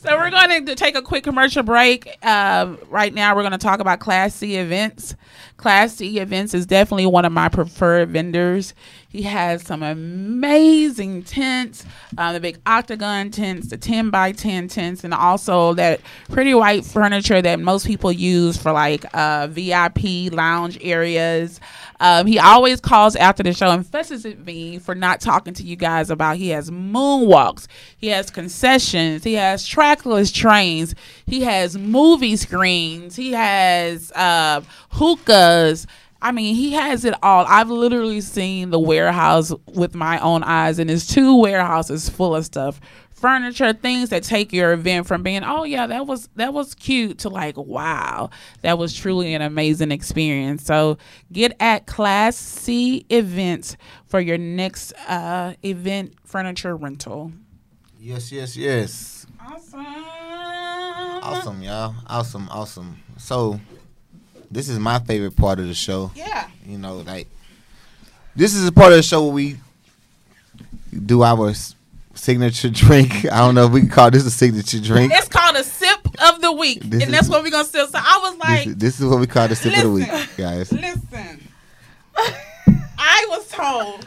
So 0.00 0.16
we're 0.16 0.30
going 0.30 0.66
to 0.66 0.74
take 0.74 0.96
a 0.96 1.02
quick 1.02 1.24
commercial 1.24 1.62
break. 1.62 2.08
Um, 2.26 2.78
right 2.88 3.12
now, 3.12 3.36
we're 3.36 3.42
going 3.42 3.52
to 3.52 3.58
talk 3.58 3.80
about 3.80 4.00
Class 4.00 4.34
C 4.34 4.56
events. 4.56 5.14
Class 5.56 5.96
C 5.96 6.18
events 6.18 6.54
is 6.54 6.66
definitely 6.66 7.06
one 7.06 7.24
of 7.24 7.32
my 7.32 7.48
preferred 7.48 8.08
vendors. 8.08 8.74
He 9.10 9.22
has 9.22 9.62
some 9.62 9.82
amazing 9.82 11.24
tents, 11.24 11.84
uh, 12.16 12.32
the 12.32 12.40
big 12.40 12.60
octagon 12.64 13.30
tents, 13.30 13.66
the 13.68 13.76
10 13.76 14.10
by 14.10 14.32
10 14.32 14.68
tents, 14.68 15.02
and 15.02 15.12
also 15.12 15.74
that 15.74 16.00
pretty 16.30 16.54
white 16.54 16.84
furniture 16.84 17.42
that 17.42 17.58
most 17.58 17.86
people 17.86 18.12
use 18.12 18.56
for 18.56 18.70
like 18.70 19.04
uh, 19.12 19.48
VIP 19.50 20.32
lounge 20.32 20.78
areas. 20.80 21.60
Um, 21.98 22.26
he 22.26 22.38
always 22.38 22.80
calls 22.80 23.16
after 23.16 23.42
the 23.42 23.52
show 23.52 23.70
and 23.70 23.84
fusses 23.86 24.24
at 24.24 24.38
me 24.46 24.78
for 24.78 24.94
not 24.94 25.20
talking 25.20 25.54
to 25.54 25.62
you 25.62 25.76
guys 25.76 26.08
about 26.08 26.36
he 26.36 26.48
has 26.50 26.70
moonwalks, 26.70 27.66
he 27.98 28.06
has 28.08 28.30
concessions, 28.50 29.22
he 29.22 29.34
has 29.34 29.64
trackless 29.64 30.32
trains, 30.32 30.92
he 31.24 31.42
has 31.42 31.78
movie 31.78 32.34
screens, 32.34 33.14
he 33.14 33.30
has 33.30 34.10
uh, 34.12 34.60
hookahs. 34.90 35.86
I 36.20 36.32
mean, 36.32 36.56
he 36.56 36.72
has 36.72 37.04
it 37.04 37.14
all. 37.22 37.46
I've 37.48 37.70
literally 37.70 38.20
seen 38.20 38.70
the 38.70 38.78
warehouse 38.78 39.52
with 39.72 39.94
my 39.94 40.18
own 40.18 40.42
eyes, 40.42 40.80
and 40.80 40.90
it's 40.90 41.06
two 41.06 41.36
warehouses 41.36 42.08
full 42.08 42.34
of 42.34 42.44
stuff. 42.44 42.80
Furniture 43.12 43.72
things 43.72 44.08
that 44.08 44.24
take 44.24 44.52
your 44.52 44.72
event 44.72 45.06
from 45.06 45.22
being 45.22 45.44
oh 45.44 45.64
yeah 45.64 45.86
that 45.86 46.06
was 46.06 46.30
that 46.36 46.54
was 46.54 46.74
cute 46.74 47.18
to 47.18 47.28
like 47.28 47.54
wow 47.54 48.30
that 48.62 48.78
was 48.78 48.94
truly 48.94 49.34
an 49.34 49.42
amazing 49.42 49.92
experience. 49.92 50.64
So 50.64 50.96
get 51.30 51.54
at 51.60 51.86
class 51.86 52.34
c 52.34 53.04
events 53.10 53.76
for 54.06 54.20
your 54.20 54.38
next 54.38 54.92
uh 55.06 55.52
event 55.62 56.14
furniture 56.24 56.74
rental 56.74 57.32
yes, 58.00 58.32
yes, 58.32 58.56
yes. 58.56 59.26
awesome 59.40 59.86
Awesome, 61.22 61.62
y'all. 61.62 61.94
Awesome, 62.06 62.48
awesome. 62.50 62.98
So, 63.18 63.60
this 64.50 64.68
is 64.68 64.78
my 64.78 64.98
favorite 64.98 65.36
part 65.36 65.60
of 65.60 65.68
the 65.68 65.74
show. 65.74 66.10
yeah 66.14 66.48
You 66.66 66.78
know, 66.78 66.96
like 66.98 67.28
this 68.34 68.54
is 68.54 68.66
a 68.66 68.72
part 68.72 68.92
of 68.92 68.96
the 68.96 69.02
show 69.02 69.24
where 69.24 69.32
we 69.34 69.56
do 71.06 71.22
our 71.22 71.52
signature 72.14 72.68
drink. 72.84 73.26
I 73.30 73.38
don't 73.38 73.54
know 73.54 73.66
if 73.66 73.72
we 73.72 73.80
can 73.80 73.90
call 73.90 74.10
this 74.10 74.24
a 74.24 74.30
signature 74.30 74.80
drink. 74.80 75.12
it's 75.14 75.28
called 75.28 75.56
a 75.56 75.64
sip 75.64 75.98
of 76.22 76.40
the 76.40 76.52
week 76.52 76.80
This 76.82 77.02
and 77.02 77.10
is- 77.10 77.10
that's 77.10 77.28
what 77.28 77.42
we're 77.42 77.50
gonna 77.50 77.64
sell 77.64 77.86
so 77.86 77.98
i 77.98 78.18
was 78.22 78.36
like 78.38 78.58
This, 78.64 78.66
is- 78.66 78.76
this 78.76 79.00
is 79.00 79.06
what 79.06 79.20
we 79.20 79.26
call 79.26 79.48
the 79.48 79.56
sip 79.56 79.74
of 79.76 79.82
the 79.82 79.90
week, 79.90 80.08
guys. 80.36 80.72
listen 80.72 81.48
i 83.00 83.26
was 83.30 83.48
told 83.48 84.06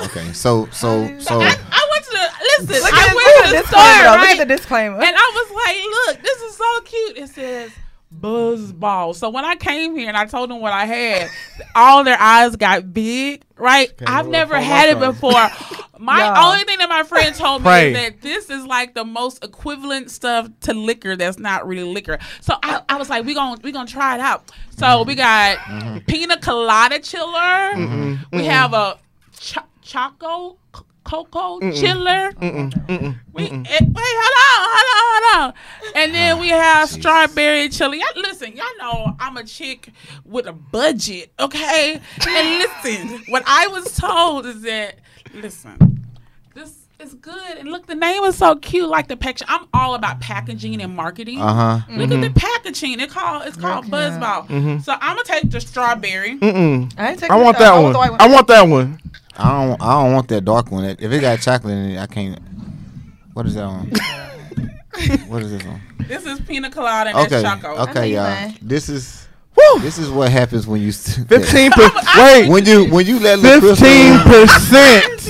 Okay, 0.00 0.32
so 0.32 0.66
so 0.72 1.06
so 1.18 1.40
I, 1.40 1.54
I 1.70 1.88
went 1.92 2.04
to 2.04 2.10
the 2.10 2.26
listen 2.66 2.82
Look 2.82 2.92
i 2.94 3.06
at, 3.06 3.14
went 3.14 3.26
look 3.26 3.34
to 3.36 3.44
at 3.44 3.50
the 3.50 3.58
the 3.62 3.66
store 3.66 3.80
disclaimer. 3.80 4.04
right? 4.04 4.20
Look 4.20 4.28
at 4.30 4.38
the 4.48 4.56
disclaimer. 4.56 4.96
And 5.02 5.16
I 5.16 5.28
was 5.38 5.48
like, 5.62 5.76
look, 6.16 6.22
this 6.22 6.38
is 6.42 6.56
so 6.56 6.80
cute. 6.82 7.18
It 7.18 7.28
says 7.30 7.70
Buzz 8.10 8.72
Ball. 8.72 9.12
So 9.14 9.28
when 9.30 9.44
I 9.44 9.54
came 9.56 9.94
here 9.96 10.08
and 10.08 10.16
I 10.16 10.24
told 10.26 10.50
them 10.50 10.60
what 10.60 10.72
I 10.72 10.86
had, 10.86 11.28
all 11.74 12.04
their 12.04 12.18
eyes 12.20 12.56
got 12.56 12.92
big, 12.94 13.42
right? 13.56 13.96
Came 13.96 14.08
I've 14.08 14.26
never 14.28 14.58
had 14.58 14.88
it 14.88 14.98
mushroom. 14.98 15.12
before. 15.14 15.50
My 16.00 16.18
Yeah. 16.18 16.46
only 16.46 16.64
thing 16.64 16.78
that 16.78 16.88
my 16.88 17.02
friend 17.02 17.34
told 17.34 17.62
me 17.64 17.70
is 17.88 17.94
that 17.94 18.20
this 18.22 18.50
is 18.50 18.64
like 18.64 18.94
the 18.94 19.04
most 19.04 19.44
equivalent 19.44 20.10
stuff 20.10 20.48
to 20.62 20.72
liquor 20.72 21.16
that's 21.16 21.38
not 21.38 21.66
really 21.66 21.92
liquor. 21.92 22.18
So 22.40 22.54
I, 22.62 22.80
I 22.88 22.96
was 22.98 23.10
like, 23.10 23.24
we 23.26 23.34
gonna 23.34 23.60
we 23.62 23.72
gonna 23.72 23.88
try 23.88 24.14
it 24.14 24.20
out. 24.20 24.50
So 24.76 25.02
we 25.02 25.14
got 25.14 25.58
pina 26.06 26.38
colada 26.38 27.00
chiller. 27.00 28.16
We 28.32 28.44
have 28.46 28.72
a 28.74 28.96
cho- 29.38 29.62
choco 29.82 30.56
c- 30.74 30.82
cocoa 31.02 31.58
chiller. 31.72 32.30
We, 32.38 32.44
wait, 33.32 33.50
hold 33.50 33.60
on, 33.60 33.64
hold 33.66 33.76
on, 33.76 33.96
hold 33.96 33.96
on. 33.98 34.17
And 35.98 36.12
And 36.12 36.14
then 36.14 36.38
we 36.38 36.50
have 36.50 36.88
strawberry 36.88 37.68
chili. 37.70 37.98
Y'all, 37.98 38.22
listen, 38.22 38.56
y'all 38.56 38.66
know 38.78 39.16
I'm 39.18 39.36
a 39.36 39.42
chick 39.42 39.90
with 40.24 40.46
a 40.46 40.52
budget, 40.52 41.32
okay? 41.40 42.00
And 42.24 42.58
listen, 42.60 43.24
what 43.26 43.42
I 43.48 43.66
was 43.66 43.96
told 43.96 44.46
is 44.46 44.62
that, 44.62 45.00
listen, 45.34 46.06
this 46.54 46.86
is 47.00 47.14
good. 47.14 47.58
And 47.58 47.68
look, 47.68 47.88
the 47.88 47.96
name 47.96 48.22
is 48.22 48.36
so 48.38 48.54
cute, 48.54 48.88
like 48.88 49.08
the 49.08 49.16
picture. 49.16 49.44
I'm 49.48 49.66
all 49.74 49.96
about 49.96 50.20
packaging 50.20 50.80
and 50.80 50.94
marketing. 50.94 51.40
Uh 51.40 51.80
huh. 51.80 51.92
Look 51.92 52.12
at 52.12 52.20
the 52.20 52.30
packaging. 52.30 53.00
It 53.00 53.10
called 53.10 53.42
it's 53.46 53.56
called 53.56 53.86
Look 53.86 54.00
it 54.00 54.12
Buzzball. 54.12 54.82
So 54.84 54.92
I'm 54.92 55.16
gonna 55.16 55.24
take 55.24 55.50
the 55.50 55.60
strawberry. 55.60 56.38
Mm-mm. 56.38 56.94
I, 56.96 57.10
ain't 57.10 57.18
taking 57.18 57.32
I 57.32 57.42
want 57.42 57.58
this 57.58 57.66
that 57.66 57.74
out. 57.74 57.82
one. 57.82 57.92
the 57.92 57.98
white 57.98 58.20
I 58.20 58.28
want 58.28 58.46
that 58.46 58.62
one. 58.62 59.00
I 59.36 59.66
don't. 59.66 59.82
I 59.82 60.00
don't 60.00 60.12
want 60.12 60.28
that 60.28 60.44
dark 60.44 60.70
one. 60.70 60.84
If 60.84 61.00
it 61.00 61.20
got 61.20 61.40
chocolate 61.40 61.74
in 61.74 61.90
it, 61.90 61.98
I 61.98 62.06
can't. 62.06 62.38
What 63.32 63.46
is 63.46 63.56
that 63.56 63.66
one? 63.66 63.92
what 65.28 65.42
is 65.42 65.50
this 65.52 65.64
one? 65.64 65.80
This 66.06 66.24
is 66.26 66.40
pina 66.40 66.70
colada 66.70 67.10
and 67.10 67.18
Okay. 67.18 67.42
that's 67.42 67.60
choco. 67.62 67.76
know 67.76 67.82
Okay, 67.90 68.08
you 68.08 68.14
y'all. 68.14 68.24
lying. 68.24 68.58
This 68.62 68.88
is. 68.88 69.26
Woo! 69.56 69.80
This 69.80 69.98
is 69.98 70.08
what 70.10 70.30
happens 70.30 70.66
when 70.66 70.80
you. 70.80 70.92
Fifteen 70.92 71.70
percent. 71.72 72.06
Wait, 72.16 72.48
When 72.48 72.64
you 72.64 72.84
when 72.90 73.06
you 73.06 73.18
let 73.20 73.40
fifteen 73.40 74.18
percent. 74.20 75.28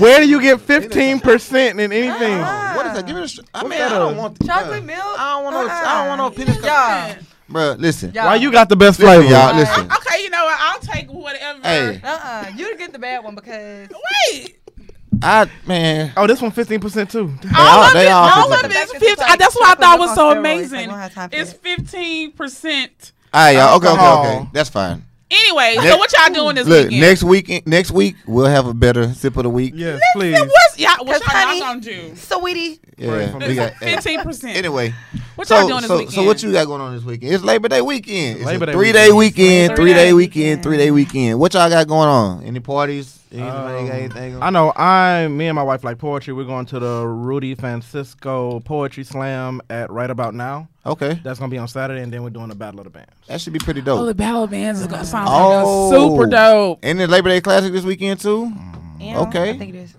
Where 0.00 0.20
do 0.20 0.28
you 0.28 0.40
get 0.40 0.60
fifteen 0.60 1.20
percent 1.20 1.80
in 1.80 1.92
anything? 1.92 2.38
What 2.38 2.86
is 2.86 2.94
that? 2.94 3.06
Give 3.06 3.16
it 3.16 3.24
a. 3.24 3.28
str- 3.28 3.42
I 3.52 3.62
mean, 3.66 3.80
I 3.80 3.88
don't 3.88 4.14
a- 4.14 4.18
want 4.18 4.46
Chocolate 4.46 4.82
bruh. 4.82 4.86
milk? 4.86 5.18
I 5.20 5.34
don't 5.34 5.44
want 5.44 5.56
no. 5.56 5.72
I 5.72 5.98
don't 5.98 6.08
want 6.08 6.18
no 6.18 6.24
Uh-uh. 6.26 6.30
pina 6.30 6.60
colada. 6.60 7.14
Y'all. 7.16 7.24
Bro, 7.48 7.72
listen. 7.80 8.12
Y'all. 8.12 8.26
Why 8.26 8.36
you 8.36 8.52
got 8.52 8.68
the 8.68 8.76
best 8.76 9.00
Listen, 9.00 9.16
flavor? 9.22 9.34
y'all. 9.34 9.56
Listen. 9.56 9.90
Uh, 9.90 9.96
okay, 9.96 10.22
you 10.22 10.30
know 10.30 10.44
what? 10.44 10.56
I'll 10.60 10.78
take 10.80 11.10
whatever. 11.12 11.58
Hey, 11.62 12.00
Uh-uh. 12.02 12.52
You 12.56 12.76
get 12.78 12.92
the 12.92 12.98
bad 13.00 13.24
one 13.24 13.34
because 13.34 13.88
Wait. 14.32 14.59
I 15.22 15.50
man. 15.66 16.12
Oh, 16.16 16.26
this 16.26 16.40
one 16.40 16.50
fifteen 16.50 16.80
percent 16.80 17.10
too. 17.10 17.32
all 17.56 17.60
all- 17.78 17.84
of 17.84 17.92
they 17.92 18.06
it, 18.06 18.10
all 18.10 18.28
all 18.28 18.52
of 18.52 18.60
fifty. 18.60 18.76
it 18.76 18.82
is 18.84 18.90
It's 18.94 19.04
50. 19.04 19.36
That's 19.38 19.54
what 19.54 19.78
I 19.78 19.80
thought 19.80 19.98
was 19.98 20.14
so 20.14 20.30
amazing. 20.30 20.78
Like, 20.78 20.86
we 20.86 20.92
don't 20.92 20.98
have 20.98 21.14
time 21.14 21.30
for 21.30 21.36
It's 21.36 21.52
15%. 21.54 23.12
All 23.32 23.40
right, 23.44 23.50
y'all. 23.52 23.68
Oh, 23.72 23.76
okay, 23.76 23.88
okay, 23.88 24.38
okay. 24.40 24.48
That's 24.52 24.70
fine. 24.70 25.04
Anyway, 25.32 25.76
so 25.80 25.96
what 25.96 26.12
y'all 26.12 26.34
doing 26.34 26.56
this 26.56 26.66
Look, 26.66 26.86
weekend? 26.86 27.00
next 27.00 27.22
week, 27.22 27.64
next 27.66 27.92
week 27.92 28.16
we'll 28.26 28.46
have 28.46 28.66
a 28.66 28.74
better 28.74 29.14
sip 29.14 29.36
of 29.36 29.44
the 29.44 29.48
week. 29.48 29.74
Yes, 29.76 30.00
please. 30.12 30.36
What's 30.40 30.76
y'all, 30.78 31.04
what 31.04 31.22
'Cause, 31.22 31.32
y'all 31.32 31.40
honey, 31.46 31.60
gonna 31.60 31.80
do? 31.80 32.16
Sweetie. 32.16 32.80
Yeah, 32.98 33.36
we 33.38 33.54
got. 33.54 33.74
hey. 33.74 33.94
15%. 33.94 34.56
Anyway, 34.56 34.92
What 35.36 35.46
so 35.46 35.56
y'all 35.56 35.68
doing 35.68 35.80
this 35.82 35.88
so 35.88 35.96
weekend? 35.98 36.14
so 36.14 36.24
what 36.24 36.42
you 36.42 36.50
got 36.52 36.66
going 36.66 36.80
on 36.80 36.96
this 36.96 37.04
weekend? 37.04 37.32
It's 37.32 37.44
Labor 37.44 37.68
Day 37.68 37.80
weekend. 37.80 38.38
It's 38.38 38.46
Labor 38.46 38.64
a 38.64 38.66
Day 38.66 38.72
three 38.72 38.90
day 38.92 39.12
weekend, 39.12 39.76
Three 39.76 39.84
three 39.84 39.94
day 39.94 40.06
day 40.06 40.12
weekend, 40.12 40.44
weekend. 40.44 40.62
three 40.64 40.76
day 40.78 40.90
weekend. 40.90 41.38
What 41.38 41.54
y'all 41.54 41.70
got 41.70 41.86
going 41.86 42.08
on? 42.08 42.42
Any 42.42 42.58
parties? 42.58 43.19
Anybody 43.32 43.78
Um, 43.78 43.90
anything? 43.90 44.42
I 44.42 44.50
know. 44.50 44.72
I, 44.74 45.28
me 45.28 45.46
and 45.46 45.54
my 45.54 45.62
wife 45.62 45.84
like 45.84 45.98
poetry. 45.98 46.34
We're 46.34 46.44
going 46.44 46.66
to 46.66 46.78
the 46.80 47.06
Rudy 47.06 47.54
Francisco 47.54 48.60
Poetry 48.60 49.04
Slam 49.04 49.60
at 49.70 49.90
right 49.90 50.10
about 50.10 50.34
now. 50.34 50.68
Okay, 50.84 51.20
That's 51.22 51.38
gonna 51.38 51.50
be 51.50 51.58
on 51.58 51.68
Saturday, 51.68 52.02
and 52.02 52.12
then 52.12 52.22
we're 52.22 52.30
doing 52.30 52.48
the 52.48 52.54
Battle 52.54 52.80
of 52.80 52.84
the 52.84 52.90
Bands. 52.90 53.10
that 53.28 53.40
should 53.40 53.52
be 53.52 53.58
pretty 53.58 53.82
dope. 53.82 54.00
Oh, 54.00 54.06
the. 54.06 54.14
Battle 54.14 54.44
of 54.44 54.50
the 54.50 54.56
Bands 54.56 54.80
is 54.80 54.86
gonna 54.86 55.04
sound 55.04 55.28
Oh. 55.30 55.88
like 55.90 56.00
super 56.00 56.26
dope. 56.26 56.78
And 56.82 56.98
the 56.98 57.06
Labor 57.06 57.28
Day 57.28 57.40
Classic 57.40 57.72
this 57.72 57.84
weekend 57.84 58.18
too. 58.20 58.50
Yeah, 58.98 59.20
Okay. 59.20 59.50
I 59.50 59.58
think 59.58 59.74
it 59.74 59.78
is. 59.78 59.94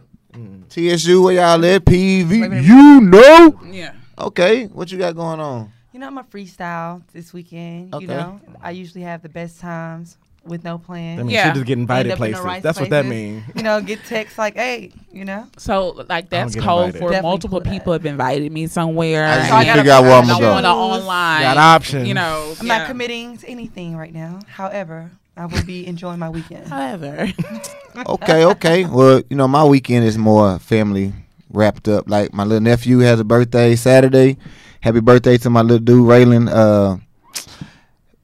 TSU, 0.69 1.21
where 1.23 1.33
y'all 1.35 1.63
at? 1.65 1.85
PV. 1.85 2.63
You 2.65 3.01
know. 3.01 3.59
Yeah. 3.69 3.93
Okay, 4.17 4.65
what 4.67 4.91
you 4.91 4.97
got 4.97 5.15
going 5.15 5.39
on? 5.39 5.71
You 5.93 5.99
know, 5.99 6.07
I'm 6.07 6.17
a 6.17 6.23
freestyle 6.23 7.01
this 7.13 7.33
weekend. 7.33 7.93
Okay. 7.93 8.03
You 8.03 8.07
know, 8.07 8.39
I 8.61 8.71
usually 8.71 9.01
have 9.03 9.21
the 9.21 9.29
best 9.29 9.59
times 9.59 10.17
with 10.43 10.63
no 10.63 10.77
plan. 10.79 11.17
That 11.17 11.23
means 11.25 11.33
Yeah. 11.33 11.49
she 11.49 11.59
just 11.59 11.65
get 11.67 11.77
invited 11.77 12.11
up 12.11 12.15
in 12.15 12.17
places. 12.17 12.41
right 12.43 12.63
That's 12.63 12.79
what 12.79 12.89
that 12.89 13.05
means. 13.05 13.43
You 13.55 13.63
know, 13.63 13.79
get 13.81 14.03
texts 14.05 14.37
like, 14.37 14.55
"Hey, 14.55 14.91
you 15.11 15.23
know." 15.23 15.45
So 15.57 16.03
like 16.09 16.29
that's 16.29 16.55
get 16.55 16.63
cold 16.63 16.85
invited. 16.87 16.99
for 16.99 17.05
Definitely 17.11 17.29
multiple 17.29 17.59
cool 17.59 17.63
that. 17.65 17.71
people 17.71 17.93
have 17.93 18.05
invited 18.05 18.51
me 18.51 18.67
somewhere. 18.67 19.25
I 19.27 19.35
just 19.37 19.49
So 19.49 19.55
I 19.55 19.65
gotta 19.65 19.79
figure 19.81 19.91
out 19.93 20.03
where 20.03 20.13
I'm 20.13 20.25
find 20.25 20.41
gonna 20.41 20.61
go. 20.63 20.69
online. 20.73 21.41
Got 21.41 21.57
options. 21.57 22.07
You 22.07 22.13
know. 22.15 22.55
I'm 22.59 22.65
yeah. 22.67 22.77
not 22.79 22.87
committing 22.87 23.37
to 23.37 23.47
anything 23.47 23.95
right 23.95 24.13
now. 24.13 24.39
However, 24.47 25.11
I 25.37 25.45
will 25.45 25.63
be 25.63 25.85
enjoying 25.87 26.19
my 26.19 26.29
weekend. 26.29 26.67
However, 26.67 27.31
okay, 28.07 28.45
okay. 28.45 28.85
Well, 28.85 29.21
you 29.29 29.37
know, 29.37 29.47
my 29.47 29.63
weekend 29.63 30.05
is 30.05 30.17
more 30.17 30.59
family 30.59 31.13
wrapped 31.51 31.87
up. 31.87 32.09
Like 32.09 32.33
my 32.33 32.43
little 32.43 32.61
nephew 32.61 32.99
has 32.99 33.19
a 33.19 33.23
birthday 33.23 33.75
Saturday. 33.75 34.37
Happy 34.81 34.99
birthday 35.01 35.37
to 35.37 35.49
my 35.49 35.61
little 35.61 35.79
dude 35.79 36.05
Raylan. 36.07 36.49
Uh, 36.51 36.97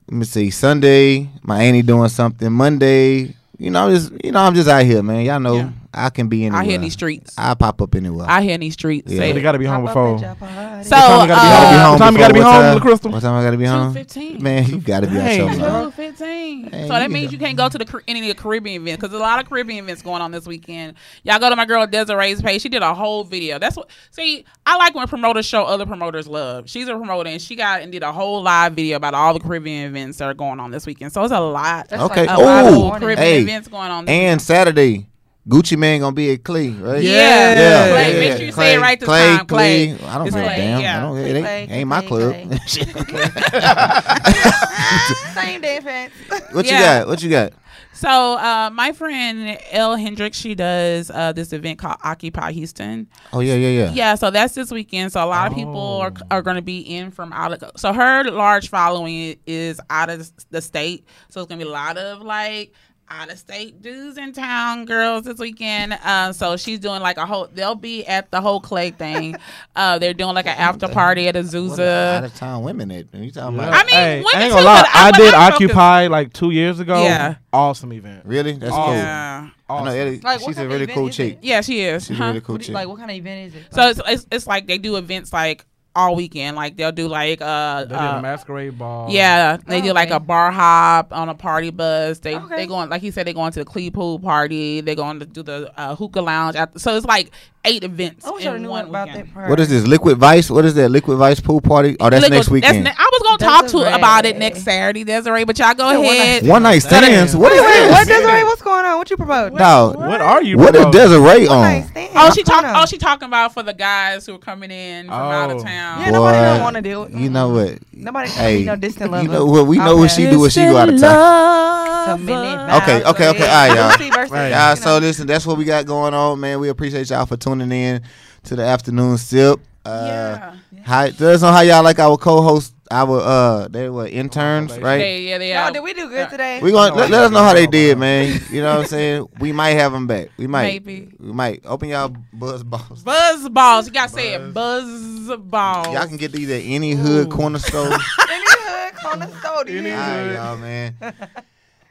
let 0.10 0.18
me 0.18 0.26
see. 0.26 0.49
Sunday, 0.49 1.30
my 1.43 1.62
auntie 1.64 1.82
doing 1.82 2.10
something. 2.10 2.51
Monday, 2.51 3.36
you 3.58 3.70
know, 3.70 3.88
I'm 3.88 3.93
just 3.93 4.12
you 4.24 4.32
know, 4.32 4.39
I'm 4.39 4.55
just 4.55 4.70
out 4.70 4.86
here, 4.86 5.03
man. 5.03 5.26
Y'all 5.26 5.39
know 5.39 5.55
Yeah. 5.58 5.70
I 5.93 6.09
can 6.09 6.27
be 6.27 6.43
anywhere. 6.45 6.61
I 6.61 6.65
hear 6.65 6.75
in 6.75 6.81
these 6.81 6.93
streets. 6.93 7.33
I 7.38 7.53
pop 7.53 7.81
up 7.81 7.95
anywhere. 7.95 8.25
I 8.29 8.41
hear 8.41 8.53
in 8.55 8.59
these 8.61 8.73
streets. 8.73 9.11
Yeah. 9.11 9.19
say 9.19 9.31
They 9.31 9.41
gotta 9.41 9.57
be 9.59 9.65
home 9.65 9.85
Pop 9.85 9.95
up 9.95 10.17
before. 10.19 10.29
at 10.29 10.39
your 10.39 10.49
party. 10.49 10.83
So, 10.83 10.95
time 10.95 11.21
you 11.21 11.27
gotta 11.27 11.27
be- 11.27 11.33
uh, 11.33 11.38
gotta 11.38 11.79
home. 11.79 11.91
What 11.91 11.97
time 11.99 12.13
you 12.13 12.19
gotta 12.19 12.33
be 12.33 12.39
home, 12.39 12.53
time? 12.53 12.71
Lil 12.73 12.79
Crystal? 12.81 13.11
What 13.11 13.21
time 13.21 13.33
I 13.35 13.43
gotta 13.43 13.57
be 13.57 13.65
home? 13.65 13.93
2:15. 13.93 14.41
Man, 14.41 14.65
you 14.67 14.77
gotta 14.79 15.07
be 15.07 15.13
Dang. 15.13 15.41
on 15.41 15.53
something. 15.55 15.81
Two 15.85 15.91
fifteen. 15.91 16.71
So 16.71 16.88
that 16.89 17.09
means 17.11 17.31
you 17.31 17.38
can't 17.39 17.57
go 17.57 17.69
to 17.69 17.77
the 17.77 18.01
any 18.07 18.29
of 18.29 18.35
the 18.38 18.41
Caribbean 18.41 18.81
events 18.81 18.97
because 19.01 19.11
there's 19.11 19.21
a 19.21 19.23
lot 19.23 19.39
of 19.41 19.49
Caribbean 19.49 19.83
events 19.83 20.01
going 20.01 20.21
on 20.21 20.31
this 20.31 20.45
weekend. 20.47 20.95
Y'all 21.23 21.39
go 21.39 21.49
to 21.49 21.55
my 21.55 21.65
girl 21.65 21.85
Desiree's 21.88 22.41
page. 22.41 22.61
She 22.61 22.69
did 22.69 22.81
a 22.81 22.93
whole 22.93 23.23
video. 23.23 23.57
That's 23.59 23.75
what. 23.75 23.89
See, 24.11 24.45
I 24.65 24.77
like 24.77 24.93
when 24.95 25.07
promoters 25.07 25.45
show 25.45 25.63
other 25.63 25.85
promoters 25.85 26.27
love. 26.27 26.69
She's 26.69 26.88
a 26.88 26.95
promoter 26.95 27.29
and 27.29 27.41
she 27.41 27.55
got 27.55 27.81
and 27.81 27.91
did 27.91 28.03
a 28.03 28.11
whole 28.11 28.41
live 28.43 28.73
video 28.73 28.97
about 28.97 29.13
all 29.13 29.33
the 29.33 29.39
Caribbean 29.39 29.88
events 29.89 30.17
that 30.19 30.25
are 30.25 30.33
going 30.33 30.59
on 30.59 30.71
this 30.71 30.85
weekend. 30.85 31.11
So 31.13 31.23
it's 31.23 31.33
a 31.33 31.39
lot. 31.39 31.89
That's 31.89 32.01
Okay. 32.03 32.25
like 32.27 32.38
a 32.38 32.41
lot 32.41 32.65
of 32.95 32.99
Caribbean 33.01 33.17
hey, 33.17 33.41
events 33.41 33.67
going 33.67 33.89
on. 33.91 34.05
This 34.05 34.13
And 34.13 34.41
Saturday, 34.41 35.07
Gucci 35.48 35.78
Mane 35.78 36.02
gonna 36.02 36.14
be 36.14 36.32
at 36.34 36.43
Clay, 36.43 36.70
right? 36.72 37.02
Yeah. 37.02 37.54
Yeah. 37.54 37.88
Clay, 37.91 38.20
make 38.20 38.38
sure 38.38 38.45
you 38.48 38.52
say 38.52 38.74
it 38.76 38.82
right 38.82 39.00
this 39.00 39.08
Clay, 39.08 39.38
time, 39.38 39.45
Clay. 39.48 39.95
Clay. 39.98 40.08
I 40.08 40.18
don't 40.18 40.28
It's 40.28 40.36
give 40.36 40.45
a 40.45 40.50
damn. 40.50 40.82
yeah. 40.82 40.98
I 40.98 41.02
don't. 41.02 41.18
It 41.18 41.36
ain't, 41.36 41.45
Clay, 41.45 41.68
ain't 41.70 41.88
my 41.88 42.02
Clay, 42.02 42.08
club. 42.08 42.34
Same 45.34 45.62
difference. 45.62 46.14
what 46.52 46.66
you 46.66 46.72
Yeah. 46.72 47.00
got? 47.00 47.08
What 47.08 47.24
you 47.24 47.30
got? 47.30 47.54
So 47.93 48.38
uh, 48.38 48.70
my 48.72 48.91
friend 48.91 49.58
Elle 49.72 49.95
Hendricks, 49.95 50.38
she 50.38 50.54
does 50.54 51.10
uh, 51.10 51.34
this 51.34 51.52
event 51.52 51.80
called 51.80 51.98
Occupy 52.04 52.52
Houston. 52.52 53.08
Oh 53.34 53.39
yeah, 53.39 53.56
yeah, 53.56 53.70
yeah. 53.70 53.91
Yeah, 53.91 54.14
so 54.16 54.30
that's 54.30 54.54
this 54.54 54.70
weekend. 54.70 55.12
So 55.14 55.24
a 55.24 55.26
lot 55.26 55.50
of 55.50 55.58
people 55.58 55.80
are, 55.80 56.14
are 56.30 56.43
going 56.43 56.58
to 56.58 56.62
be 56.62 56.80
in 56.82 57.10
from 57.10 57.34
out 57.34 57.54
of. 57.54 57.72
So 57.76 57.93
her 57.93 58.24
large 58.26 58.70
following 58.70 59.38
is 59.48 59.82
out 59.89 60.12
of 60.12 60.32
the 60.52 60.62
state. 60.62 61.08
So 61.30 61.41
it's 61.41 61.50
going 61.50 61.58
to 61.60 61.66
be 61.66 61.70
a 61.70 61.74
lot 61.74 61.98
of 61.98 62.22
like 62.22 62.74
out 63.10 63.32
of 63.32 63.38
state 63.39 63.82
dudes 63.82 64.18
in 64.18 64.34
town, 64.34 64.86
girls 64.86 65.24
this 65.24 65.38
weekend. 65.39 65.93
Uh, 66.03 66.34
so 66.34 66.58
she's 66.58 66.80
doing 66.80 67.01
like 67.01 67.18
a 67.18 67.26
whole. 67.26 67.47
They'll 67.53 67.76
be 67.76 68.05
at 68.05 68.30
the 68.32 68.41
whole 68.41 68.60
clay 68.60 68.91
thing. 68.91 69.36
Uh, 69.78 69.99
they're 69.99 70.14
doing 70.16 70.34
like 70.34 70.47
an 70.47 70.58
after 70.58 70.88
party 70.88 71.28
at 71.28 71.36
What 71.36 71.45
Azusa. 71.45 72.16
out 72.16 72.24
of 72.24 72.34
town 72.34 72.64
women 72.64 72.89
at? 72.91 73.14
You 73.14 73.30
talking 73.30 73.60
I 73.60 73.84
mean, 73.84 73.89
Hey, 73.89 74.18
women 74.18 74.32
I 74.34 74.41
ain't 74.41 74.49
too, 74.51 74.55
gonna 74.55 74.66
lie. 74.66 74.82
but 74.82 74.89
I 74.91 75.12
did 75.12 75.34
I'm 75.36 75.51
focused- 75.51 75.70
Occupy 75.70 76.08
like 76.08 76.34
two 76.34 76.49
years 76.49 76.80
ago. 76.80 77.03
Yeah. 77.03 77.36
Awesome 77.53 77.93
event. 77.93 78.24
really? 78.26 78.53
That's 78.53 78.74
Oh. 78.74 78.86
cool. 78.86 78.93
Yeah, 78.95 79.49
I 79.70 79.74
know 79.74 79.82
Awesome. 79.82 79.88
Eddie, 79.89 80.20
Like, 80.22 80.39
she's 80.41 80.58
a 80.58 80.68
really 80.68 80.88
cool 80.88 81.10
chick. 81.12 81.38
yeah, 81.43 81.62
she 81.62 81.82
is. 81.82 82.08
She's 82.08 82.20
a 82.20 82.24
really 82.24 82.41
cool 82.41 82.55
What 82.55 82.62
do 82.62 82.66
chick. 82.66 82.74
like, 82.74 82.88
what 82.88 82.97
kind 82.97 83.12
of 83.12 83.18
event 83.18 83.53
is 83.53 83.62
it? 83.62 83.72
So 83.72 83.88
it's, 83.89 84.01
it's 84.08 84.26
it's 84.32 84.47
like 84.47 84.66
they 84.66 84.80
do 84.80 84.95
events 84.95 85.32
like 85.32 85.64
all 85.98 86.16
weekend. 86.16 86.56
Like 86.56 86.78
they'll 86.78 86.91
do 86.91 87.08
like 87.08 87.41
uh, 87.41 87.82
They 87.86 87.89
did 87.89 87.98
uh 87.98 88.16
a 88.20 88.22
masquerade 88.22 88.78
ball. 88.78 89.10
Yeah, 89.10 89.58
they 89.68 89.80
Oh, 89.80 89.86
do 89.88 89.93
like 89.93 90.10
okay. 90.10 90.16
a 90.16 90.20
bar 90.20 90.52
hop 90.52 91.12
on 91.12 91.28
a 91.30 91.36
party 91.36 91.72
bus. 91.72 92.20
They 92.20 92.36
Okay. 92.38 92.56
they 92.58 92.68
going 92.68 92.89
like 92.89 93.02
he 93.02 93.12
said 93.12 93.26
they 93.28 93.34
going 93.34 93.52
to 93.54 93.60
the 93.60 93.66
Clee 93.66 93.89
Pool 93.91 94.20
party. 94.20 94.82
They 94.82 94.95
going 94.95 95.20
to 95.20 95.26
do 95.26 95.43
the 95.43 95.72
uh, 95.78 95.95
hookah 95.95 96.22
lounge. 96.22 96.56
After, 96.56 96.80
so 96.80 96.95
it's 96.95 97.06
like 97.06 97.32
eight 97.68 97.84
events 97.84 98.26
I 98.26 98.32
wish 98.32 98.45
I 98.45 98.57
knew 98.57 98.70
one 98.70 98.88
about 98.89 99.07
weekend. 99.09 99.28
that 99.28 99.34
part. 99.34 99.49
What 99.49 99.59
is 99.59 99.70
this? 99.70 99.86
Liquid 99.86 100.18
Vice? 100.18 100.49
What 100.49 100.65
is 100.65 100.74
that? 100.76 100.89
Liquid 100.89 101.18
Vice 101.18 101.39
pool 101.39 101.61
party? 101.61 101.95
Oh, 101.99 102.09
that's 102.09 102.22
Look, 102.24 102.32
next 102.32 102.45
that's 102.47 102.49
weekend. 102.51 102.84
ne- 102.86 102.91
I 102.97 103.09
was 103.11 103.22
gonna 103.24 103.38
talk 103.38 103.68
to 103.72 103.95
about 103.95 104.26
it 104.26 104.38
next 104.38 104.63
Saturday, 104.63 105.03
Desiree, 105.03 105.43
but 105.43 105.59
y'all 105.59 105.74
go 105.74 105.91
Yeah, 105.91 105.97
one 105.97 106.05
ahead. 106.15 106.47
One 106.47 106.63
night 106.63 106.80
stands. 106.80 107.36
What 107.36 107.51
is 107.51 107.61
Wait, 107.61 107.68
wait, 107.68 107.89
what. 107.91 108.07
Desiree? 108.07 108.43
What's 108.43 108.61
going 108.61 108.86
on? 108.86 108.97
What 108.97 109.09
you 109.09 109.18
promoting? 109.18 109.57
No. 109.57 109.93
What 109.95 110.22
are 110.22 110.41
you? 110.41 110.57
What 110.57 110.76
is 110.76 110.82
promoting? 110.82 110.91
Desiree 111.01 111.47
One 111.47 111.61
night 111.61 111.84
on? 111.84 111.88
stand. 111.89 112.11
Oh, 112.15 112.32
she 112.34 112.41
What's 112.41 112.49
talk. 112.49 112.63
Oh, 112.65 112.86
she 112.86 112.97
talking 112.97 113.28
about 113.28 113.53
for 113.53 113.63
the 113.63 113.74
guys 113.74 114.26
who 114.26 114.36
are 114.36 114.39
coming 114.39 114.72
in 114.72 115.05
from 115.07 115.13
out 115.13 115.51
of 115.51 115.57
Oh. 115.57 115.63
town. 115.63 116.01
Yeah, 116.01 116.09
nobody 116.11 116.38
don't 116.38 116.61
want 116.61 116.76
to 116.78 116.82
do 116.82 117.03
it. 117.03 117.11
You 117.11 117.30
know 117.30 117.49
mm-hmm. 117.49 117.72
what? 117.74 117.80
Nobody. 117.93 118.30
Hey, 118.30 118.63
no 118.63 118.76
distant 118.76 119.11
lover. 119.11 119.24
you 119.24 119.30
know 119.30 119.45
what? 119.45 119.68
We 119.68 119.78
know 119.78 119.97
what 119.97 120.11
she 120.11 120.30
do 120.30 120.39
when 120.39 120.49
she 120.49 120.61
go 120.61 120.78
out 120.78 120.89
of 120.89 120.99
town. 120.99 121.97
Some 122.08 122.26
minute 122.26 122.76
Okay, 122.82 123.03
okay, 123.03 123.28
okay, 123.30 123.47
all 123.47 123.68
right, 123.68 123.76
y'all. 123.76 123.89
Lucy 123.91 124.05
you 124.05 124.49
Yeah, 124.49 124.74
know. 124.78 124.82
so 124.82 124.97
listen, 124.97 125.28
that's 125.28 125.45
what 125.45 125.58
we 125.58 125.66
got 125.66 125.86
going 125.86 126.14
on, 126.14 126.39
man. 126.39 126.60
We 126.60 126.70
appreciate 126.70 127.10
y'all 127.10 127.26
for 127.26 127.38
tuning 127.38 127.72
in 127.72 128.01
to 128.43 128.55
the 128.55 128.64
afternoon 128.64 129.18
sip. 129.18 129.60
Uh, 129.86 130.03
Yeah. 130.05 130.55
How, 130.84 131.03
let 131.03 131.22
us 131.22 131.41
know 131.41 131.51
how 131.51 131.62
y'all 131.62 131.84
like 131.84 131.99
our 131.99 132.18
co-hosts, 132.18 132.74
our 132.89 133.20
uh, 133.20 133.68
they 133.68 133.89
were 133.89 134.08
interns, 134.08 134.78
right? 134.80 134.97
They, 134.99 135.22
yeah, 135.24 135.38
they 135.38 135.51
Yo, 135.53 135.60
are. 135.60 135.72
did 135.72 135.84
we 135.84 135.93
do 135.93 136.08
good 136.10 136.30
today? 136.30 136.62
We 136.62 136.72
gonna 136.72 136.95
let, 136.95 137.10
let 137.10 137.24
us 137.26 137.32
know 137.32 137.43
how 137.43 137.53
they 137.53 137.68
did, 137.68 137.97
man. 137.97 138.39
You 138.49 138.62
know 138.62 138.76
what 138.76 138.80
I'm 138.82 138.86
saying? 138.86 139.28
We 139.39 139.51
might 139.51 139.72
have 139.72 139.91
them 139.91 140.08
back. 140.08 140.30
We 140.38 140.47
might. 140.47 140.86
Maybe. 140.86 141.10
We 141.20 141.34
might 141.34 141.66
open 141.66 141.89
y'all 141.89 142.14
buzz 142.34 142.64
balls. 142.64 143.03
Buzz 143.03 143.49
balls. 143.49 143.88
You 143.88 143.93
gotta 143.93 144.12
say 144.14 144.34
it. 144.34 144.53
Buzz 144.53 145.32
balls. 145.39 145.93
Y'all 145.93 146.08
can 146.08 146.18
get 146.18 146.32
these 146.32 146.49
at 146.49 146.62
any 146.64 146.93
hood 146.93 147.30
corner 147.30 147.60
store. 147.60 147.91
Any 148.30 148.45
hood 148.47 148.95
corner 148.95 149.32
store, 149.39 149.64
Any 149.68 149.82
hear? 149.89 149.93
All 149.97 150.08
right, 150.08 150.34
y'all, 150.34 150.58
man. 150.58 150.95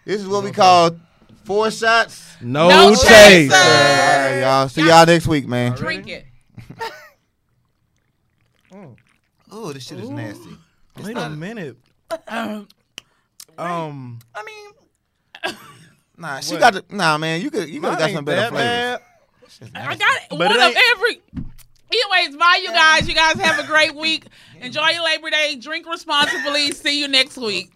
This 0.06 0.22
is 0.22 0.28
what 0.28 0.42
we 0.44 0.52
call 0.52 0.92
four 1.44 1.70
shots. 1.70 2.36
No, 2.40 2.68
No 2.68 2.90
chase. 2.94 3.02
chaser. 3.08 3.54
All 3.54 3.60
right, 3.60 4.40
y'all. 4.40 4.68
See 4.68 4.86
y'all 4.86 5.04
next 5.04 5.26
week, 5.26 5.46
man. 5.46 5.72
Drink 5.76 6.08
it. 6.08 6.24
Oh, 9.50 9.72
this 9.72 9.86
shit 9.86 9.98
is 10.00 10.10
nasty. 10.10 10.50
It's 10.96 11.06
Wait 11.06 11.14
not- 11.14 11.30
a 11.32 11.34
minute. 11.36 11.76
Um, 13.58 14.18
I 14.34 14.42
mean, 14.44 15.54
nah, 16.18 16.40
she 16.40 16.56
What? 16.56 16.60
got 16.60 16.72
the, 16.74 16.84
nah, 16.94 17.16
man. 17.16 17.40
You 17.40 17.50
could 17.50 17.70
you 17.70 17.80
could 17.80 17.88
mine 17.88 17.98
got 17.98 18.10
some 18.10 18.22
better 18.26 18.40
that 18.42 18.50
flavors. 18.50 19.70
bad. 19.72 19.82
I 19.88 19.96
got 19.96 20.20
But 20.28 20.38
one 20.40 20.50
it 20.50 20.56
of 20.56 20.62
ain't- 20.62 20.76
every. 20.90 21.22
Anyways, 21.90 22.36
bye, 22.36 22.60
you 22.62 22.68
guys. 22.68 23.08
You 23.08 23.14
guys 23.14 23.36
have 23.40 23.58
a 23.58 23.66
great 23.66 23.94
week. 23.94 24.26
Enjoy 24.60 24.88
your 24.88 25.04
Labor 25.04 25.30
Day. 25.30 25.56
Drink 25.56 25.88
responsibly. 25.88 26.70
See 26.72 27.00
you 27.00 27.08
next 27.08 27.38
week. 27.38 27.70